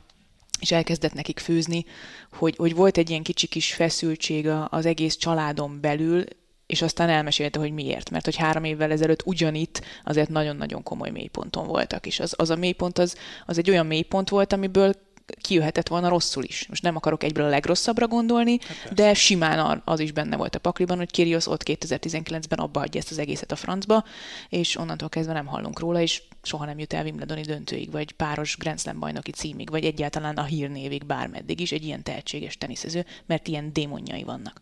és 0.59 0.71
elkezdett 0.71 1.13
nekik 1.13 1.39
főzni, 1.39 1.85
hogy, 2.31 2.55
hogy 2.57 2.75
volt 2.75 2.97
egy 2.97 3.09
ilyen 3.09 3.23
kicsi 3.23 3.47
kis 3.47 3.73
feszültség 3.73 4.47
az 4.69 4.85
egész 4.85 5.15
családon 5.15 5.81
belül, 5.81 6.23
és 6.65 6.81
aztán 6.81 7.09
elmesélte, 7.09 7.59
hogy 7.59 7.71
miért. 7.71 8.09
Mert 8.09 8.25
hogy 8.25 8.35
három 8.35 8.63
évvel 8.63 8.91
ezelőtt 8.91 9.25
ugyanitt 9.25 9.81
azért 10.03 10.29
nagyon-nagyon 10.29 10.83
komoly 10.83 11.09
mélyponton 11.09 11.67
voltak. 11.67 12.05
És 12.05 12.19
az, 12.19 12.33
az 12.37 12.49
a 12.49 12.55
mélypont 12.55 12.97
az, 12.97 13.17
az 13.45 13.57
egy 13.57 13.69
olyan 13.69 13.85
mélypont 13.85 14.29
volt, 14.29 14.53
amiből 14.53 14.93
kijöhetett 15.41 15.87
volna 15.87 16.09
rosszul 16.09 16.43
is. 16.43 16.67
Most 16.67 16.81
nem 16.81 16.95
akarok 16.95 17.23
egyből 17.23 17.45
a 17.45 17.49
legrosszabbra 17.49 18.07
gondolni, 18.07 18.59
hát 18.61 18.93
de 18.93 19.13
simán 19.13 19.81
az 19.85 19.99
is 19.99 20.11
benne 20.11 20.37
volt 20.37 20.55
a 20.55 20.59
pakliban, 20.59 20.97
hogy 20.97 21.11
Kyrgios 21.11 21.47
ott 21.47 21.61
2019-ben 21.65 22.59
abba 22.59 22.79
adja 22.79 22.99
ezt 22.99 23.11
az 23.11 23.17
egészet 23.17 23.51
a 23.51 23.55
francba, 23.55 24.05
és 24.49 24.77
onnantól 24.77 25.09
kezdve 25.09 25.33
nem 25.33 25.45
hallunk 25.45 25.79
róla, 25.79 26.01
és 26.01 26.21
soha 26.43 26.65
nem 26.65 26.79
jut 26.79 26.93
el 26.93 27.03
Wimbledoni 27.03 27.41
döntőig, 27.41 27.91
vagy 27.91 28.11
páros 28.11 28.57
Grand 28.57 28.79
Slam 28.79 28.99
bajnoki 28.99 29.31
címig, 29.31 29.69
vagy 29.69 29.85
egyáltalán 29.85 30.35
a 30.37 30.43
hírnévig 30.43 31.05
bármeddig 31.05 31.59
is 31.59 31.71
egy 31.71 31.83
ilyen 31.83 32.03
tehetséges 32.03 32.57
teniszező, 32.57 33.05
mert 33.25 33.47
ilyen 33.47 33.73
démonjai 33.73 34.23
vannak. 34.23 34.61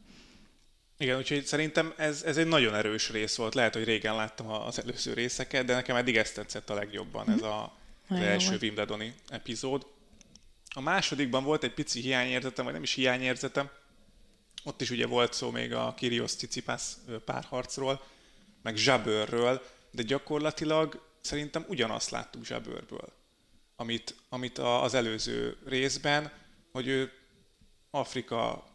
Igen, 0.97 1.17
úgyhogy 1.17 1.45
szerintem 1.45 1.93
ez, 1.97 2.23
ez 2.23 2.37
egy 2.37 2.47
nagyon 2.47 2.75
erős 2.75 3.09
rész 3.09 3.35
volt. 3.35 3.53
Lehet, 3.53 3.73
hogy 3.73 3.83
régen 3.83 4.15
láttam 4.15 4.47
az 4.47 4.79
előző 4.79 5.13
részeket, 5.13 5.65
de 5.65 5.73
nekem 5.73 5.95
eddig 5.95 6.17
ezt 6.17 6.35
tetszett 6.35 6.69
a 6.69 6.73
legjobban, 6.73 7.29
ez 7.29 7.41
a, 7.41 7.77
az 8.07 8.19
első 8.19 8.57
Wimbledoni 8.61 9.13
epizód. 9.29 9.85
A 10.73 10.81
másodikban 10.81 11.43
volt 11.43 11.63
egy 11.63 11.73
pici 11.73 11.99
hiányérzetem, 11.99 12.65
vagy 12.65 12.73
nem 12.73 12.83
is 12.83 12.93
hiányérzetem. 12.93 13.69
Ott 14.63 14.81
is 14.81 14.89
ugye 14.89 15.07
volt 15.07 15.33
szó 15.33 15.51
még 15.51 15.73
a 15.73 15.93
Kyrgios 15.97 16.35
Tsitsipas 16.35 16.83
párharcról, 17.25 18.03
meg 18.61 18.75
Zsabőrről, 18.75 19.61
de 19.91 20.01
gyakorlatilag 20.03 21.05
szerintem 21.21 21.65
ugyanazt 21.67 22.09
láttuk 22.09 22.45
Zsabőrből, 22.45 23.13
amit, 23.75 24.15
amit 24.29 24.57
az 24.57 24.93
előző 24.93 25.57
részben, 25.65 26.31
hogy 26.71 26.87
ő 26.87 27.11
Afrika 27.91 28.67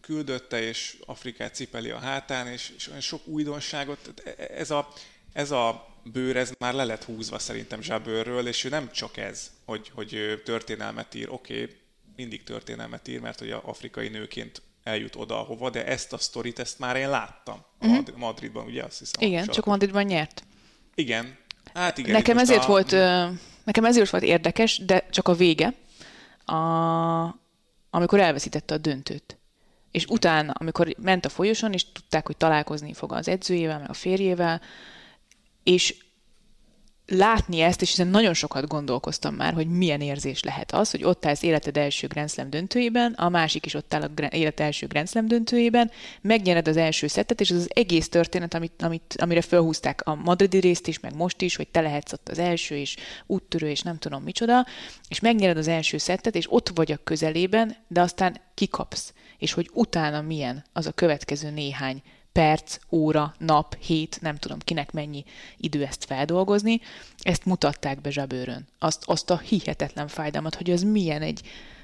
küldötte, 0.00 0.60
és 0.60 0.98
Afrikát 1.04 1.54
cipeli 1.54 1.90
a 1.90 1.98
hátán, 1.98 2.46
és, 2.46 2.72
és 2.76 2.88
olyan 2.88 3.00
sok 3.00 3.26
újdonságot. 3.26 4.22
Ez 4.36 4.70
a, 4.70 4.92
ez 5.32 5.50
a 5.50 5.91
bőr, 6.04 6.36
ez 6.36 6.52
már 6.58 6.74
le 6.74 6.84
lett 6.84 7.04
húzva 7.04 7.38
szerintem 7.38 7.82
Zsábőrről, 7.82 8.46
és 8.46 8.64
ő 8.64 8.68
nem 8.68 8.90
csak 8.92 9.16
ez, 9.16 9.50
hogy, 9.64 9.90
hogy 9.94 10.40
történelmet 10.44 11.14
ír, 11.14 11.28
oké, 11.30 11.62
okay, 11.62 11.76
mindig 12.16 12.44
történelmet 12.44 13.08
ír, 13.08 13.20
mert 13.20 13.38
hogy 13.38 13.50
a 13.50 13.62
afrikai 13.64 14.08
nőként 14.08 14.62
eljut 14.82 15.16
oda, 15.16 15.40
ahova, 15.40 15.70
de 15.70 15.86
ezt 15.86 16.12
a 16.12 16.18
sztorit, 16.18 16.58
ezt 16.58 16.78
már 16.78 16.96
én 16.96 17.10
láttam 17.10 17.64
uh-huh. 17.80 18.16
Madridban, 18.16 18.66
ugye 18.66 18.82
azt 18.82 18.98
hiszem. 18.98 19.28
Igen, 19.28 19.46
csak 19.46 19.64
Madridban 19.64 20.04
nyert. 20.04 20.44
Igen. 20.94 21.36
Hát 21.74 21.98
igen. 21.98 22.12
Nekem 22.12 22.38
ezért, 22.38 22.64
a... 22.64 22.66
volt, 22.66 22.90
nekem 23.64 23.84
ezért 23.84 24.10
volt 24.10 24.22
érdekes, 24.22 24.78
de 24.78 25.06
csak 25.10 25.28
a 25.28 25.34
vége, 25.34 25.74
a, 26.44 26.54
amikor 27.90 28.20
elveszítette 28.20 28.74
a 28.74 28.78
döntőt. 28.78 29.36
És 29.90 30.06
utána, 30.06 30.52
amikor 30.52 30.94
ment 30.98 31.24
a 31.24 31.28
folyoson, 31.28 31.72
és 31.72 31.92
tudták, 31.92 32.26
hogy 32.26 32.36
találkozni 32.36 32.92
fog 32.92 33.12
az 33.12 33.28
edzőjével, 33.28 33.78
meg 33.78 33.90
a 33.90 33.94
férjével, 33.94 34.60
és 35.62 35.94
látni 37.06 37.60
ezt, 37.60 37.82
és 37.82 37.92
ezen 37.92 38.06
nagyon 38.06 38.34
sokat 38.34 38.66
gondolkoztam 38.66 39.34
már, 39.34 39.52
hogy 39.54 39.66
milyen 39.66 40.00
érzés 40.00 40.42
lehet 40.42 40.72
az, 40.72 40.90
hogy 40.90 41.04
ott 41.04 41.26
állsz 41.26 41.42
életed 41.42 41.76
első 41.76 42.06
Grand 42.06 42.30
Slam 42.30 42.50
döntőjében, 42.50 43.12
a 43.12 43.28
másik 43.28 43.66
is 43.66 43.74
ott 43.74 43.94
áll 43.94 44.10
a 44.16 44.26
élet 44.26 44.60
első 44.60 44.86
Grand 44.86 45.08
Slam 45.08 45.26
döntőjében, 45.28 45.90
megnyered 46.20 46.68
az 46.68 46.76
első 46.76 47.06
szettet, 47.06 47.40
és 47.40 47.50
az 47.50 47.56
az 47.56 47.70
egész 47.74 48.08
történet, 48.08 48.54
amit, 48.54 48.82
amit, 48.82 49.14
amire 49.18 49.40
felhúzták 49.40 50.06
a 50.06 50.14
madridi 50.14 50.58
részt 50.58 50.86
is, 50.86 51.00
meg 51.00 51.14
most 51.14 51.40
is, 51.40 51.56
hogy 51.56 51.68
te 51.68 51.80
lehetsz 51.80 52.12
ott 52.12 52.28
az 52.28 52.38
első, 52.38 52.76
és 52.76 52.96
úttörő, 53.26 53.68
és 53.68 53.82
nem 53.82 53.98
tudom 53.98 54.22
micsoda, 54.22 54.66
és 55.08 55.20
megnyered 55.20 55.56
az 55.56 55.68
első 55.68 55.98
szettet, 55.98 56.34
és 56.34 56.52
ott 56.52 56.68
vagy 56.74 56.92
a 56.92 57.00
közelében, 57.04 57.76
de 57.88 58.00
aztán 58.00 58.40
kikapsz, 58.54 59.12
és 59.38 59.52
hogy 59.52 59.70
utána 59.72 60.20
milyen 60.20 60.64
az 60.72 60.86
a 60.86 60.92
következő 60.92 61.50
néhány 61.50 62.02
perc, 62.32 62.78
óra, 62.90 63.34
nap, 63.38 63.76
hét, 63.80 64.18
nem 64.20 64.36
tudom 64.36 64.58
kinek 64.58 64.92
mennyi 64.92 65.24
idő 65.56 65.84
ezt 65.84 66.04
feldolgozni, 66.04 66.80
ezt 67.18 67.44
mutatták 67.44 68.00
be 68.00 68.10
zsebőrön. 68.10 68.66
Azt, 68.78 69.02
azt 69.06 69.30
a 69.30 69.38
hihetetlen 69.38 70.08
fájdalmat, 70.08 70.54
hogy 70.54 70.70
az 70.70 70.82
milyen 70.82 71.22
egy 71.22 71.40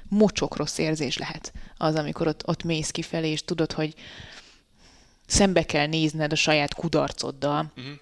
mocsok 0.07 0.55
rossz 0.55 0.77
érzés 0.77 1.17
lehet 1.17 1.53
az, 1.77 1.95
amikor 1.95 2.27
ott, 2.27 2.47
ott 2.47 2.63
mész 2.63 2.91
kifelé, 2.91 3.29
és 3.29 3.43
tudod, 3.43 3.71
hogy 3.71 3.93
szembe 5.25 5.63
kell 5.63 5.87
nézned 5.87 6.31
a 6.31 6.35
saját 6.35 6.73
kudarcoddal, 6.73 7.71
uh-huh 7.77 7.93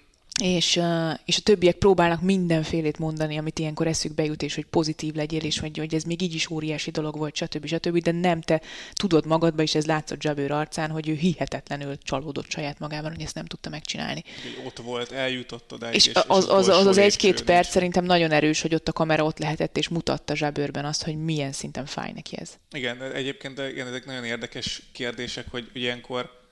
és, 0.43 0.81
és 1.25 1.37
a 1.37 1.41
többiek 1.43 1.75
próbálnak 1.75 2.21
mindenfélét 2.21 2.97
mondani, 2.97 3.37
amit 3.37 3.59
ilyenkor 3.59 3.87
eszükbe 3.87 4.23
jut, 4.23 4.41
és 4.41 4.55
hogy 4.55 4.65
pozitív 4.65 5.13
legyél, 5.13 5.43
és 5.43 5.59
hogy, 5.59 5.77
hogy 5.77 5.93
ez 5.93 6.03
még 6.03 6.21
így 6.21 6.33
is 6.33 6.49
óriási 6.49 6.91
dolog 6.91 7.17
volt, 7.17 7.35
stb. 7.35 7.65
stb. 7.65 7.97
De 7.97 8.11
nem 8.11 8.41
te 8.41 8.61
tudod 8.93 9.25
magadba, 9.25 9.61
és 9.61 9.75
ez 9.75 9.85
látszott 9.85 10.23
Jabőr 10.23 10.51
arcán, 10.51 10.89
hogy 10.89 11.09
ő 11.09 11.13
hihetetlenül 11.13 11.97
csalódott 11.97 12.49
saját 12.49 12.79
magában, 12.79 13.11
hogy 13.11 13.21
ezt 13.21 13.35
nem 13.35 13.45
tudta 13.45 13.69
megcsinálni. 13.69 14.23
Ott 14.65 14.77
volt, 14.77 15.11
eljutott 15.11 15.73
oda. 15.73 15.93
És, 15.93 16.07
és 16.07 16.13
az, 16.27 16.49
az, 16.49 16.67
az, 16.67 16.85
az, 16.85 16.97
egy-két 16.97 17.43
perc 17.43 17.69
szerintem 17.69 18.05
nagyon 18.05 18.31
erős, 18.31 18.61
hogy 18.61 18.73
ott 18.73 18.87
a 18.87 18.93
kamera 18.93 19.23
ott 19.23 19.39
lehetett, 19.39 19.77
és 19.77 19.87
mutatta 19.87 20.35
Zsabőrben 20.35 20.85
azt, 20.85 21.03
hogy 21.03 21.23
milyen 21.23 21.51
szinten 21.51 21.85
fáj 21.85 22.11
neki 22.11 22.37
ez. 22.39 22.49
Igen, 22.71 23.01
egyébként 23.01 23.59
igen, 23.59 23.87
ezek 23.87 24.05
nagyon 24.05 24.23
érdekes 24.23 24.81
kérdések, 24.91 25.45
hogy 25.51 25.69
ilyenkor 25.73 26.45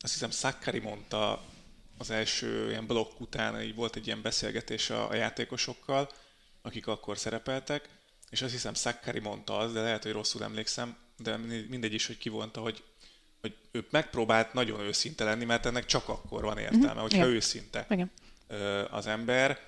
azt 0.00 0.12
hiszem 0.12 0.30
Szakari 0.30 0.78
mondta 0.78 1.42
az 2.04 2.10
első 2.10 2.68
ilyen 2.68 2.86
blokk 2.86 3.20
után 3.20 3.62
így 3.62 3.74
volt 3.74 3.96
egy 3.96 4.06
ilyen 4.06 4.22
beszélgetés 4.22 4.90
a, 4.90 5.08
a 5.08 5.14
játékosokkal, 5.14 6.10
akik 6.62 6.86
akkor 6.86 7.18
szerepeltek, 7.18 7.88
és 8.30 8.42
azt 8.42 8.52
hiszem 8.52 8.74
Sakkari 8.74 9.18
mondta 9.18 9.56
az, 9.56 9.72
de 9.72 9.80
lehet, 9.80 10.02
hogy 10.02 10.12
rosszul 10.12 10.42
emlékszem, 10.42 10.96
de 11.18 11.36
mindegy 11.68 11.94
is, 11.94 12.06
hogy 12.06 12.18
kivonta, 12.18 12.60
hogy, 12.60 12.82
hogy 13.40 13.56
ő 13.70 13.86
megpróbált 13.90 14.52
nagyon 14.52 14.80
őszinte 14.80 15.24
lenni, 15.24 15.44
mert 15.44 15.66
ennek 15.66 15.84
csak 15.84 16.08
akkor 16.08 16.42
van 16.42 16.58
értelme, 16.58 16.86
mm-hmm. 16.86 16.98
hogyha 16.98 17.16
Igen. 17.18 17.30
őszinte 17.30 17.86
Igen. 17.90 18.10
az 18.90 19.06
ember, 19.06 19.60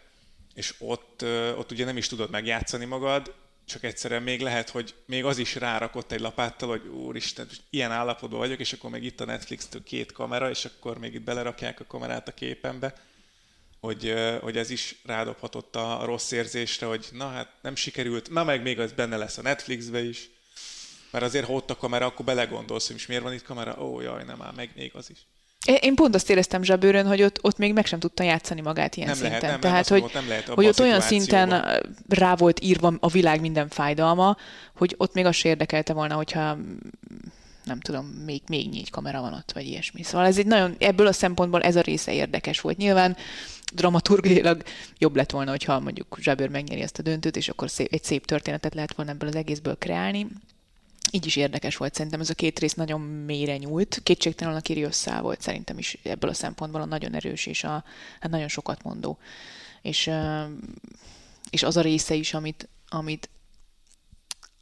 és 0.54 0.74
ott, 0.78 1.22
ott 1.56 1.70
ugye 1.70 1.84
nem 1.84 1.96
is 1.96 2.06
tudod 2.08 2.30
megjátszani 2.30 2.84
magad, 2.84 3.34
csak 3.66 3.82
egyszerűen 3.82 4.22
még 4.22 4.40
lehet, 4.40 4.70
hogy 4.70 4.94
még 5.06 5.24
az 5.24 5.38
is 5.38 5.54
rárakott 5.54 6.12
egy 6.12 6.20
lapáttal, 6.20 6.68
hogy 6.68 6.86
úristen, 6.86 7.48
ilyen 7.70 7.92
állapotban 7.92 8.38
vagyok, 8.38 8.60
és 8.60 8.72
akkor 8.72 8.90
még 8.90 9.04
itt 9.04 9.20
a 9.20 9.24
Netflix-től 9.24 9.82
két 9.82 10.12
kamera, 10.12 10.50
és 10.50 10.64
akkor 10.64 10.98
még 10.98 11.14
itt 11.14 11.22
belerakják 11.22 11.80
a 11.80 11.86
kamerát 11.86 12.28
a 12.28 12.32
képembe, 12.34 12.94
hogy, 13.80 14.14
hogy 14.40 14.56
ez 14.56 14.70
is 14.70 14.96
rádobhatott 15.04 15.76
a 15.76 16.04
rossz 16.04 16.30
érzésre, 16.30 16.86
hogy 16.86 17.08
na 17.12 17.28
hát 17.28 17.52
nem 17.62 17.74
sikerült, 17.74 18.30
na 18.30 18.44
meg 18.44 18.62
még 18.62 18.80
az 18.80 18.92
benne 18.92 19.16
lesz 19.16 19.38
a 19.38 19.42
Netflixbe 19.42 20.02
is, 20.02 20.28
mert 21.10 21.24
azért 21.24 21.46
ha 21.46 21.52
ott 21.52 21.70
a 21.70 21.76
kamera, 21.76 22.06
akkor 22.06 22.24
belegondolsz, 22.24 22.86
hogy 22.86 23.04
miért 23.08 23.22
van 23.22 23.32
itt 23.32 23.42
kamera, 23.42 23.82
ó 23.82 24.00
jaj, 24.00 24.24
nem 24.24 24.42
áll, 24.42 24.52
meg 24.52 24.70
még 24.74 24.90
az 24.94 25.10
is. 25.10 25.18
Én 25.66 25.94
pont 25.94 26.14
azt 26.14 26.30
éreztem 26.30 26.62
Zsabőrön, 26.62 27.06
hogy 27.06 27.22
ott, 27.22 27.38
ott 27.42 27.58
még 27.58 27.72
meg 27.72 27.86
sem 27.86 27.98
tudta 27.98 28.22
játszani 28.22 28.60
magát 28.60 28.96
ilyen 28.96 29.08
nem 29.08 29.16
szinten. 29.16 29.40
Lehet, 29.40 29.50
nem, 29.50 29.60
Tehát, 29.60 29.88
hogy, 29.88 30.04
nem 30.14 30.28
lehet 30.28 30.48
hogy 30.48 30.66
ott 30.66 30.80
olyan 30.80 31.00
szinten 31.00 31.64
rá 32.08 32.34
volt 32.34 32.60
írva 32.60 32.94
a 33.00 33.08
világ 33.08 33.40
minden 33.40 33.68
fájdalma, 33.68 34.36
hogy 34.76 34.94
ott 34.96 35.14
még 35.14 35.24
azt 35.24 35.44
érdekelte 35.44 35.92
volna, 35.92 36.14
hogyha 36.14 36.56
nem 37.64 37.80
tudom, 37.80 38.06
még, 38.06 38.42
még 38.48 38.68
négy 38.68 38.90
kamera 38.90 39.20
van 39.20 39.32
ott, 39.32 39.52
vagy 39.52 39.66
ilyesmi. 39.66 40.02
Szóval 40.02 40.26
ez 40.26 40.38
egy 40.38 40.46
nagyon, 40.46 40.74
ebből 40.78 41.06
a 41.06 41.12
szempontból 41.12 41.62
ez 41.62 41.76
a 41.76 41.80
része 41.80 42.12
érdekes 42.12 42.60
volt. 42.60 42.76
Nyilván 42.76 43.16
dramaturgiailag 43.74 44.62
jobb 44.98 45.16
lett 45.16 45.30
volna, 45.30 45.50
hogyha 45.50 45.80
mondjuk 45.80 46.18
Zsábőr 46.20 46.48
megnyeri 46.48 46.80
ezt 46.80 46.98
a 46.98 47.02
döntőt, 47.02 47.36
és 47.36 47.48
akkor 47.48 47.70
szép, 47.70 47.92
egy 47.92 48.04
szép 48.04 48.26
történetet 48.26 48.74
lehet 48.74 48.94
volna 48.94 49.10
ebből 49.10 49.28
az 49.28 49.34
egészből 49.34 49.76
kreálni 49.78 50.26
így 51.10 51.26
is 51.26 51.36
érdekes 51.36 51.76
volt 51.76 51.94
szerintem, 51.94 52.20
ez 52.20 52.30
a 52.30 52.34
két 52.34 52.58
rész 52.58 52.74
nagyon 52.74 53.00
mélyre 53.00 53.56
nyúlt. 53.56 54.00
Kétségtelenül 54.02 54.58
a 54.58 54.62
Kiriosszá 54.62 55.20
volt 55.20 55.40
szerintem 55.40 55.78
is 55.78 55.98
ebből 56.02 56.30
a 56.30 56.34
szempontból 56.34 56.80
a 56.80 56.84
nagyon 56.84 57.14
erős 57.14 57.46
és 57.46 57.64
a 57.64 57.84
hát 58.20 58.30
nagyon 58.30 58.48
sokat 58.48 58.82
mondó. 58.82 59.18
És, 59.82 60.10
és 61.50 61.62
az 61.62 61.76
a 61.76 61.80
része 61.80 62.14
is, 62.14 62.34
amit, 62.34 62.68
amit, 62.88 63.28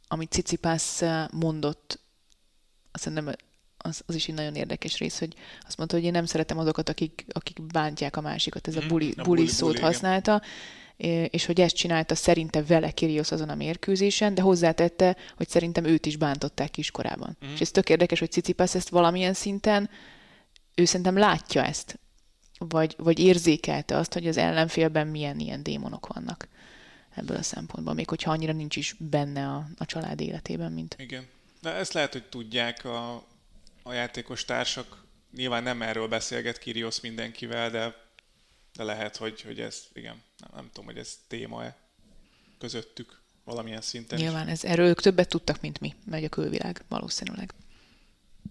amit 0.07 0.31
Cicipász 0.31 1.03
mondott, 1.31 1.99
azt 2.91 3.03
szerintem 3.03 3.35
az, 3.77 4.01
az 4.05 4.15
is 4.15 4.27
egy 4.27 4.35
nagyon 4.35 4.55
érdekes 4.55 4.97
rész, 4.97 5.19
hogy 5.19 5.35
azt 5.67 5.77
mondta, 5.77 5.95
hogy 5.95 6.05
én 6.05 6.11
nem 6.11 6.25
szeretem 6.25 6.57
azokat, 6.57 6.89
akik, 6.89 7.25
akik 7.31 7.61
bántják 7.61 8.15
a 8.17 8.21
másikat, 8.21 8.67
ez 8.67 8.75
a 8.75 8.79
mhm. 8.79 8.87
buli, 8.87 9.13
buli, 9.13 9.25
buli 9.25 9.47
szót 9.47 9.71
buli, 9.71 9.81
használta. 9.81 10.31
Igen 10.31 10.49
és 11.29 11.45
hogy 11.45 11.61
ezt 11.61 11.75
csinálta 11.75 12.15
szerinte 12.15 12.63
vele 12.63 12.91
Kyrgios 12.91 13.31
azon 13.31 13.49
a 13.49 13.55
mérkőzésen, 13.55 14.33
de 14.33 14.41
hozzátette, 14.41 15.15
hogy 15.35 15.49
szerintem 15.49 15.83
őt 15.83 16.05
is 16.05 16.17
bántották 16.17 16.71
kiskorában. 16.71 17.37
Mm. 17.45 17.53
És 17.53 17.61
ez 17.61 17.71
tök 17.71 17.89
érdekes, 17.89 18.19
hogy 18.19 18.31
Cicipas 18.31 18.75
ezt 18.75 18.89
valamilyen 18.89 19.33
szinten, 19.33 19.89
ő 20.75 20.85
szerintem 20.85 21.17
látja 21.17 21.65
ezt, 21.65 21.99
vagy, 22.57 22.95
vagy 22.97 23.19
érzékelte 23.19 23.97
azt, 23.97 24.13
hogy 24.13 24.27
az 24.27 24.37
ellenfélben 24.37 25.07
milyen 25.07 25.39
ilyen 25.39 25.63
démonok 25.63 26.07
vannak 26.13 26.47
ebből 27.15 27.37
a 27.37 27.43
szempontból, 27.43 27.93
még 27.93 28.09
hogyha 28.09 28.31
annyira 28.31 28.53
nincs 28.53 28.75
is 28.75 28.95
benne 28.99 29.47
a, 29.47 29.67
a 29.77 29.85
család 29.85 30.21
életében, 30.21 30.71
mint... 30.71 30.95
Igen. 30.99 31.27
De 31.61 31.69
ezt 31.69 31.93
lehet, 31.93 32.11
hogy 32.11 32.23
tudják 32.23 32.85
a, 32.85 33.23
a 33.83 33.93
játékos 33.93 34.45
társak. 34.45 35.03
Nyilván 35.35 35.63
nem 35.63 35.81
erről 35.81 36.07
beszélget 36.07 36.57
Kirios 36.57 37.01
mindenkivel, 37.01 37.69
de 37.69 38.04
de 38.75 38.83
lehet, 38.83 39.17
hogy, 39.17 39.41
hogy 39.41 39.59
ez, 39.59 39.83
igen, 39.93 40.23
nem, 40.37 40.49
nem 40.53 40.69
tudom, 40.73 40.85
hogy 40.85 40.97
ez 40.97 41.17
téma-e 41.27 41.77
közöttük 42.59 43.21
valamilyen 43.43 43.81
szinten. 43.81 44.19
Nyilván 44.19 44.47
ez, 44.47 44.63
erről 44.63 44.87
ők 44.87 45.01
többet 45.01 45.29
tudtak, 45.29 45.61
mint 45.61 45.79
mi, 45.79 45.95
megy 46.05 46.23
a 46.23 46.29
külvilág 46.29 46.83
valószínűleg. 46.87 47.53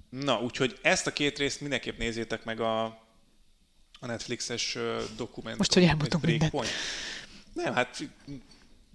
Na, 0.08 0.40
úgyhogy 0.40 0.78
ezt 0.82 1.06
a 1.06 1.12
két 1.12 1.38
részt 1.38 1.60
mindenképp 1.60 1.98
nézzétek 1.98 2.44
meg 2.44 2.60
a, 2.60 2.84
a 4.00 4.06
Netflixes 4.06 4.72
dokumentum. 5.16 5.58
Most, 5.58 5.74
hogy 5.74 5.84
elmondom 5.84 6.20
mindent. 6.24 6.52
Nem, 7.52 7.74
hát 7.74 8.02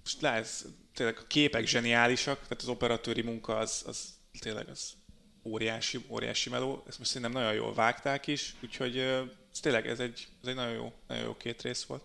most 0.02 0.20
lehet, 0.20 0.64
tényleg 0.94 1.18
a 1.18 1.26
képek 1.26 1.66
zseniálisak, 1.66 2.42
tehát 2.42 2.62
az 2.62 2.68
operatőri 2.68 3.22
munka 3.22 3.56
az, 3.56 3.82
az 3.86 4.14
tényleg 4.38 4.68
az 4.68 4.92
óriási, 5.42 6.04
óriási 6.08 6.50
meló. 6.50 6.84
Ezt 6.88 6.98
most 6.98 7.10
szerintem 7.10 7.40
nagyon 7.40 7.54
jól 7.54 7.74
vágták 7.74 8.26
is, 8.26 8.54
úgyhogy 8.62 9.04
ez 9.52 9.60
tényleg 9.60 9.86
ez 9.86 10.00
egy, 10.00 10.28
ez 10.42 10.48
egy 10.48 10.54
nagyon, 10.54 10.72
jó, 10.72 10.92
nagyon 11.06 11.24
jó 11.24 11.36
két 11.36 11.62
rész 11.62 11.84
volt. 11.84 12.04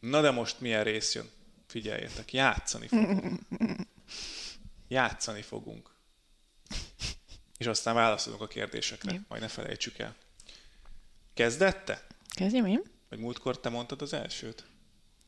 Na 0.00 0.20
de 0.20 0.30
most 0.30 0.60
milyen 0.60 0.84
rész 0.84 1.14
jön? 1.14 1.30
Figyeljetek, 1.66 2.32
játszani 2.32 2.86
fogunk. 2.86 3.40
Játszani 4.88 5.42
fogunk. 5.42 5.94
És 7.58 7.66
aztán 7.66 7.94
válaszolunk 7.94 8.42
a 8.42 8.46
kérdésekre, 8.46 9.12
Jó. 9.12 9.18
majd 9.28 9.42
ne 9.42 9.48
felejtsük 9.48 9.98
el. 9.98 10.16
Kezdette? 11.34 12.06
Kezdjem 12.28 12.66
én? 12.66 12.82
Vagy 13.08 13.18
múltkor 13.18 13.60
te 13.60 13.68
mondtad 13.68 14.02
az 14.02 14.12
elsőt? 14.12 14.66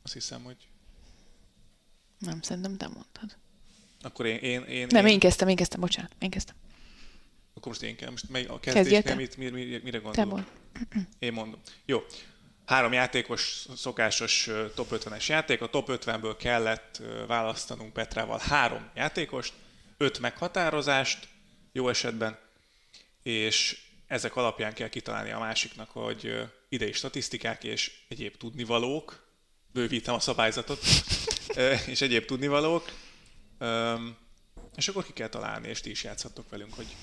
Azt 0.03 0.12
hiszem, 0.12 0.43
hogy... 0.43 0.68
Nem, 2.18 2.43
szerintem 2.43 2.77
te 2.77 2.89
mondtad. 2.89 3.37
Akkor 4.01 4.27
én... 4.27 4.39
én, 4.39 4.62
én 4.62 4.87
Nem, 4.91 5.07
én, 5.07 5.12
én 5.12 5.18
kezdtem, 5.18 5.49
én 5.49 5.57
kezdtem, 5.57 5.81
bocsánat, 5.81 6.14
én 6.18 6.31
kezdtem. 6.31 6.55
Akkor 7.55 7.68
most 7.68 7.82
én 7.82 7.96
kell. 7.96 8.11
Most 8.11 8.28
mely, 8.28 8.44
a 8.44 8.61
kezdésnél 8.61 9.14
mit, 9.14 9.36
mire, 9.36 9.80
mire, 9.82 9.98
gondolok? 9.98 10.40
Én 11.18 11.32
mondom. 11.32 11.61
Jó. 11.84 12.03
Három 12.66 12.92
játékos, 12.92 13.66
szokásos 13.76 14.50
top 14.74 14.88
50-es 14.90 15.26
játék. 15.26 15.61
A 15.61 15.66
top 15.66 15.88
50-ből 15.90 16.36
kellett 16.38 17.03
választanunk 17.26 17.92
Petrával 17.92 18.38
három 18.38 18.90
játékost, 18.94 19.53
öt 19.96 20.18
meghatározást, 20.18 21.28
jó 21.72 21.88
esetben, 21.88 22.38
és 23.22 23.80
ezek 24.07 24.36
alapján 24.36 24.72
kell 24.74 24.88
kitalálni 24.88 25.30
a 25.30 25.38
másiknak, 25.38 25.90
hogy 25.90 26.48
idei 26.68 26.92
statisztikák 26.92 27.64
és 27.64 27.92
egyéb 28.09 28.36
tudnivalók, 28.36 29.26
bővítem 29.72 30.14
a 30.14 30.20
szabályzatot, 30.20 30.84
és 31.92 32.00
egyéb 32.00 32.24
tudnivalók, 32.24 32.90
és 34.76 34.88
akkor 34.88 35.05
ki 35.05 35.12
kell 35.12 35.28
találni, 35.28 35.68
és 35.68 35.80
ti 35.80 35.90
is 35.90 36.05
játszhattok 36.05 36.50
velünk, 36.50 36.74
hogy 36.74 36.96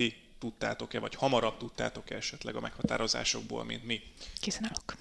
ti 0.00 0.16
tudtátok-e, 0.38 0.98
vagy 0.98 1.14
hamarabb 1.14 1.58
tudtátok-e 1.58 2.16
esetleg 2.16 2.56
a 2.56 2.60
meghatározásokból, 2.60 3.64
mint 3.64 3.84
mi. 3.84 4.02
Készen 4.40 4.64
állok. 4.64 4.96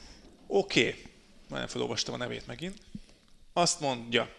Oké, 0.48 0.88
okay. 0.88 1.04
nagyon 1.48 1.68
felolvastam 1.68 2.14
a 2.14 2.18
nevét 2.18 2.48
megint. 2.48 2.82
Azt 3.54 3.80
mondja, 3.80 4.36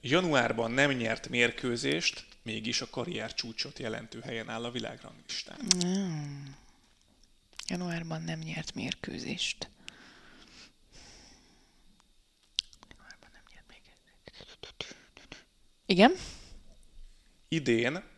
januárban 0.00 0.70
nem 0.70 0.90
nyert 0.90 1.28
mérkőzést, 1.28 2.26
mégis 2.42 2.80
a 2.80 2.90
karrier 2.90 3.34
csúcsot 3.34 3.78
jelentő 3.78 4.20
helyen 4.20 4.48
áll 4.48 4.64
a 4.64 4.70
világranglistán. 4.70 5.58
Januárban 7.66 8.22
nem 8.22 8.38
nyert 8.38 8.74
mérkőzést. 8.74 9.70
Januárban 12.88 13.30
nem 13.32 13.42
nyert 13.52 13.66
mérkőzést. 13.68 14.94
Igen? 15.86 16.12
Idén 17.48 18.14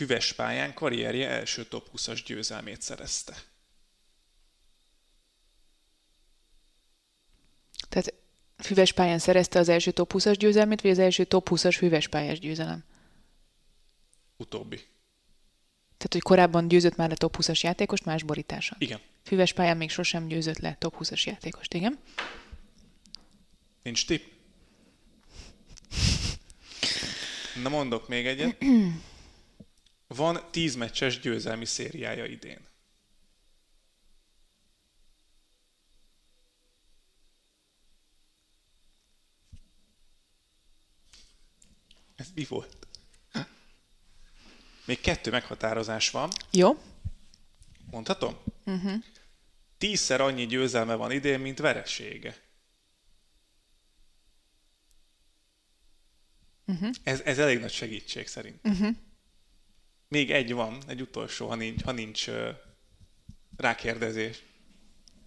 füves 0.00 0.32
pályán 0.32 0.74
karrierje 0.74 1.28
első 1.28 1.64
top 1.64 1.88
20-as 1.96 2.22
győzelmét 2.26 2.82
szerezte. 2.82 3.42
Tehát 7.88 8.14
füves 8.56 8.92
pályán 8.92 9.18
szerezte 9.18 9.58
az 9.58 9.68
első 9.68 9.90
top 9.90 10.12
20-as 10.14 10.36
győzelmét, 10.38 10.80
vagy 10.80 10.90
az 10.90 10.98
első 10.98 11.24
top 11.24 11.48
20-as 11.50 11.74
füves 11.76 12.08
pályás 12.08 12.38
győzelem? 12.38 12.84
Utóbbi. 14.36 14.76
Tehát, 15.96 16.12
hogy 16.12 16.22
korábban 16.22 16.68
győzött 16.68 16.96
már 16.96 17.08
le 17.08 17.14
top 17.14 17.36
20-as 17.38 17.60
játékost 17.60 18.04
más 18.04 18.22
borításon. 18.22 18.78
Igen. 18.80 19.00
Füves 19.22 19.52
pályán 19.52 19.76
még 19.76 19.90
sosem 19.90 20.26
győzött 20.26 20.58
le 20.58 20.76
top 20.78 20.96
20-as 20.98 21.22
játékost, 21.24 21.74
igen? 21.74 21.98
Nincs 23.82 24.06
tipp? 24.06 24.22
Na 27.62 27.68
mondok 27.68 28.08
még 28.08 28.26
egyet. 28.26 28.56
Van 30.14 30.50
10 30.50 30.74
meccses 30.74 31.20
győzelmi 31.20 31.64
szériája 31.64 32.24
idén. 32.24 32.68
Ez 42.16 42.30
mi 42.34 42.44
volt? 42.44 42.86
Még 44.84 45.00
kettő 45.00 45.30
meghatározás 45.30 46.10
van. 46.10 46.30
Jó? 46.50 46.82
Mondhatom? 47.90 48.36
Uh-huh. 48.64 49.04
Tízszer 49.78 50.20
annyi 50.20 50.46
győzelme 50.46 50.94
van 50.94 51.10
idén, 51.10 51.40
mint 51.40 51.58
veresége. 51.58 52.36
Uh-huh. 56.66 56.90
Ez, 57.02 57.20
ez 57.20 57.38
elég 57.38 57.60
nagy 57.60 57.72
segítség 57.72 58.26
szerint. 58.26 58.60
Uh-huh. 58.62 58.96
Még 60.10 60.30
egy 60.30 60.52
van, 60.52 60.78
egy 60.86 61.00
utolsó, 61.00 61.48
ha 61.48 61.54
nincs, 61.54 61.82
ha 61.82 61.92
nincs 61.92 62.26
uh, 62.26 62.34
rákérdezés. 63.56 64.42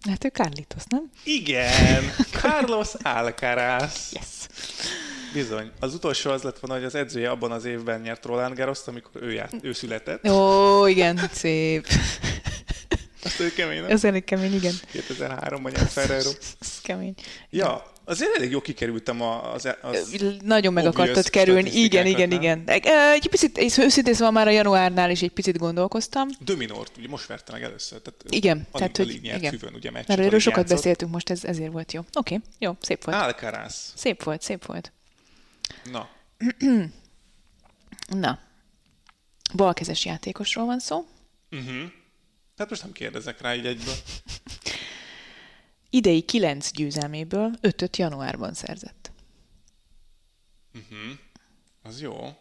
Hát 0.08 0.24
ő 0.24 0.28
Carlitos, 0.28 0.82
nem? 0.88 1.10
Igen! 1.24 2.04
Carlos 2.40 2.88
Alcaraz! 3.02 4.10
Yes. 4.12 4.46
Bizony. 5.32 5.70
Az 5.80 5.94
utolsó 5.94 6.30
az 6.30 6.42
lett 6.42 6.58
volna, 6.58 6.76
hogy 6.76 6.86
az 6.86 6.94
edzője 6.94 7.30
abban 7.30 7.52
az 7.52 7.64
évben 7.64 8.00
nyert 8.00 8.24
Roland 8.24 8.56
Garros, 8.56 8.86
amikor 8.86 9.22
ő, 9.22 9.32
járt, 9.32 9.54
ő 9.62 9.72
született. 9.72 10.28
Ó, 10.28 10.86
igen, 10.86 11.20
szép. 11.32 11.86
Azt 13.24 13.40
ő 13.40 13.52
kemény, 13.52 13.80
nem? 13.80 13.90
Ez 13.90 14.04
elég 14.04 14.24
kemény, 14.24 14.54
igen. 14.54 14.74
2003-ban 14.92 15.72
nyert 15.76 15.92
Ferrero. 15.92 16.30
Ez 16.60 16.80
kemény. 16.82 17.14
Ja, 17.50 17.92
azért 18.04 18.36
elég 18.36 18.50
jó 18.50 18.60
kikerültem 18.60 19.20
a- 19.22 19.52
az, 19.52 19.68
az 19.82 20.16
Nagyon 20.42 20.72
meg 20.72 20.86
akartad 20.86 21.30
kerülni. 21.30 21.70
Igen, 21.70 22.06
igen, 22.06 22.30
statisztikákat, 22.30 22.84
igen. 22.84 23.12
Egy 23.12 23.28
picit, 23.28 23.58
és 23.58 23.78
őszintén 23.78 24.14
szóval 24.14 24.30
már 24.30 24.46
a 24.46 24.50
januárnál 24.50 25.10
is 25.10 25.22
egy 25.22 25.30
picit 25.30 25.58
gondolkoztam. 25.58 26.28
Dominort, 26.40 26.96
ugye 26.98 27.08
most 27.08 27.26
verte 27.26 27.52
meg 27.52 27.62
először. 27.62 28.00
Tehát 28.00 28.24
Igen, 28.28 28.66
tehát, 28.72 28.96
hogy 28.96 29.18
nyert 29.22 29.38
igen. 29.38 29.50
füvön, 29.58 29.74
ugye 29.74 29.90
meccset, 29.90 30.18
erről 30.18 30.38
sokat 30.38 30.58
játszott. 30.58 30.76
beszéltünk 30.76 31.12
most, 31.12 31.30
ez, 31.30 31.44
ezért 31.44 31.72
volt 31.72 31.92
jó. 31.92 32.00
Oké, 32.00 32.34
okay, 32.34 32.46
jó, 32.58 32.76
szép 32.80 33.04
volt. 33.04 33.16
Alcaraz. 33.16 33.92
Szép 33.96 34.22
volt, 34.22 34.42
szép 34.42 34.64
volt. 34.66 34.92
Na, 35.92 36.08
Na, 38.08 38.38
balkezes 39.54 40.04
játékosról 40.04 40.64
van 40.66 40.78
szó. 40.78 41.06
Hát 42.56 42.70
most 42.70 42.82
nem 42.82 42.92
kérdezek 42.92 43.40
rá 43.40 43.54
így 43.54 43.66
egyből. 43.66 43.94
Idei 45.90 46.22
kilenc 46.22 46.70
győzelméből 46.70 47.54
ötöt 47.60 47.96
januárban 47.96 48.54
szerzett. 48.54 49.12
Az 51.82 52.00
jó. 52.00 52.38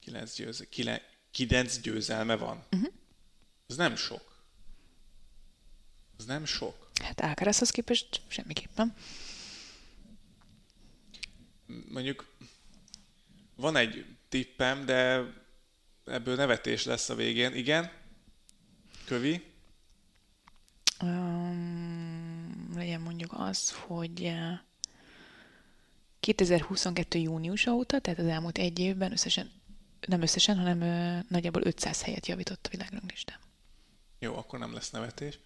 Kilenc, 0.00 0.34
győz, 0.34 0.66
kile, 0.70 1.02
kilenc 1.30 1.80
győzelme 1.80 2.36
van. 2.36 2.64
Uh-huh. 2.72 2.92
Az 3.66 3.76
nem 3.76 3.96
sok. 3.96 4.44
Az 6.16 6.24
nem 6.24 6.44
sok. 6.44 6.90
Hát 7.02 7.20
Alcarazhoz 7.20 7.70
képest 7.70 8.20
semmiképp 8.28 8.76
nem. 8.76 8.96
Mondjuk 11.88 12.36
van 13.54 13.76
egy 13.76 14.16
tippem, 14.28 14.84
de 14.84 15.22
ebből 16.04 16.36
nevetés 16.36 16.84
lesz 16.84 17.08
a 17.08 17.14
végén. 17.14 17.54
Igen? 17.54 17.90
Kövi? 19.04 19.44
Um, 21.02 22.72
legyen 22.74 23.00
mondjuk 23.00 23.32
az, 23.32 23.70
hogy 23.70 24.24
eh, 24.24 24.58
2022. 26.20 27.18
júniusa 27.18 27.72
óta, 27.72 28.00
tehát 28.00 28.18
az 28.18 28.26
elmúlt 28.26 28.58
egy 28.58 28.78
évben 28.78 29.12
összesen, 29.12 29.50
nem 30.06 30.22
összesen, 30.22 30.56
hanem 30.56 30.80
ö, 30.80 31.18
nagyjából 31.28 31.62
500 31.64 32.02
helyet 32.02 32.26
javított 32.26 32.66
a 32.66 32.68
világranglistán. 32.70 33.38
Jó, 34.18 34.36
akkor 34.36 34.58
nem 34.58 34.72
lesz 34.72 34.90
nevetés. 34.90 35.38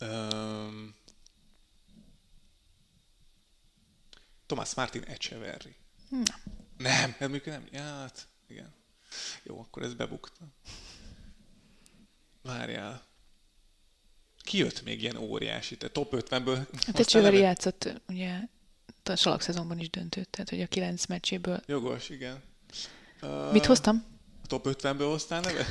Um, 0.00 0.94
Thomas 4.46 4.74
Martin 4.74 5.02
Echeverry. 5.02 5.76
Na, 6.08 6.34
Nem, 6.76 7.10
ez 7.10 7.28
mondjuk 7.28 7.44
nem. 7.44 7.66
Ja, 7.70 7.82
hát, 7.82 8.28
igen. 8.46 8.74
Jó, 9.42 9.60
akkor 9.60 9.82
ez 9.82 9.94
bebukta. 9.94 10.44
Várjál. 12.42 13.06
Ki 14.42 14.58
jött 14.58 14.82
még 14.82 15.02
ilyen 15.02 15.16
óriási? 15.16 15.76
Te 15.76 15.88
top 15.88 16.14
50-ből? 16.16 16.66
hát 16.86 17.06
Csöveri 17.06 17.36
neve- 17.36 17.48
játszott 17.48 18.02
ugye 18.08 18.40
a 19.04 19.16
salak 19.16 19.40
szezonban 19.40 19.78
is 19.78 19.90
döntőt, 19.90 20.28
tehát 20.28 20.48
hogy 20.48 20.60
a 20.60 20.66
kilenc 20.66 21.06
meccséből. 21.06 21.60
Jogos, 21.66 22.08
igen. 22.08 22.42
Uh, 23.22 23.52
Mit 23.52 23.66
hoztam? 23.66 24.04
A 24.42 24.46
top 24.46 24.66
50-ből 24.68 25.06
hoztál 25.10 25.40
neve? 25.40 25.64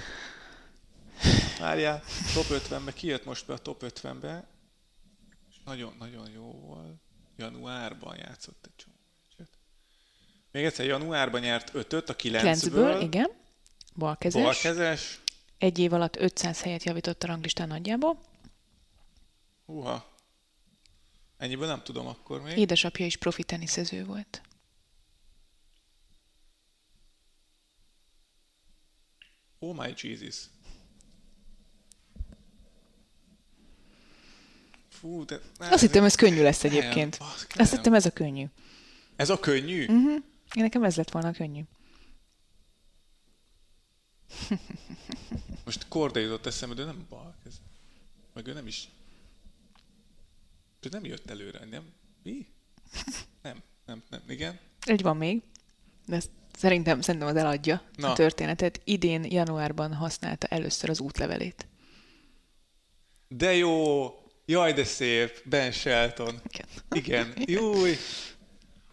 Várjál, 1.60 2.04
top 2.34 2.46
50-be, 2.50 2.94
ki 2.94 3.08
jött 3.08 3.26
most 3.26 3.46
be 3.46 3.54
a 3.54 3.58
top 3.58 3.84
50-be? 3.86 4.48
És 5.50 5.56
nagyon-nagyon 5.66 6.30
jó 6.30 6.52
volt. 6.52 7.02
Januárban 7.38 8.18
játszott 8.18 8.66
egy 8.66 8.76
csomó. 8.76 8.91
Még 10.52 10.64
egyszer, 10.66 10.86
januárban 10.86 11.42
nyert 11.42 11.72
5-öt 11.74 12.10
a 12.10 12.16
9-ből. 12.16 12.16
Kilencből, 12.16 13.02
igen. 13.02 13.32
Balkezes. 13.96 14.44
Balkezes. 14.44 15.20
Egy 15.58 15.80
év 15.80 15.94
alatt 15.94 16.16
500 16.16 16.62
helyet 16.62 16.84
javított 16.84 17.24
a 17.24 17.28
ranglistán 17.28 17.68
nagyjából. 17.68 18.22
Húha. 19.66 20.10
Ennyiből 21.38 21.68
nem 21.68 21.82
tudom 21.84 22.08
akkor 22.08 22.42
még. 22.42 22.58
Édesapja 22.58 23.06
is 23.06 23.18
profi 23.18 23.44
teniszező 23.44 24.06
volt. 24.06 24.42
Oh 29.60 29.76
my 29.76 29.94
Jesus. 29.98 30.36
Fú, 34.90 35.26
de... 35.26 35.40
Azt 35.60 35.82
hittem, 35.82 36.04
ez 36.04 36.16
könnyű 36.16 36.42
lesz 36.42 36.64
egyébként. 36.64 37.20
Nem, 37.20 37.28
Azt 37.30 37.56
nem. 37.56 37.68
hittem, 37.68 37.94
ez 37.94 38.06
a 38.06 38.12
könnyű. 38.12 38.46
Ez 39.16 39.30
a 39.30 39.40
könnyű? 39.40 39.86
Mhm. 39.88 40.16
Én 40.54 40.64
nekem 40.64 40.84
ez 40.84 40.96
lett 40.96 41.12
volna 41.12 41.32
könnyű. 41.32 41.62
Most 45.66 45.88
Korda 45.88 46.20
jutott 46.20 46.46
eszembe, 46.46 46.76
de 46.76 46.84
nem 46.84 47.06
bal 47.10 47.36
ez. 47.46 47.54
Meg 48.34 48.48
ő 48.48 48.54
nem 48.54 48.68
is... 48.68 48.90
Ő 50.80 50.90
nem 50.92 51.06
jött 51.06 51.30
előre, 51.30 51.66
nem? 51.66 51.84
Mi? 52.24 52.48
Nem, 53.42 53.62
nem, 53.86 54.04
nem, 54.10 54.22
igen. 54.28 54.60
Egy 54.82 55.02
van 55.02 55.18
még, 55.18 55.42
de 56.06 56.16
ezt 56.16 56.30
szerintem, 56.58 57.02
szerintem 57.02 57.30
az 57.30 57.36
eladja. 57.36 57.82
Na. 57.96 58.12
a 58.12 58.14
történetet. 58.14 58.82
Idén 58.84 59.24
januárban 59.24 59.94
használta 59.94 60.48
először 60.48 60.90
az 60.90 61.00
útlevelét. 61.00 61.68
De 63.28 63.54
jó! 63.54 64.10
Jaj, 64.46 64.74
de 64.74 64.84
szép! 64.84 65.50
Ben 65.50 65.72
Shelton. 65.72 66.42
Igen. 66.44 66.68
Igen. 66.92 67.34
Júj! 67.46 67.96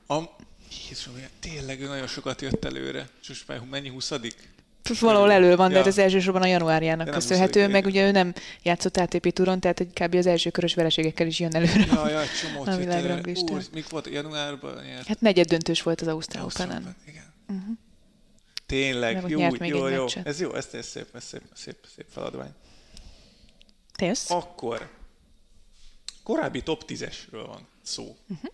A... 0.07 0.23
Jézusom, 0.71 1.15
tényleg 1.41 1.81
ő 1.81 1.87
nagyon 1.87 2.07
sokat 2.07 2.41
jött 2.41 2.65
előre. 2.65 3.09
És 3.23 3.29
most 3.29 3.49
már 3.49 3.61
mennyi 3.71 3.89
huszadik? 3.89 4.57
Most 4.89 5.01
valahol 5.01 5.31
elő 5.33 5.57
van, 5.57 5.67
de 5.69 5.73
Ja. 5.73 5.79
hát 5.79 5.89
ez 5.89 5.99
elsősorban 5.99 6.43
a 6.43 6.47
januárjának 6.47 7.07
De 7.07 7.13
köszönhető, 7.13 7.69
meg 7.69 7.85
ugye 7.87 8.07
ő 8.07 8.11
nem 8.11 8.33
játszott 8.63 8.97
ATP 8.97 9.33
túron, 9.33 9.61
tehát 9.61 9.79
hogy 9.79 9.89
kb. 9.93 10.15
az 10.15 10.27
első 10.27 10.51
körös 10.51 10.75
vereségekkel 10.75 11.27
is 11.27 11.41
jön 11.41 11.55
előre. 11.55 11.87
Jaj, 11.87 12.13
jaj, 12.13 12.27
csomót 12.43 12.69
A 12.69 12.77
világranglistán. 12.77 13.63
Mik 13.73 13.89
volt? 13.89 14.07
Januárban 14.07 14.85
nyert? 14.85 15.07
Hát 15.07 15.21
negyed 15.21 15.47
döntős 15.47 15.83
volt 15.83 16.01
az 16.01 16.07
Ausztrál. 16.07 16.45
Open, 16.45 16.97
Igen. 17.07 17.79
Tényleg, 18.67 19.15
Meg 19.15 19.25
ott 19.25 19.31
jó, 19.31 19.39
nyert 19.39 19.59
még 19.59 19.71
jó, 19.71 19.87
egy 19.87 19.95
jó. 19.95 20.01
meccset. 20.03 20.27
Ez 20.27 20.41
jó, 20.41 20.55
ez, 20.55 20.69
ez 20.73 20.87
szép, 20.87 21.07
ez 21.15 21.25
szép, 21.25 21.43
szép, 21.55 21.77
szép 21.97 22.07
feladvány. 22.11 22.51
Te 23.97 24.07
jössz? 24.07 24.31
Akkor 24.31 24.89
korábbi 26.23 26.63
top 26.63 26.85
10-esről 26.87 27.45
van 27.47 27.67
szó. 27.83 28.17
Uh-huh. 28.29 28.51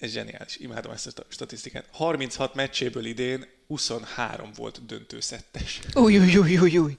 Ez 0.00 0.10
zseniális, 0.12 0.56
imádom 0.56 0.92
ezt 0.92 1.06
a 1.06 1.10
sta- 1.10 1.26
statisztikát. 1.28 1.86
36 1.92 2.54
meccséből 2.54 3.04
idén 3.04 3.46
23 3.66 4.50
volt 4.52 4.86
döntőszettes. 4.86 5.80
Új, 5.94 6.18
új, 6.18 6.36
új, 6.36 6.58
új, 6.58 6.78
új. 6.78 6.96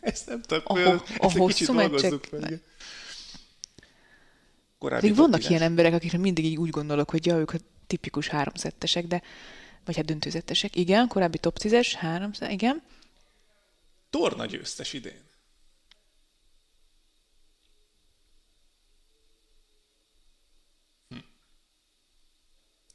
Ezt 0.00 0.26
nem 0.26 0.42
tudok, 0.42 0.68
A 0.68 0.72
ho- 0.72 1.08
a 1.18 1.24
ezt 1.26 1.36
hosszú 1.36 1.72
meccsek-. 1.72 2.30
Korábbi 4.78 5.08
top 5.08 5.16
vannak 5.16 5.40
10-es. 5.40 5.46
ilyen 5.48 5.62
emberek, 5.62 5.92
akikre 5.92 6.18
mindig 6.18 6.44
így 6.44 6.56
úgy 6.56 6.70
gondolok, 6.70 7.10
hogy 7.10 7.26
ja, 7.26 7.36
ők 7.36 7.50
a 7.52 7.58
tipikus 7.86 8.28
háromszettesek, 8.28 9.06
de 9.06 9.22
vagy 9.84 9.96
hát 9.96 10.04
döntőzettesek. 10.04 10.76
Igen, 10.76 11.08
korábbi 11.08 11.38
top 11.38 11.58
10-es, 11.60 11.92
három, 11.96 12.30
igen. 12.48 12.82
Torna 14.10 14.46
győztes 14.46 14.92
idén. 14.92 15.20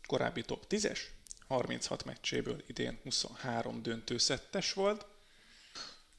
Korábbi 0.07 0.41
top 0.41 0.65
10-es, 0.69 0.99
36 1.47 2.05
meccséből 2.05 2.63
idén 2.67 2.99
23 3.03 3.81
döntőszettes 3.81 4.73
volt, 4.73 5.05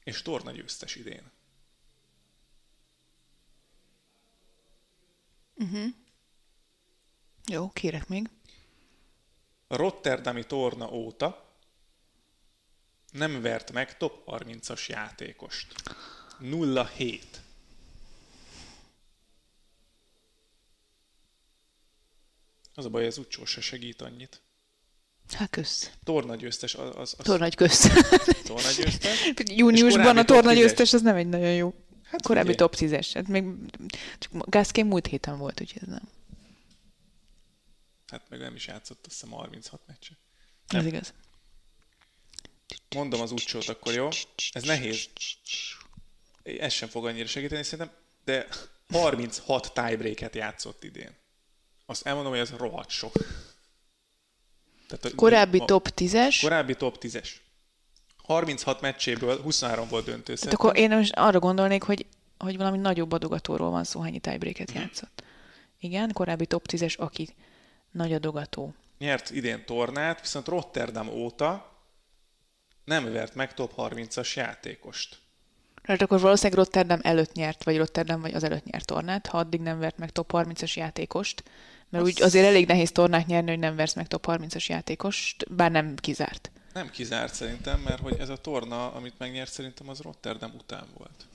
és 0.03 0.21
torna 0.21 0.51
győztes 0.51 0.95
idén. 0.95 1.31
Jó, 7.47 7.69
kérek 7.69 8.07
még. 8.07 8.29
A 9.67 9.75
Rotterdami 9.75 10.45
torna 10.45 10.91
óta 10.91 11.55
nem 13.11 13.41
vert 13.41 13.71
meg 13.71 13.97
top 13.97 14.23
30-as 14.25 14.85
játékost. 14.85 15.73
0-7. 16.39 17.21
Az 22.79 22.85
a 22.85 22.89
baj, 22.89 23.05
ez 23.05 23.17
úgy 23.17 23.37
se 23.45 23.61
segít 23.61 24.01
annyit. 24.01 24.41
Hát 25.33 25.49
kösz. 25.49 25.91
Torna 26.03 26.35
győztes, 26.35 26.75
az, 26.75 26.95
az, 26.95 27.15
az 27.17 27.25
Tornagy 27.25 27.55
kösz. 27.55 27.87
torna 28.43 28.71
győztes. 28.71 29.31
Júniusban 29.61 30.17
a 30.17 30.23
top 30.23 30.25
torna 30.25 30.51
10-es. 30.51 30.55
győztes, 30.55 30.93
az 30.93 31.01
nem 31.01 31.15
egy 31.15 31.27
nagyon 31.27 31.53
jó. 31.53 31.73
Hát 32.03 32.21
korábbi 32.21 32.49
figyelj. 32.51 32.69
top 32.69 32.79
10-es. 32.79 33.09
Hát 33.13 33.27
még 33.27 33.45
csak 34.19 34.49
Gászkén 34.49 34.85
múlt 34.85 35.07
héten 35.07 35.37
volt, 35.37 35.61
úgyhogy 35.61 35.81
ez 35.81 35.87
nem. 35.87 36.09
Hát 38.07 38.29
meg 38.29 38.39
nem 38.39 38.55
is 38.55 38.67
játszott, 38.67 39.05
azt 39.05 39.19
hiszem 39.19 39.29
36 39.29 39.81
meccse. 39.87 40.11
Ez 40.67 40.85
igaz. 40.85 41.13
Mondom 42.95 43.21
az 43.21 43.31
útsót 43.31 43.67
akkor, 43.67 43.93
jó? 43.93 44.07
Ez 44.51 44.63
nehéz. 44.63 45.09
Ez 46.43 46.73
sem 46.73 46.89
fog 46.89 47.05
annyira 47.05 47.27
segíteni 47.27 47.63
szerintem, 47.63 47.95
de 48.23 48.47
36 48.89 49.73
tiebreaket 49.73 50.35
játszott 50.35 50.83
idén. 50.83 51.18
Azt 51.89 52.05
elmondom, 52.05 52.31
hogy 52.31 52.41
ez 52.41 52.49
rohadt 52.49 52.89
sok. 52.89 53.11
Tehát, 54.87 55.05
a- 55.05 55.15
Korábbi 55.15 55.57
ma- 55.57 55.65
top 55.65 55.87
10-es. 55.95 56.37
Korábbi 56.41 56.75
top 56.75 56.97
10-es. 57.01 57.29
36 58.17 58.81
meccséből 58.81 59.41
23 59.41 59.87
volt 59.87 60.05
Hát 60.05 60.13
döntőszett. 60.13 60.53
akkor 60.53 60.77
én 60.77 60.89
most 60.89 61.13
arra 61.15 61.39
gondolnék, 61.39 61.83
hogy, 61.83 62.05
hogy 62.37 62.57
valami 62.57 62.77
nagyobb 62.77 63.11
adogatóról 63.11 63.69
van 63.69 63.83
szó, 63.83 64.01
hányi 64.01 64.19
tiebreaket 64.19 64.71
játszott. 64.71 65.23
Igen, 65.79 66.11
korábbi 66.13 66.45
top 66.45 66.65
10-es, 66.71 66.97
aki 66.97 67.35
nagy 67.91 68.13
adogató. 68.13 68.73
Nyert 68.97 69.29
idén 69.31 69.65
tornát, 69.65 70.21
viszont 70.21 70.47
Rotterdam 70.47 71.07
óta 71.07 71.77
nem 72.85 73.11
vert 73.11 73.35
meg 73.35 73.53
top 73.53 73.73
30-as 73.77 74.33
játékost. 74.33 75.19
Hát 75.83 76.01
akkor 76.01 76.19
valószínűleg 76.19 76.57
Rotterdam 76.65 76.99
előtt 77.03 77.31
nyert, 77.33 77.63
vagy 77.63 77.77
Rotterdam 77.77 78.21
vagy 78.21 78.33
az 78.33 78.43
előtt 78.43 78.63
nyert 78.65 78.85
tornát, 78.85 79.27
ha 79.27 79.37
addig 79.37 79.59
nem 79.61 79.79
vert 79.79 79.97
meg 79.97 80.11
top 80.11 80.31
30-as 80.33 80.73
játékost. 80.73 81.43
Mert 81.89 82.03
úgy 82.03 82.21
azért 82.21 82.45
elég 82.45 82.67
nehéz 82.67 82.91
tornát 82.91 83.25
nyerni, 83.27 83.49
hogy 83.49 83.59
nem 83.59 83.75
versz 83.75 83.93
meg 83.93 84.07
top 84.07 84.25
30-as 84.27 84.65
játékost, 84.65 85.53
bár 85.55 85.71
nem 85.71 85.95
kizárt. 85.95 86.51
Nem 86.73 86.89
kizárt 86.89 87.33
szerintem, 87.33 87.79
mert 87.79 87.99
hogy 88.01 88.19
ez 88.19 88.29
a 88.29 88.37
torna, 88.37 88.91
amit 88.93 89.17
megnyert, 89.17 89.51
szerintem 89.51 89.89
az 89.89 89.99
Rotterdam 89.99 90.51
után 90.57 90.85
volt. 90.97 91.25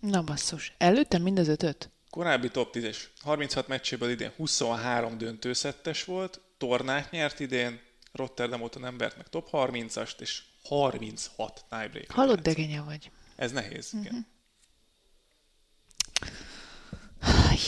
Na 0.00 0.22
basszus, 0.22 0.74
előttem 0.78 1.22
mind 1.22 1.38
az 1.38 1.48
ötöt? 1.48 1.90
Korábbi 2.10 2.48
top 2.48 2.74
10-es. 2.76 2.96
36 3.20 3.68
meccséből 3.68 4.10
idén 4.10 4.32
23 4.36 5.18
döntőszettes 5.18 6.04
volt, 6.04 6.40
tornát 6.58 7.10
nyert 7.10 7.40
idén, 7.40 7.80
Rotterdam 8.12 8.60
óta 8.62 8.78
nem 8.78 8.96
vert 8.98 9.16
meg 9.16 9.28
top 9.28 9.48
30-ast, 9.52 10.20
és 10.20 10.42
36 10.64 11.64
tiebreaker. 11.68 12.14
Hallott, 12.16 12.40
degenya 12.42 12.84
vagy. 12.84 13.10
Ez 13.36 13.52
nehéz, 13.52 13.92
Mhm. 13.92 14.02
igen. 14.02 14.26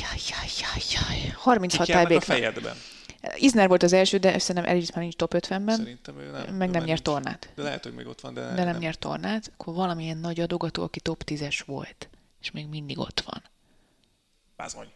Ajajajajaj. 0.00 1.32
36 1.36 1.86
Ki 1.86 1.92
kell 1.92 2.02
meg 2.02 2.12
a 2.12 2.18
tiebreak. 2.18 2.22
fejedben? 2.22 2.76
Isner 3.36 3.68
volt 3.68 3.82
az 3.82 3.92
első, 3.92 4.18
de 4.18 4.38
szerintem 4.38 4.72
Elis 4.72 4.90
már 4.90 5.00
nincs 5.00 5.14
top 5.16 5.34
50-ben, 5.34 5.76
Szerintem 5.76 6.18
ő 6.18 6.30
nem. 6.30 6.54
meg 6.54 6.68
ő 6.68 6.72
nem 6.72 6.84
nyert 6.84 7.02
tornát. 7.02 7.52
De 7.54 7.62
lehet, 7.62 7.82
hogy 7.82 7.94
még 7.94 8.06
ott 8.06 8.20
van, 8.20 8.34
de, 8.34 8.54
de 8.54 8.64
nem 8.64 8.76
nyert 8.76 8.98
tornát, 8.98 9.50
akkor 9.56 9.74
valamilyen 9.74 10.16
nagy 10.18 10.40
adogató, 10.40 10.82
aki 10.82 11.00
top 11.00 11.22
10-es 11.26 11.62
volt, 11.66 12.08
és 12.40 12.50
még 12.50 12.66
mindig 12.66 12.98
ott 12.98 13.20
van. 13.20 13.42
Bázony. 14.56 14.92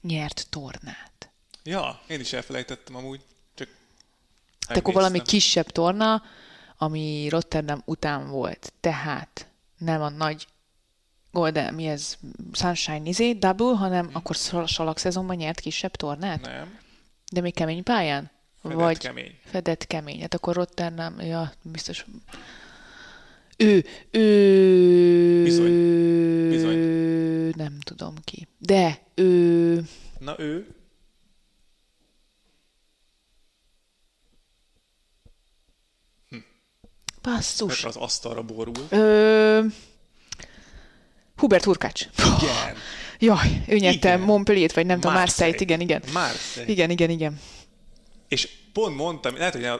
Nyert 0.00 0.46
tornát. 0.50 1.30
Ja, 1.62 2.00
én 2.06 2.20
is 2.20 2.32
elfelejtettem 2.32 2.96
amúgy. 2.96 3.20
Csak 3.54 3.68
Tehát 4.66 4.82
akkor 4.82 4.94
valami 4.94 5.22
kisebb 5.22 5.66
torna, 5.70 6.22
ami 6.76 7.28
Rotterdam 7.28 7.82
után 7.84 8.28
volt. 8.28 8.72
Tehát 8.80 9.46
nem 9.78 10.02
a 10.02 10.08
nagy 10.08 10.46
Golden, 11.34 11.74
mi 11.74 11.86
ez, 11.86 12.18
Sunshine 12.52 13.08
izé, 13.08 13.32
double, 13.32 13.76
hanem 13.76 14.10
akkor 14.12 14.36
szal- 14.36 14.68
salak 14.68 14.98
szezonban 14.98 15.36
nyert 15.36 15.60
kisebb 15.60 15.96
tornát? 15.96 16.40
Nem. 16.40 16.78
De 17.32 17.40
még 17.40 17.54
kemény 17.54 17.82
pályán? 17.82 18.30
Fedett 18.62 18.78
Vagy 18.78 18.98
kemény. 18.98 19.38
Fedett 19.44 19.86
kemény. 19.86 20.20
Hát 20.20 20.34
akkor 20.34 20.54
Rotterdam, 20.54 21.20
ja, 21.20 21.52
biztos. 21.62 22.06
Ő, 23.56 23.84
ő... 24.10 25.42
Bizony. 25.42 26.48
Bizony. 26.48 26.78
Nem 27.56 27.78
tudom 27.80 28.14
ki. 28.24 28.48
De 28.58 28.98
ő... 29.14 29.82
Na 30.18 30.38
ő, 30.38 30.74
Basszus. 37.22 37.82
mert 37.82 37.96
az 37.96 38.02
asztalra 38.02 38.42
borul. 38.42 38.74
Ö... 38.88 39.60
Hubert 41.36 41.64
Hurkács. 41.64 42.06
Igen. 42.18 42.76
Jaj, 43.18 43.62
ő 43.66 43.76
nyerte. 43.76 44.16
Montpellier-t, 44.16 44.74
vagy 44.74 44.86
nem 44.86 45.00
tudom, 45.00 45.16
Marseille. 45.16 45.52
Marseille-t, 45.52 45.60
igen, 45.60 45.80
igen. 45.80 46.02
Marseille. 46.12 46.72
Igen, 46.72 46.90
igen, 46.90 47.10
igen. 47.10 47.40
És 48.28 48.48
pont 48.74 48.96
mondtam, 48.96 49.36
lehet, 49.36 49.54
hogy 49.54 49.64
a 49.64 49.78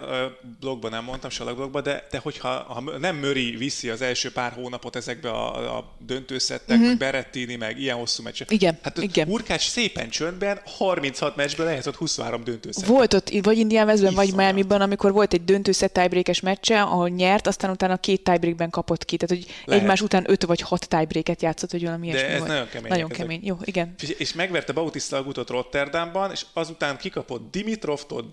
blogban 0.61 0.91
nem 0.91 1.05
mondtam, 1.05 1.31
salakblogban, 1.31 1.83
de, 1.83 2.07
de 2.11 2.19
hogyha 2.19 2.49
ha 2.49 2.99
nem 2.99 3.17
Möri 3.17 3.57
viszi 3.57 3.89
az 3.89 4.03
első 4.03 4.33
pár 4.33 4.53
hónapot 4.53 4.97
ezekbe 4.97 5.31
a, 5.31 5.77
a 5.77 5.97
döntőszettek, 5.99 6.79
uh-huh. 6.79 6.99
Berettini, 6.99 7.57
meg 7.57 7.81
ilyen 7.81 7.97
hosszú 7.97 8.23
meccsek. 8.23 8.51
Igen, 8.51 8.79
hát 8.83 8.99
igen. 8.99 9.29
Urkács 9.29 9.69
szépen 9.69 10.09
csöndben 10.09 10.61
36 10.65 11.37
meccsből 11.37 11.67
lehet 11.67 11.87
ott 11.87 11.97
23 11.97 12.45
döntőszett. 12.45 12.87
Volt 12.87 13.15
ott, 13.15 13.31
vagy 13.43 13.59
Indián 13.59 13.87
Westben, 13.87 14.15
vagy 14.15 14.35
Miami-ban, 14.35 14.81
amikor 14.81 15.13
volt 15.13 15.33
egy 15.33 15.45
döntőszett 15.45 15.93
tiebreakes 15.93 16.41
meccse, 16.41 16.83
ahol 16.83 17.09
nyert, 17.09 17.47
aztán 17.47 17.71
utána 17.71 17.97
két 17.97 18.25
tiebreakben 18.25 18.71
kapott 18.71 19.05
ki. 19.05 19.17
Tehát, 19.17 19.37
hogy 19.37 19.55
lehet. 19.65 19.83
egymás 19.83 20.01
után 20.01 20.25
öt 20.27 20.45
vagy 20.45 20.61
hat 20.61 20.89
tiebreaket 20.89 21.43
játszott, 21.43 21.71
hogy 21.71 21.85
valami 21.85 22.11
De 22.11 22.29
ez 22.29 22.39
volt. 22.39 22.51
nagyon 22.51 22.69
kemény. 22.69 22.91
Nagyon 22.91 23.09
kemény, 23.09 23.41
jó, 23.45 23.57
igen. 23.65 23.95
És 24.19 24.33
megverte 24.33 24.73
Bautista 24.73 25.17
Agutot 25.17 25.51
Rotterdamban, 25.51 26.31
és 26.31 26.45
azután 26.53 26.97
kikapott 26.97 27.51
Dimitrovtól, 27.51 28.27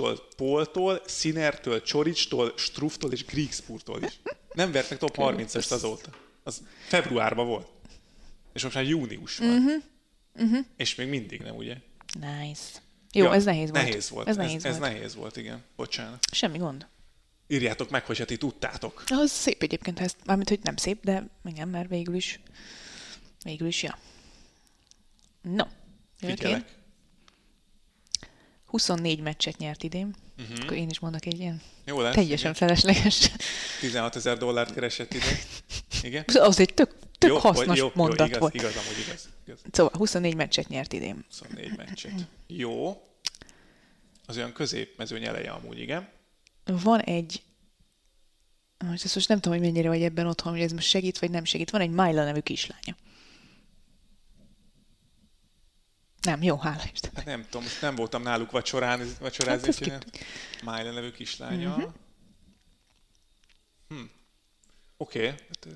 Djokovictól, 0.00 0.28
Poltól, 0.36 1.02
Sinertől, 1.06 1.82
Csoricstól, 1.82 2.52
Strufftól 2.56 3.12
és 3.12 3.24
Griegspurtól 3.24 4.02
is. 4.02 4.20
Nem 4.52 4.72
vertek 4.72 4.98
top 4.98 5.14
30-est 5.16 5.72
azóta. 5.72 6.10
Az 6.42 6.62
februárban 6.86 7.46
volt. 7.46 7.68
És 8.52 8.62
most 8.62 8.74
már 8.74 8.84
június 8.84 9.38
van. 9.38 9.48
Uh-huh. 9.48 9.82
Uh-huh. 10.34 10.66
És 10.76 10.94
még 10.94 11.08
mindig 11.08 11.40
nem, 11.40 11.56
ugye? 11.56 11.76
Nice. 12.20 12.80
Jó, 13.12 13.24
ja, 13.24 13.34
ez 13.34 13.44
nehéz 13.44 13.70
volt. 13.70 13.84
Nehéz 13.84 14.10
volt. 14.10 14.28
Ez, 14.28 14.36
nehéz 14.36 14.54
ez, 14.54 14.62
volt. 14.62 14.74
ez 14.74 14.92
nehéz 14.92 15.14
volt, 15.14 15.36
igen. 15.36 15.64
Bocsánat. 15.76 16.18
Semmi 16.32 16.58
gond. 16.58 16.86
Írjátok 17.46 17.90
meg, 17.90 18.04
hogy 18.04 18.22
ti 18.26 18.36
tudtátok. 18.36 19.04
Az 19.06 19.30
szép 19.30 19.62
egyébként, 19.62 20.00
ezt, 20.00 20.16
mármint, 20.24 20.48
hogy 20.48 20.60
nem 20.62 20.76
szép, 20.76 21.04
de 21.04 21.26
igen, 21.44 21.68
mert 21.68 21.88
végül 21.88 22.14
is, 22.14 22.40
végül 23.42 23.66
is, 23.66 23.82
ja. 23.82 23.98
No, 25.42 25.64
jövök 26.20 26.42
én. 26.42 26.64
Figyelek. 28.70 28.98
24 29.00 29.20
meccset 29.20 29.56
nyert 29.58 29.82
idén. 29.82 30.14
Uh-huh. 30.38 30.56
Akkor 30.62 30.76
én 30.76 30.88
is 30.88 30.98
mondok 30.98 31.26
egy 31.26 31.38
ilyen 31.38 31.60
Jó 31.84 32.00
lesz. 32.00 32.14
teljesen 32.14 32.54
felesleges. 32.54 33.30
16 33.80 34.16
ezer 34.16 34.38
dollárt 34.38 34.74
keresett 34.74 35.14
ide. 35.14 35.24
Igen? 36.02 36.24
Az 36.34 36.60
egy 36.60 36.74
tök, 36.74 36.94
tök 37.18 37.30
jó, 37.30 37.36
hasznos 37.36 37.78
jó, 37.78 37.90
mondat 37.94 38.18
jó, 38.18 38.26
igaz, 38.26 38.38
volt. 38.38 38.54
Igaz, 38.54 38.76
amúgy 38.76 38.98
igaz. 39.06 39.28
igaz. 39.46 39.60
Szóval 39.70 39.92
24 39.96 40.34
meccset 40.34 40.68
nyert 40.68 40.92
idén. 40.92 41.24
24 41.28 41.76
meccset. 41.76 42.12
Jó. 42.46 43.02
Az 44.26 44.36
olyan 44.36 44.52
középmezőny 44.52 45.24
eleje 45.24 45.50
amúgy, 45.50 45.78
igen. 45.78 46.08
Van 46.64 47.00
egy, 47.00 47.42
most 48.78 49.04
ezt 49.04 49.14
most 49.14 49.28
nem 49.28 49.40
tudom, 49.40 49.58
hogy 49.58 49.66
mennyire 49.66 49.88
vagy 49.88 50.02
ebben 50.02 50.26
otthon, 50.26 50.52
hogy 50.52 50.62
ez 50.62 50.72
most 50.72 50.88
segít, 50.88 51.18
vagy 51.18 51.30
nem 51.30 51.44
segít. 51.44 51.70
Van 51.70 51.80
egy 51.80 51.90
Myla 51.90 52.24
nevű 52.24 52.40
kislánya. 52.40 52.96
Nem, 56.20 56.42
jó, 56.42 56.56
hála 56.56 56.82
Isten. 56.92 57.10
Hát 57.14 57.24
nem 57.24 57.42
tudom, 57.42 57.62
most 57.62 57.80
nem 57.80 57.94
voltam 57.94 58.22
náluk 58.22 58.50
vacsorán, 58.50 59.08
vacsorázni, 59.20 59.88
Hát 59.88 59.92
hát 59.92 60.18
Májla 60.64 60.92
nevű 60.92 61.10
kislánya. 61.10 61.68
Mhm. 61.68 61.78
Uh-huh. 61.78 61.94
Hm. 63.88 64.04
Oké, 64.96 65.18
okay. 65.18 65.28
hát 65.28 65.68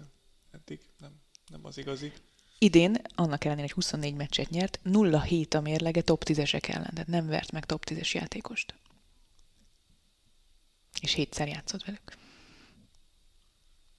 eddig 0.51 0.81
nem, 0.99 1.13
nem 1.51 1.65
az 1.65 1.79
igazi. 1.79 2.13
Idén, 2.59 2.97
annak 3.15 3.45
ellenére, 3.45 3.67
hogy 3.67 3.73
24 3.75 4.15
meccset 4.15 4.51
nyert, 4.51 4.81
0-7 4.85 5.57
a 5.57 5.61
mérlege 5.61 6.03
top 6.03 6.23
10-esek 6.27 6.69
ellen, 6.69 6.91
tehát 6.95 7.07
nem 7.07 7.27
vert 7.27 7.53
meg 7.53 7.65
top 7.65 7.85
10-es 7.91 8.11
játékost. 8.11 8.75
És 11.01 11.13
hétszer 11.13 11.49
játszott 11.49 11.85
velük. 11.85 12.17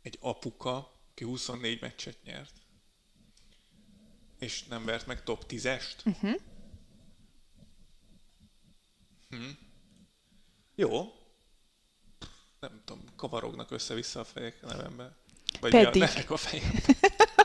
Egy 0.01 0.17
apuka, 0.21 0.91
aki 1.11 1.23
24 1.23 1.81
meccset 1.81 2.17
nyert, 2.23 2.53
és 4.39 4.63
nem 4.63 4.85
vert 4.85 5.05
meg 5.05 5.23
top 5.23 5.45
10-est. 5.47 6.05
Uh-huh. 6.05 6.39
Hm. 9.29 9.49
Jó. 10.75 11.13
Nem 12.59 12.81
tudom, 12.85 13.03
kavarognak 13.15 13.71
össze-vissza 13.71 14.19
a 14.19 14.23
fejek 14.23 14.63
a 14.63 14.65
nevemben. 14.65 15.15
Vagy 15.59 15.71
Pedig. 15.71 16.01
mi 16.01 16.07
a 16.07 16.07
nevek 16.07 16.29
a 16.29 16.37
fejem. 16.37 16.71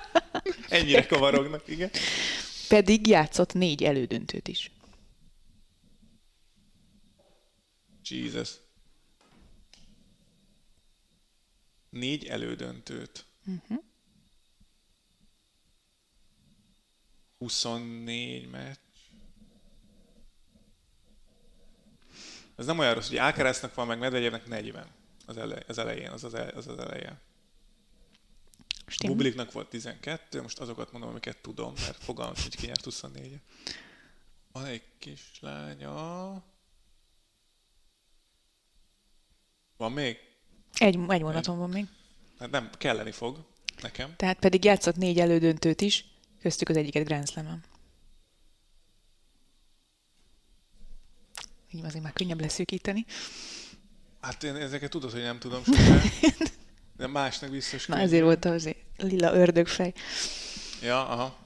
Ennyire 0.69 1.07
kavarognak, 1.07 1.69
igen. 1.69 1.91
Pedig 2.69 3.07
játszott 3.07 3.53
négy 3.53 3.85
elődöntőt 3.85 4.49
is. 4.49 4.71
Jesus. 8.03 8.51
Négy 11.91 12.27
elődöntőt. 12.27 13.25
Uh-huh. 13.47 13.85
24 17.41 18.51
meccs. 18.51 18.77
Ez 22.57 22.67
nem 22.67 22.79
olyan 22.79 22.95
rossz, 22.95 23.09
hogy 23.09 23.17
Ákeresznek 23.17 23.75
van, 23.75 23.87
meg 23.87 23.99
Medvegyevnek 23.99 24.47
40 24.47 24.87
az, 25.27 25.37
ele, 25.37 25.63
az 25.67 25.79
elején, 25.79 26.11
az 26.11 26.25
az, 26.25 26.35
el, 26.35 26.49
az, 26.49 26.67
az 26.67 26.79
eleje. 26.79 27.21
Stimmel. 28.87 29.17
Bubliknak 29.17 29.53
volt 29.53 29.69
12, 29.69 30.43
most 30.43 30.59
azokat 30.59 30.93
mondom, 30.93 31.11
amiket 31.11 31.39
tudom, 31.39 31.73
mert 31.81 32.03
fogalmam, 32.03 32.35
sincs, 32.35 32.57
ki 32.57 32.67
nyert 32.67 32.85
24 32.85 33.41
Van 34.53 34.65
egy 34.65 34.83
kislánya. 34.99 36.33
Van 39.77 39.93
még? 39.93 40.19
Egy, 40.75 40.99
egy 41.09 41.21
vonaton 41.21 41.59
van 41.59 41.71
még. 41.71 41.87
Hát 42.39 42.51
nem, 42.51 42.71
kelleni 42.79 43.11
fog 43.11 43.45
nekem. 43.83 44.17
Tehát 44.17 44.39
pedig 44.39 44.65
játszott 44.65 44.97
négy 44.97 45.19
elődöntőt 45.19 45.81
is, 45.81 46.05
köztük 46.41 46.69
az 46.69 46.77
egyiket 46.77 47.05
Grand 47.07 47.29
Slam-en. 47.29 47.65
Így 51.71 51.85
azért 51.85 52.03
már 52.03 52.13
könnyebb 52.13 52.41
leszűkíteni. 52.41 53.07
Hát 54.21 54.43
én 54.43 54.57
ezeket 54.57 54.91
tudod, 54.91 55.11
hogy 55.11 55.23
nem 55.23 55.39
tudom 55.39 55.65
sose. 55.65 56.03
De 56.97 57.07
másnak 57.07 57.51
biztos 57.51 57.87
Na 57.87 57.99
ezért 57.99 58.23
volt 58.23 58.45
az 58.45 58.75
lila 58.97 59.35
ördögfej. 59.35 59.95
Ja, 60.83 61.09
aha. 61.09 61.39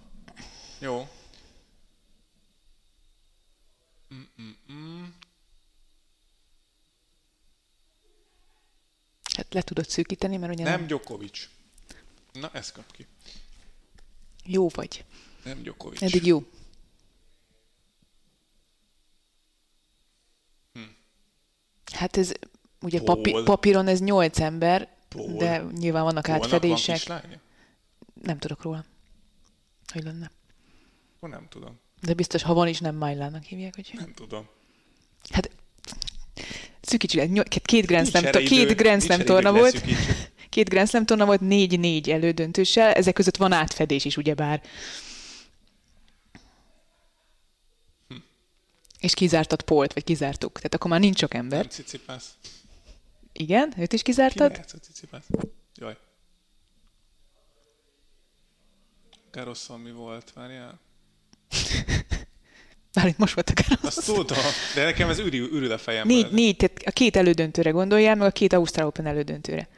Jó. 0.78 1.08
Mm-mm-mm. 4.14 5.14
Hát 9.36 9.54
le 9.54 9.62
tudod 9.62 9.88
szűkíteni, 9.88 10.36
mert 10.36 10.52
ugye 10.52 10.64
Nem 10.64 10.78
nem, 10.78 10.86
Djokovic. 10.86 11.48
Na, 12.32 12.50
ez 12.52 12.72
kap 12.72 12.92
ki. 12.92 13.06
Jó 14.44 14.68
vagy. 14.68 15.04
Nem 15.44 15.62
Djokovic. 15.62 16.02
Eddig 16.02 16.26
jó. 16.26 16.42
Hát 21.92 22.16
ez 22.16 22.32
ugye 22.80 23.00
Paul. 23.00 23.22
papi, 23.22 23.42
papíron 23.44 23.86
ez 23.86 24.00
nyolc 24.00 24.40
ember, 24.40 24.96
Paul. 25.08 25.36
de 25.36 25.62
nyilván 25.72 26.02
vannak 26.02 26.26
Holnak 26.26 26.44
átfedések. 26.44 27.06
Van? 27.06 27.40
Nem 28.22 28.38
tudok 28.38 28.62
róla, 28.62 28.84
hogy 29.92 30.02
lenne. 30.02 30.30
Akkor 31.16 31.28
nem 31.28 31.46
tudom. 31.48 31.80
De 32.00 32.14
biztos, 32.14 32.42
ha 32.42 32.54
van 32.54 32.68
is, 32.68 32.78
nem 32.78 32.94
Májlának 32.96 33.42
hívják, 33.42 33.74
hogy... 33.74 33.90
Nem 33.94 34.12
tudom. 34.12 34.48
Hát 35.30 35.50
nyol- 37.26 37.48
két 37.48 37.86
Grand 37.86 38.06
Slam, 38.08 38.30
két 38.30 38.76
Grand 38.76 39.02
Slam 39.02 39.20
torna 39.20 39.52
volt, 39.52 39.72
leszűkítsük. 39.72 40.23
Két 40.54 40.68
Grand 40.68 40.88
Slam 40.88 41.04
torna 41.04 41.24
volt, 41.24 41.40
négy-négy 41.40 42.10
elődöntőssel, 42.10 42.92
ezek 42.92 43.14
között 43.14 43.36
van 43.36 43.52
átfedés 43.52 44.04
is, 44.04 44.16
ugyebár. 44.16 44.62
Hm. 48.08 48.14
És 49.00 49.14
kizártad 49.14 49.62
Polt, 49.62 49.92
vagy 49.92 50.04
kizártuk. 50.04 50.56
Tehát 50.56 50.74
akkor 50.74 50.90
már 50.90 51.00
nincs 51.00 51.18
sok 51.18 51.34
ember. 51.34 51.58
Nem 51.58 51.68
cicipász. 51.68 52.34
Igen, 53.32 53.74
őt 53.78 53.92
is 53.92 54.02
Ki 54.02 54.10
kizártad. 54.10 54.52
játszott 54.56 54.82
cicipász? 54.82 55.26
Jaj. 55.74 55.96
Caroson 59.30 59.80
mi 59.80 59.90
volt? 59.90 60.32
Várjál. 60.34 60.80
Bár 62.92 63.14
most 63.16 63.34
volt 63.34 63.50
a 63.50 63.52
Carlos. 63.52 63.96
Azt 63.96 64.06
tudom, 64.06 64.38
de 64.74 64.84
nekem 64.84 65.08
ez 65.08 65.18
ürül, 65.18 65.48
ürül 65.52 65.72
a 65.72 65.78
fejemben. 65.78 66.16
Négy, 66.16 66.32
négy, 66.32 66.56
tehát 66.56 66.82
a 66.84 66.90
két 66.90 67.16
elődöntőre 67.16 67.70
gondoljál, 67.70 68.14
meg 68.14 68.26
a 68.26 68.30
két 68.30 68.52
Ausztrál 68.52 68.86
Open 68.86 69.06
elődöntőre. 69.06 69.68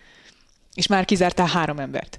És 0.76 0.86
már 0.86 1.04
kizártál 1.04 1.46
három 1.46 1.78
embert. 1.78 2.18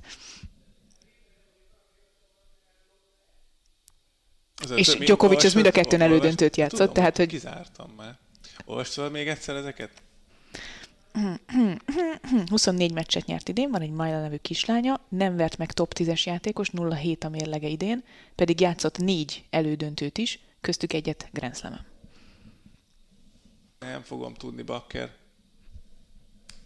Az 4.55 4.71
És 4.71 4.95
Djokovic 4.97 5.43
az 5.43 5.53
mind 5.53 5.65
a 5.65 5.71
kettőn 5.71 6.01
olvastad- 6.01 6.19
elődöntőt 6.21 6.55
játszott, 6.57 6.77
tudom, 6.79 6.93
tehát, 6.93 7.17
hogy- 7.17 7.27
Kizártam 7.27 7.91
már. 7.97 8.17
Olvastad 8.65 9.11
még 9.11 9.27
egyszer 9.27 9.55
ezeket? 9.55 9.91
24 12.49 12.93
meccset 12.93 13.25
nyert 13.25 13.49
idén, 13.49 13.69
van 13.71 13.81
egy 13.81 13.91
Majla 13.91 14.21
nevű 14.21 14.35
kislánya, 14.35 15.01
nem 15.09 15.35
vert 15.35 15.57
meg 15.57 15.71
top 15.71 15.93
10-es 15.97 16.23
játékos, 16.23 16.69
0-7 16.73 17.23
a 17.25 17.29
mérlege 17.29 17.67
idén, 17.67 18.03
pedig 18.35 18.59
játszott 18.59 18.97
négy 18.97 19.43
elődöntőt 19.49 20.17
is, 20.17 20.39
köztük 20.61 20.93
egyet 20.93 21.29
Grand 21.31 21.55
Slam-en. 21.55 21.85
Nem 23.79 24.01
fogom 24.01 24.33
tudni, 24.33 24.61
Bakker. 24.61 25.11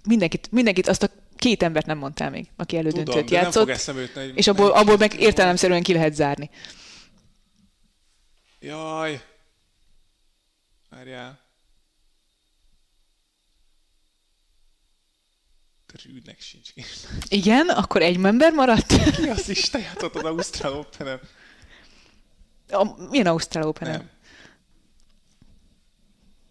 Mindenkit, 0.07 0.51
mindenkit, 0.51 0.87
azt 0.87 1.03
a 1.03 1.09
Két 1.41 1.63
embert 1.63 1.85
nem 1.85 1.97
mondtál 1.97 2.29
még, 2.29 2.49
aki 2.55 2.77
elődöntőt 2.77 3.25
Tudom, 3.25 3.25
de. 3.25 3.41
Nem 3.41 3.51
fog 3.51 3.95
őt, 3.97 4.15
ne, 4.15 4.27
és 4.27 4.47
abból, 4.47 4.69
ne, 4.69 4.79
abból 4.79 4.97
meg 4.97 5.19
értelemszerűen 5.19 5.83
ki 5.83 5.93
lehet 5.93 6.13
zárni. 6.13 6.49
Jaj. 8.59 9.21
Várjál. 10.89 11.39
Rűdnek 16.03 16.41
sincs 16.41 16.73
ki. 16.73 16.83
Igen? 17.27 17.69
Akkor 17.69 18.01
egy 18.01 18.25
ember 18.25 18.53
maradt? 18.53 18.93
Ki 19.15 19.29
az 19.29 19.49
is? 19.49 19.69
Te 19.69 19.79
játszott 19.79 20.15
az 20.15 20.23
Ausztrál 20.23 20.73
Open-en. 20.73 21.19
A, 22.69 23.07
milyen 23.09 23.27
Ausztrál 23.27 23.67
Open-en? 23.67 23.97
Nem. 23.97 24.09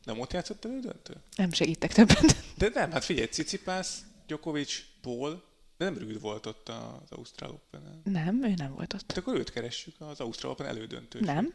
Nem 0.05 0.21
ott 0.21 0.33
játszott 0.33 0.65
elődöntő? 0.65 1.15
Nem 1.37 1.53
segítek 1.53 1.93
többet. 1.93 2.37
De 2.57 2.71
nem, 2.75 2.91
hát 2.91 3.05
figyelj, 3.05 3.27
Cicipász 3.27 3.99
Djokovic, 4.31 4.83
Paul, 5.01 5.43
de 5.77 5.85
nem 5.85 5.99
Rüd 5.99 6.21
volt 6.21 6.47
ott 6.47 6.69
az 6.69 7.11
Ausztrál 7.11 7.51
Open-en. 7.51 8.01
Nem, 8.05 8.45
ő 8.45 8.55
nem 8.57 8.73
volt 8.73 8.93
ott. 8.93 9.05
Hát 9.09 9.17
akkor 9.19 9.35
őt 9.35 9.51
keressük 9.51 9.95
az 9.99 10.21
Ausztrál 10.21 10.53
Open 10.53 10.67
elődöntő. 10.67 11.21
Nem. 11.21 11.55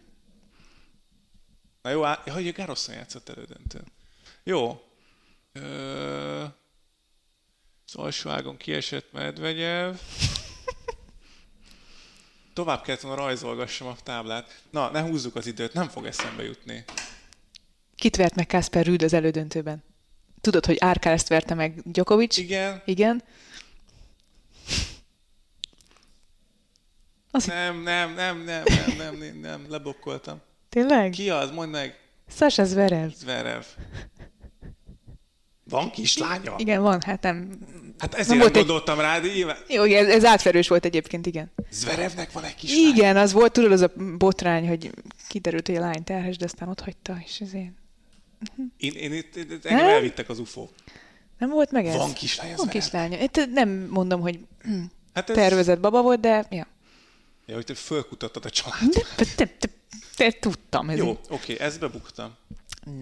Na 1.82 1.90
jó, 1.90 2.04
á... 2.04 2.24
ja, 2.26 2.52
Garrosson 2.52 2.96
játszott 2.96 3.30
elődöntő. 3.30 3.84
Jó. 4.44 4.82
Ö... 5.52 6.44
Az 7.86 7.96
alsó 7.96 8.30
ágon 8.30 8.58
kiesett 8.58 9.12
Medvegyev. 9.12 9.96
Tovább 12.54 12.82
kellett 12.82 13.02
volna 13.02 13.22
rajzolgassam 13.22 13.88
a 13.88 13.96
táblát. 14.04 14.64
Na, 14.70 14.92
ne 14.92 15.02
húzzuk 15.02 15.36
az 15.36 15.48
időt, 15.48 15.74
nem 15.74 15.90
fog 15.90 16.06
eszembe 16.06 16.44
jutni. 16.44 16.86
Kit 17.96 18.16
vert 18.16 18.36
meg 18.36 18.48
Kasper 18.48 18.86
Rüd 18.86 19.04
az 19.04 19.14
elődöntőben? 19.14 19.84
Tudod, 20.46 20.66
hogy 20.66 20.78
Árkál 20.80 21.14
ezt 21.14 21.28
verte 21.28 21.54
meg 21.54 21.82
Djokovic? 21.86 22.38
Igen, 22.38 22.82
Igen. 22.86 23.24
Az 27.32 27.46
nem, 27.46 27.82
nem, 27.82 28.14
nem, 28.14 28.44
nem, 28.44 28.64
nem, 28.66 28.96
nem, 28.98 29.16
nem, 29.18 29.38
nem, 29.42 29.66
leblokkoltam. 29.70 30.42
tényleg? 30.70 31.10
Ki 31.10 31.30
az? 31.30 31.52
Mondd 31.52 31.72
meg. 31.72 32.00
Sasha 32.30 32.64
Zverev. 32.64 33.10
Zverev. 33.10 33.64
Van 35.70 35.92
kislánya? 35.92 36.54
Igen, 36.58 36.82
van, 36.82 37.02
hát 37.02 37.22
nem... 37.22 37.50
Hát 37.98 38.14
ezért 38.14 38.28
Nem 38.28 38.38
nem, 38.38 38.46
volt 38.48 38.58
egy- 38.58 38.66
gondoltam 38.66 39.00
rá, 39.00 39.20
de 39.20 39.28
nyilván. 39.28 39.58
Jó, 39.68 39.84
igen, 39.84 40.06
ez, 40.06 40.12
ez 40.12 40.26
átverős 40.26 40.68
volt 40.68 40.86
egyébként, 40.86 41.26
igen. 41.26 41.52
Zverevnek 41.72 42.32
van 42.32 42.44
egy 42.44 42.56
kislánya? 42.56 42.88
Igen, 42.88 43.18
az 43.18 43.32
volt, 43.32 43.52
tudod, 43.54 43.72
az 43.72 43.82
a 43.82 43.92
botrány, 44.18 44.68
hogy 44.68 44.92
kiderült, 45.28 45.68
hogy 45.68 45.76
a 45.76 45.80
lány 45.80 46.04
terhes, 46.04 46.38
de 46.38 46.46
aztán 46.46 46.70
ott 46.70 46.80
hagyta, 46.82 47.18
és 47.26 47.40
ezért 47.40 47.72
Én, 48.78 48.92
én, 48.94 49.14
itt, 49.14 49.36
itt, 49.36 49.66
engem 49.66 49.86
elvittek 49.88 50.30
az 50.30 50.40
UFO. 50.40 50.68
nem 51.38 51.50
volt 51.50 51.72
meg 51.72 51.86
ez? 51.86 51.96
Van 51.96 52.14
kislánya 52.14 52.56
Van 52.56 52.66
Zverev? 52.66 52.82
kislánya. 52.82 53.20
Itt 53.24 53.50
nem 53.52 53.70
mondom, 53.70 54.22
hogy 54.22 54.40
Hát 55.14 55.30
ez... 55.30 55.36
tervezett 55.36 55.80
baba 55.80 56.02
volt, 56.02 56.20
de 56.20 56.46
ja. 56.50 56.68
Ja, 57.46 57.56
hogy 57.56 57.66
te 57.66 57.74
fölkutattad 57.74 58.46
a 58.46 58.50
családot. 58.50 59.16
Te, 59.16 59.26
te, 59.46 59.70
te, 60.16 60.32
tudtam. 60.32 60.90
Ez 60.90 60.98
Jó, 60.98 61.10
így. 61.10 61.18
oké, 61.30 61.60
ezt 61.60 61.80
bebuktam. 61.80 62.36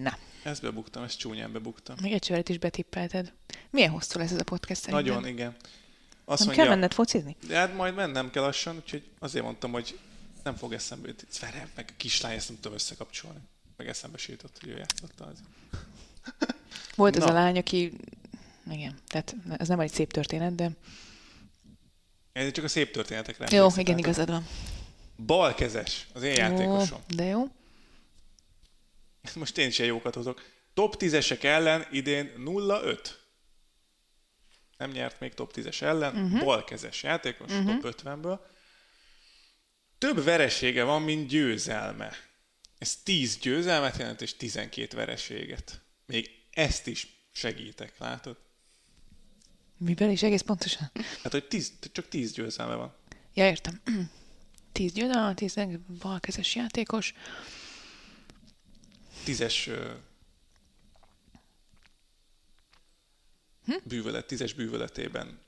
Na, 0.02 0.18
Ezt 0.42 0.62
bebuktam, 0.62 1.02
ezt 1.02 1.18
csúnyán 1.18 1.52
bebuktam. 1.52 1.96
még 2.02 2.12
egy 2.12 2.50
is 2.50 2.58
betippelted. 2.58 3.32
Milyen 3.70 3.90
hosszú 3.90 4.18
lesz 4.18 4.30
ez 4.30 4.38
a 4.40 4.44
podcast 4.44 4.80
szerintem? 4.80 5.04
Nagyon, 5.14 5.26
igen. 5.26 5.56
Azt 6.24 6.38
Nem 6.38 6.46
mondja, 6.48 6.64
kell 6.64 6.74
menned 6.74 6.92
focizni? 6.92 7.36
de 7.46 7.56
hát 7.56 7.74
majd 7.76 7.94
mennem 7.94 8.30
kell 8.30 8.42
lassan, 8.42 8.76
úgyhogy 8.76 9.02
azért 9.18 9.44
mondtam, 9.44 9.72
hogy 9.72 9.98
nem 10.42 10.54
fog 10.56 10.72
eszembe 10.72 11.08
jutni. 11.08 11.26
Zverev, 11.30 11.66
meg 11.74 11.84
a 11.88 11.92
kislány, 11.96 12.34
ezt 12.36 12.48
nem 12.48 12.56
tudom 12.60 12.72
összekapcsolni. 12.76 13.38
Meg 13.76 13.88
eszembe 13.88 14.18
se 14.18 14.32
jutott, 14.32 14.58
hogy 14.60 14.68
ő 14.68 14.76
játszotta 14.76 15.24
az. 15.24 15.38
Volt 16.96 17.16
ez 17.16 17.22
Na. 17.22 17.30
a 17.30 17.32
lány, 17.32 17.58
aki... 17.58 17.92
Igen, 18.70 18.98
tehát 19.06 19.34
ez 19.56 19.68
nem 19.68 19.80
egy 19.80 19.92
szép 19.92 20.12
történet, 20.12 20.54
de... 20.54 20.70
Én 22.32 22.52
csak 22.52 22.64
a 22.64 22.68
szép 22.68 22.92
történetekre 22.92 23.46
Jó, 23.50 23.56
emlékszem, 23.56 23.80
igen, 23.80 23.98
igazad 23.98 24.28
van. 24.28 24.46
Balkezes, 25.26 26.06
az 26.12 26.22
én 26.22 26.34
játékosom. 26.34 27.00
De 27.14 27.24
jó. 27.24 27.48
Most 29.34 29.58
én 29.58 29.68
is 29.68 29.78
ilyen 29.78 29.90
jókat 29.90 30.14
hozok. 30.14 30.42
Top 30.74 30.96
10-esek 30.98 31.42
ellen 31.42 31.86
idén 31.90 32.32
0-5. 32.38 32.98
Nem 34.76 34.90
nyert 34.90 35.20
még 35.20 35.34
top 35.34 35.52
10-es 35.54 35.82
ellen, 35.82 36.16
uh-huh. 36.16 36.44
balkezes 36.44 37.02
játékos, 37.02 37.52
uh-huh. 37.52 37.80
top 37.80 37.94
50-ből. 38.04 38.38
Több 39.98 40.24
veresége 40.24 40.84
van, 40.84 41.02
mint 41.02 41.28
győzelme. 41.28 42.12
Ez 42.84 42.96
10 43.02 43.36
győzelmet 43.36 43.96
jelent, 43.96 44.20
és 44.20 44.36
12 44.36 44.96
vereséget. 44.96 45.80
Még 46.06 46.30
ezt 46.50 46.86
is 46.86 47.06
segítek, 47.32 47.98
látod? 47.98 48.36
Miben 49.76 50.10
is 50.10 50.22
egész 50.22 50.40
pontosan? 50.40 50.90
Hát, 51.22 51.32
hogy 51.32 51.44
10, 51.48 51.72
csak 51.92 52.08
10 52.08 52.32
győzelme 52.32 52.74
van. 52.74 52.94
Ja, 53.34 53.46
értem. 53.48 53.80
Tíz 54.72 54.92
győzelem, 54.92 55.34
tíz 55.34 55.54
balkezes 55.98 56.54
játékos. 56.54 57.14
Tízes 59.24 59.66
ö, 59.66 59.92
Hm? 63.64 63.72
bűvölet, 63.84 64.26
tízes 64.26 64.52
bűvöletében 64.52 65.40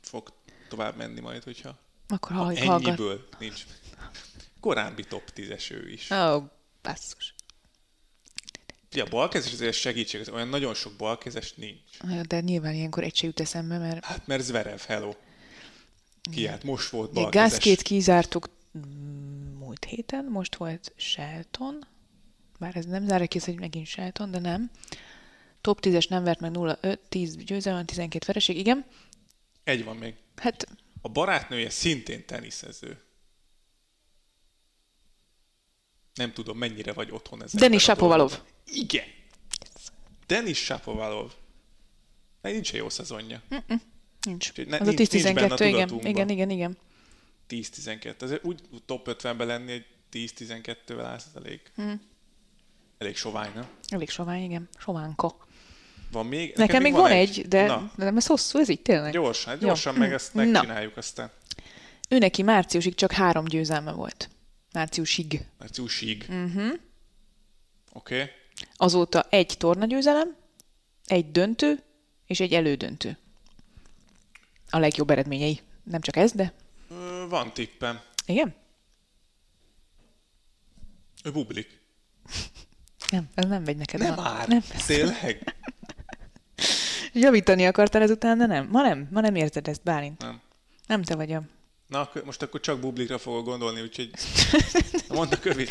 fog 0.00 0.32
tovább 0.68 0.96
menni 0.96 1.20
majd, 1.20 1.42
hogyha 1.42 1.78
Akkor 2.08 2.30
ha 2.36 2.44
hallgat. 2.44 2.84
ennyiből 2.86 3.28
nincs. 3.38 3.64
Korábbi 4.60 5.04
top 5.04 5.32
10-es 5.34 5.70
ő 5.70 5.90
is. 5.90 6.10
Oh, 6.10 6.56
basszus. 6.88 7.34
Ugye 8.92 9.02
a 9.02 9.08
balkezes 9.08 9.52
azért 9.52 9.74
segítség, 9.74 10.20
az 10.20 10.28
olyan 10.28 10.48
nagyon 10.48 10.74
sok 10.74 10.92
balkezes 10.96 11.52
nincs. 11.54 12.26
De 12.26 12.40
nyilván 12.40 12.74
ilyenkor 12.74 13.04
egy 13.04 13.16
se 13.16 13.26
jut 13.26 13.40
eszembe, 13.40 13.78
mert 13.78 14.04
Hát 14.04 14.26
mert 14.26 14.42
Zverev, 14.42 14.80
hello. 14.80 15.14
Ki 16.32 16.46
hát 16.46 16.62
most 16.62 16.88
volt 16.88 17.12
balkezes. 17.12 17.50
Gászkét 17.50 17.82
kizártuk 17.82 18.48
mm, 18.78 19.56
múlt 19.58 19.84
héten, 19.84 20.24
most 20.24 20.56
volt 20.56 20.92
Shelton, 20.96 21.86
bár 22.58 22.76
ez 22.76 22.84
nem 22.84 23.06
zárja 23.06 23.26
ki, 23.26 23.38
hogy 23.44 23.58
megint 23.58 23.86
Shelton, 23.86 24.30
de 24.30 24.38
nem. 24.38 24.70
Top 25.60 25.78
10-es 25.82 26.08
nem 26.08 26.24
vert 26.24 26.40
meg 26.40 26.50
0-5, 26.54 26.98
10 27.08 27.36
győzelem, 27.36 27.84
12 27.84 28.24
vereség, 28.26 28.58
igen. 28.58 28.86
Egy 29.64 29.84
van 29.84 29.96
még. 29.96 30.14
Hát 30.36 30.66
A 31.00 31.08
barátnője 31.08 31.70
szintén 31.70 32.26
teniszező. 32.26 33.07
Nem 36.18 36.32
tudom, 36.32 36.58
mennyire 36.58 36.92
vagy 36.92 37.10
otthon 37.10 37.42
ezzel. 37.42 37.60
Denis 37.60 37.82
Shapovalov. 37.82 38.38
Igen. 38.72 39.04
Denis 40.26 40.58
Shapovalov. 40.58 41.30
Egy 42.42 42.52
nincs 42.52 42.72
jó 42.72 42.88
szezonja. 42.88 43.42
nincs. 44.22 44.48
Úgyhogy 44.48 44.66
ne- 44.66 44.78
Az 44.78 44.86
nincs- 44.86 45.00
a 45.00 45.02
10-12, 45.02 45.64
igen, 45.66 45.88
igen, 46.04 46.28
igen, 46.28 46.50
igen. 46.50 46.76
10-12. 47.48 48.22
Azért 48.22 48.44
úgy 48.44 48.60
top 48.86 49.08
50-ben 49.08 49.46
lenni, 49.46 49.72
egy 49.72 49.86
10-12-vel 50.12 51.00
állsz, 51.04 51.26
az 51.34 51.44
elég, 51.44 51.60
Hm. 51.76 51.92
elég 52.98 53.16
sovány, 53.16 53.50
nem? 53.54 53.66
Elég 53.88 54.10
sovány, 54.10 54.42
igen. 54.42 54.68
Sovánka. 54.78 55.36
Van 56.12 56.26
még? 56.26 56.54
Nekem 56.56 56.82
még 56.82 56.92
van 56.92 57.10
egy, 57.10 57.48
de, 57.48 57.66
Na, 57.66 57.92
de 57.96 58.04
nem 58.04 58.16
ez 58.16 58.26
hosszú, 58.26 58.58
ez 58.58 58.68
így 58.68 58.82
tényleg. 58.82 59.12
gyorsan, 59.12 59.52
Jó. 59.60 59.66
gyorsan 59.66 59.94
meg 59.94 60.12
ezt 60.12 60.34
Na. 60.34 60.44
megcsináljuk 60.44 60.96
aztán. 60.96 61.30
Ő 62.08 62.18
neki 62.18 62.42
márciusig 62.42 62.94
csak 62.94 63.12
három 63.12 63.44
győzelme 63.44 63.92
volt. 63.92 64.28
Márciusig. 64.78 65.44
Márciusig. 65.58 66.26
Uh-huh. 66.28 66.72
Oké. 67.92 68.22
Okay. 68.22 68.30
Azóta 68.76 69.26
egy 69.30 69.54
tornagyőzelem, 69.58 70.36
egy 71.06 71.30
döntő 71.30 71.82
és 72.26 72.40
egy 72.40 72.52
elődöntő. 72.52 73.18
A 74.70 74.78
legjobb 74.78 75.10
eredményei. 75.10 75.60
Nem 75.82 76.00
csak 76.00 76.16
ez, 76.16 76.32
de 76.32 76.52
Van 77.28 77.52
tippem. 77.52 78.00
igen? 78.26 78.54
Ő 81.24 81.32
bublik. 81.32 81.80
Nem, 83.10 83.28
ez 83.34 83.44
nem 83.44 83.62
megy 83.62 83.76
neked. 83.76 84.00
Nem 84.00 84.14
ma. 84.14 84.22
már. 84.22 84.48
Nem. 84.48 84.62
Tényleg? 84.86 85.54
Javítani 87.12 87.66
akartál 87.66 88.02
ezután, 88.02 88.38
de 88.38 88.46
nem. 88.46 88.68
Ma 88.70 88.82
nem, 88.82 89.08
ma 89.10 89.20
nem 89.20 89.34
érzed 89.34 89.68
ezt, 89.68 89.82
Bálint. 89.82 90.20
Nem. 90.20 90.40
Nem 90.86 91.02
te 91.02 91.14
vagy 91.14 91.32
a... 91.32 91.42
Na, 91.88 92.00
akkor- 92.00 92.24
most 92.24 92.42
akkor 92.42 92.60
csak 92.60 92.80
bublikra 92.80 93.18
fogok 93.18 93.44
gondolni, 93.44 93.80
úgyhogy 93.80 94.10
mondd 95.08 95.32
a 95.32 95.38
kövét. 95.38 95.70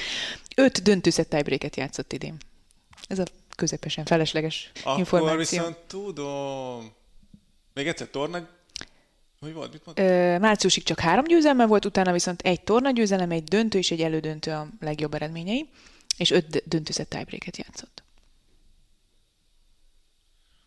Öt 0.55 0.83
döntőszett 0.83 1.29
tiebreaket 1.29 1.75
játszott 1.75 2.13
idén. 2.13 2.37
Ez 3.07 3.19
a 3.19 3.23
közepesen 3.55 4.05
felesleges 4.05 4.71
Akkor 4.83 4.97
információ. 4.99 5.37
viszont 5.37 5.77
tudom. 5.77 6.93
Még 7.73 7.87
egyszer 7.87 8.07
torna... 8.07 8.47
Hogy 9.39 9.53
volt? 9.53 9.71
Mit 9.73 9.85
mondtad? 9.85 10.05
Ö, 10.05 10.37
márciusig 10.37 10.83
csak 10.83 10.99
három 10.99 11.23
győzelme 11.25 11.65
volt, 11.65 11.85
utána 11.85 12.11
viszont 12.11 12.41
egy 12.41 12.61
tornagyőzelem, 12.61 13.31
egy 13.31 13.43
döntő 13.43 13.77
és 13.77 13.91
egy 13.91 14.01
elődöntő 14.01 14.51
a 14.51 14.67
legjobb 14.79 15.13
eredményei, 15.13 15.69
és 16.17 16.31
öt 16.31 16.47
d- 16.47 16.63
döntőszett 16.65 17.09
tiebreaket 17.09 17.57
játszott. 17.57 18.03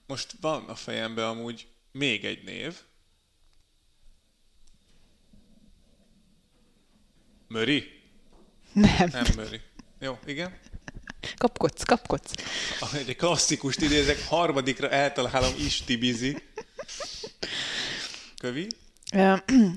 Most 0.07 0.35
van 0.41 0.65
a 0.69 0.75
fejemben 0.75 1.25
amúgy 1.25 1.67
még 1.93 2.25
egy 2.25 2.45
név. 2.45 2.77
Möri? 7.51 7.85
Nem. 8.73 9.09
Nem 9.13 9.25
Möri. 9.37 9.61
Jó, 9.99 10.19
igen. 10.27 10.59
Kapkodsz, 11.37 11.83
kapkodsz. 11.83 12.33
Ah, 12.81 12.95
Egy 12.95 13.17
klasszikust 13.17 13.81
idézek, 13.81 14.27
harmadikra 14.29 14.89
eltalálom 14.91 15.53
Isti 15.59 15.97
Bizi. 15.97 16.37
Kövi? 18.39 18.67
Ö, 19.13 19.35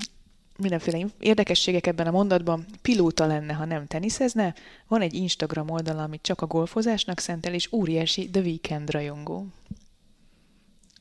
Mindenféle 0.57 1.07
érdekességek 1.19 1.87
ebben 1.87 2.07
a 2.07 2.11
mondatban. 2.11 2.65
Pilóta 2.81 3.25
lenne, 3.25 3.53
ha 3.53 3.65
nem 3.65 3.87
teniszezne. 3.87 4.55
Van 4.87 5.01
egy 5.01 5.13
Instagram 5.13 5.69
oldala, 5.69 6.03
amit 6.03 6.21
csak 6.21 6.41
a 6.41 6.45
golfozásnak 6.47 7.19
szentel, 7.19 7.53
és 7.53 7.71
óriási 7.71 8.29
The 8.29 8.41
Weekend 8.41 8.89
rajongó. 8.89 9.47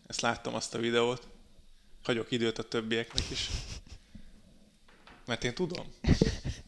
Ezt 0.07 0.21
láttam 0.21 0.55
azt 0.55 0.75
a 0.75 0.79
videót. 0.79 1.29
Hagyok 2.03 2.31
időt 2.31 2.59
a 2.59 2.63
többieknek 2.63 3.31
is. 3.31 3.51
Mert 5.27 5.45
én 5.45 5.55
tudom. 5.55 5.87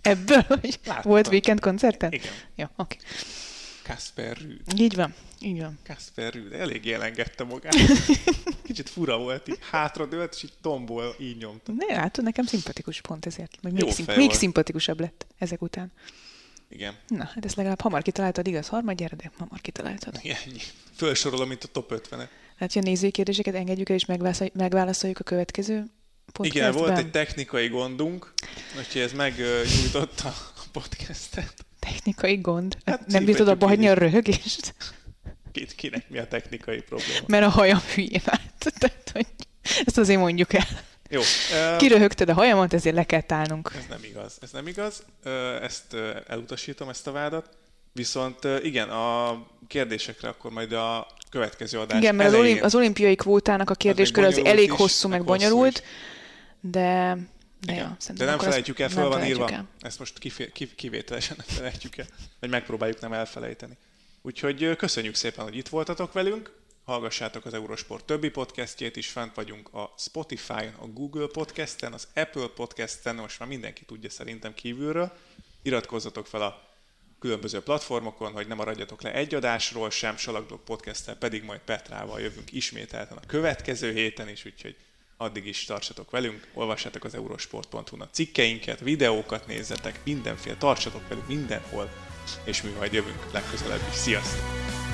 Ebből, 0.02 0.40
hogy 0.48 0.78
Láttam. 0.84 1.10
volt 1.10 1.26
weekend 1.28 1.60
koncerten? 1.60 2.12
Igen. 2.12 2.32
Jó, 2.54 2.64
oké. 2.76 2.96
Kasper 3.84 4.36
Rüd. 4.36 4.60
Így 4.76 4.94
van, 4.94 5.14
így 5.40 5.60
van. 5.60 5.78
Kasper 5.86 6.32
Rüd. 6.32 6.52
Elég 6.52 6.90
elengedte 6.92 7.44
magát. 7.44 7.74
Kicsit 8.64 8.88
fura 8.88 9.18
volt, 9.18 9.48
így 9.48 9.58
hátradőlt, 9.70 10.34
és 10.34 10.42
így 10.42 10.52
tombol 10.62 11.14
így 11.20 11.36
nyomta. 11.36 11.72
Ne, 11.76 11.94
látod, 11.94 12.24
nekem 12.24 12.44
szimpatikus 12.44 13.00
pont 13.00 13.26
ezért. 13.26 13.56
Vagy 13.62 13.78
Jó 13.78 13.84
még, 13.86 13.94
szimp- 13.94 14.16
még 14.16 14.32
szimpatikusabb 14.32 15.00
lett 15.00 15.26
ezek 15.38 15.62
után. 15.62 15.92
Igen. 16.68 16.94
Na, 17.08 17.24
hát 17.34 17.44
ezt 17.44 17.56
legalább 17.56 17.80
hamar 17.80 18.02
kitaláltad, 18.02 18.46
igaz? 18.46 18.68
Harmadjára, 18.68 19.16
de 19.16 19.30
hamar 19.38 19.60
kitaláltad. 19.60 20.18
Igen, 20.22 20.36
ennyi. 20.46 20.60
Fölsorolom, 20.96 21.48
mint 21.48 21.64
a 21.64 21.68
top 21.68 21.92
50-et. 21.94 22.28
Hát, 22.58 22.72
hogy 22.72 22.82
a 22.82 22.84
nézői 22.88 23.10
kérdéseket 23.10 23.54
engedjük 23.54 23.88
el, 23.88 23.96
és 23.96 24.04
megválaszol- 24.04 24.54
megválaszoljuk 24.54 25.18
a 25.18 25.22
következő 25.22 25.84
podcastben. 26.32 26.70
Igen, 26.72 26.72
volt 26.86 26.98
egy 26.98 27.10
technikai 27.10 27.68
gondunk, 27.68 28.32
úgyhogy 28.78 29.00
ez 29.00 29.12
megnyújtotta 29.12 30.28
a 30.28 30.62
podcastet. 30.72 31.54
technikai 31.78 32.36
gond. 32.36 32.76
Hát 32.84 33.06
nem 33.06 33.24
bírtad 33.24 33.48
abba 33.48 33.66
hagyni 33.66 33.88
a 33.88 33.94
röhögést? 33.94 34.74
Ki- 35.52 35.66
Kinek 35.76 36.08
mi 36.10 36.18
a 36.18 36.28
technikai 36.28 36.80
probléma? 36.80 37.20
Mert 37.26 37.44
a 37.44 37.48
hajam 37.48 37.80
hülyén 37.94 38.22
állt. 38.24 38.72
Tehát, 38.78 39.10
hogy 39.12 39.26
ezt 39.84 39.98
azért 39.98 40.18
mondjuk 40.20 40.52
el. 40.52 40.66
Jó. 41.10 41.20
ö, 41.52 41.76
Kiröhögted 41.76 42.28
a 42.28 42.34
hajamat, 42.34 42.72
ezért 42.74 42.94
le 42.94 43.04
kell 43.04 43.22
állnunk. 43.28 43.70
Ez 43.76 43.84
nem 43.88 43.98
igaz. 44.02 44.36
Ez 44.42 44.50
nem 44.50 44.66
igaz. 44.66 45.02
Ezt 45.62 45.96
elutasítom, 46.26 46.88
ezt 46.88 47.06
a 47.06 47.12
vádat. 47.12 47.48
Viszont 47.92 48.38
igen, 48.62 48.88
a 48.88 49.42
kérdésekre 49.68 50.28
akkor 50.28 50.50
majd 50.50 50.72
a 50.72 51.06
következő 51.30 51.78
adás 51.78 51.98
Igen, 51.98 52.14
mert 52.14 52.28
az, 52.28 52.34
elején. 52.34 52.62
az 52.62 52.74
olimpiai 52.74 53.14
kvótának 53.14 53.70
a 53.70 53.74
kérdéskör 53.74 54.24
az, 54.24 54.34
bonyolult 54.34 54.56
elég 54.58 54.70
hosszú, 54.70 55.08
meg 55.08 55.20
hosszú 55.20 55.30
bonyolult, 55.32 55.78
is. 55.78 55.84
De, 56.70 57.16
de, 57.60 57.72
Igen. 57.72 57.96
ja, 58.08 58.14
De 58.14 58.24
nem 58.24 58.38
felejtjük 58.38 58.78
el, 58.78 58.88
nem 58.94 59.08
van 59.08 59.24
írva. 59.24 59.48
el. 59.50 59.68
Ezt 59.80 59.98
most 59.98 60.18
kifé- 60.18 60.74
kivételesen 60.76 61.36
nem 61.38 61.46
felejtjük 61.56 61.96
el, 61.96 62.06
vagy 62.40 62.50
megpróbáljuk 62.50 63.00
nem 63.00 63.12
elfelejteni. 63.12 63.76
Úgyhogy 64.22 64.76
köszönjük 64.76 65.14
szépen, 65.14 65.44
hogy 65.44 65.56
itt 65.56 65.68
voltatok 65.68 66.12
velünk. 66.12 66.52
Hallgassátok 66.84 67.44
az 67.44 67.54
Eurosport 67.54 68.04
többi 68.04 68.28
podcastjét 68.28 68.96
is, 68.96 69.08
fent 69.08 69.34
vagyunk 69.34 69.74
a 69.74 69.94
Spotify-on, 69.98 70.74
a 70.78 70.86
Google 70.86 71.26
Podcasten, 71.26 71.92
az 71.92 72.08
Apple 72.14 72.46
Podcasten, 72.46 73.14
most 73.14 73.38
már 73.38 73.48
mindenki 73.48 73.84
tudja 73.84 74.10
szerintem 74.10 74.54
kívülről. 74.54 75.12
Iratkozzatok 75.62 76.26
fel 76.26 76.42
a 76.42 76.68
különböző 77.18 77.60
platformokon, 77.60 78.32
hogy 78.32 78.46
ne 78.46 78.54
maradjatok 78.54 79.02
le 79.02 79.12
egy 79.12 79.34
adásról 79.34 79.90
sem, 79.90 80.16
Salakblog 80.16 80.60
podcast 80.60 81.12
pedig 81.14 81.42
majd 81.42 81.60
Petrával 81.60 82.20
jövünk 82.20 82.52
ismételten 82.52 83.16
a 83.16 83.26
következő 83.26 83.92
héten 83.92 84.28
is, 84.28 84.44
úgyhogy 84.44 84.76
addig 85.16 85.46
is 85.46 85.64
tartsatok 85.64 86.10
velünk, 86.10 86.48
olvassátok 86.54 87.04
az 87.04 87.14
eurosport.hu-n 87.14 88.00
a 88.00 88.08
cikkeinket, 88.10 88.80
videókat 88.80 89.46
nézzetek, 89.46 90.00
mindenféle, 90.04 90.56
tartsatok 90.56 91.08
velünk 91.08 91.26
mindenhol, 91.26 91.90
és 92.44 92.62
mi 92.62 92.70
majd 92.70 92.92
jövünk 92.92 93.32
legközelebb 93.32 93.80
is. 93.90 93.96
Sziasztok! 93.96 94.93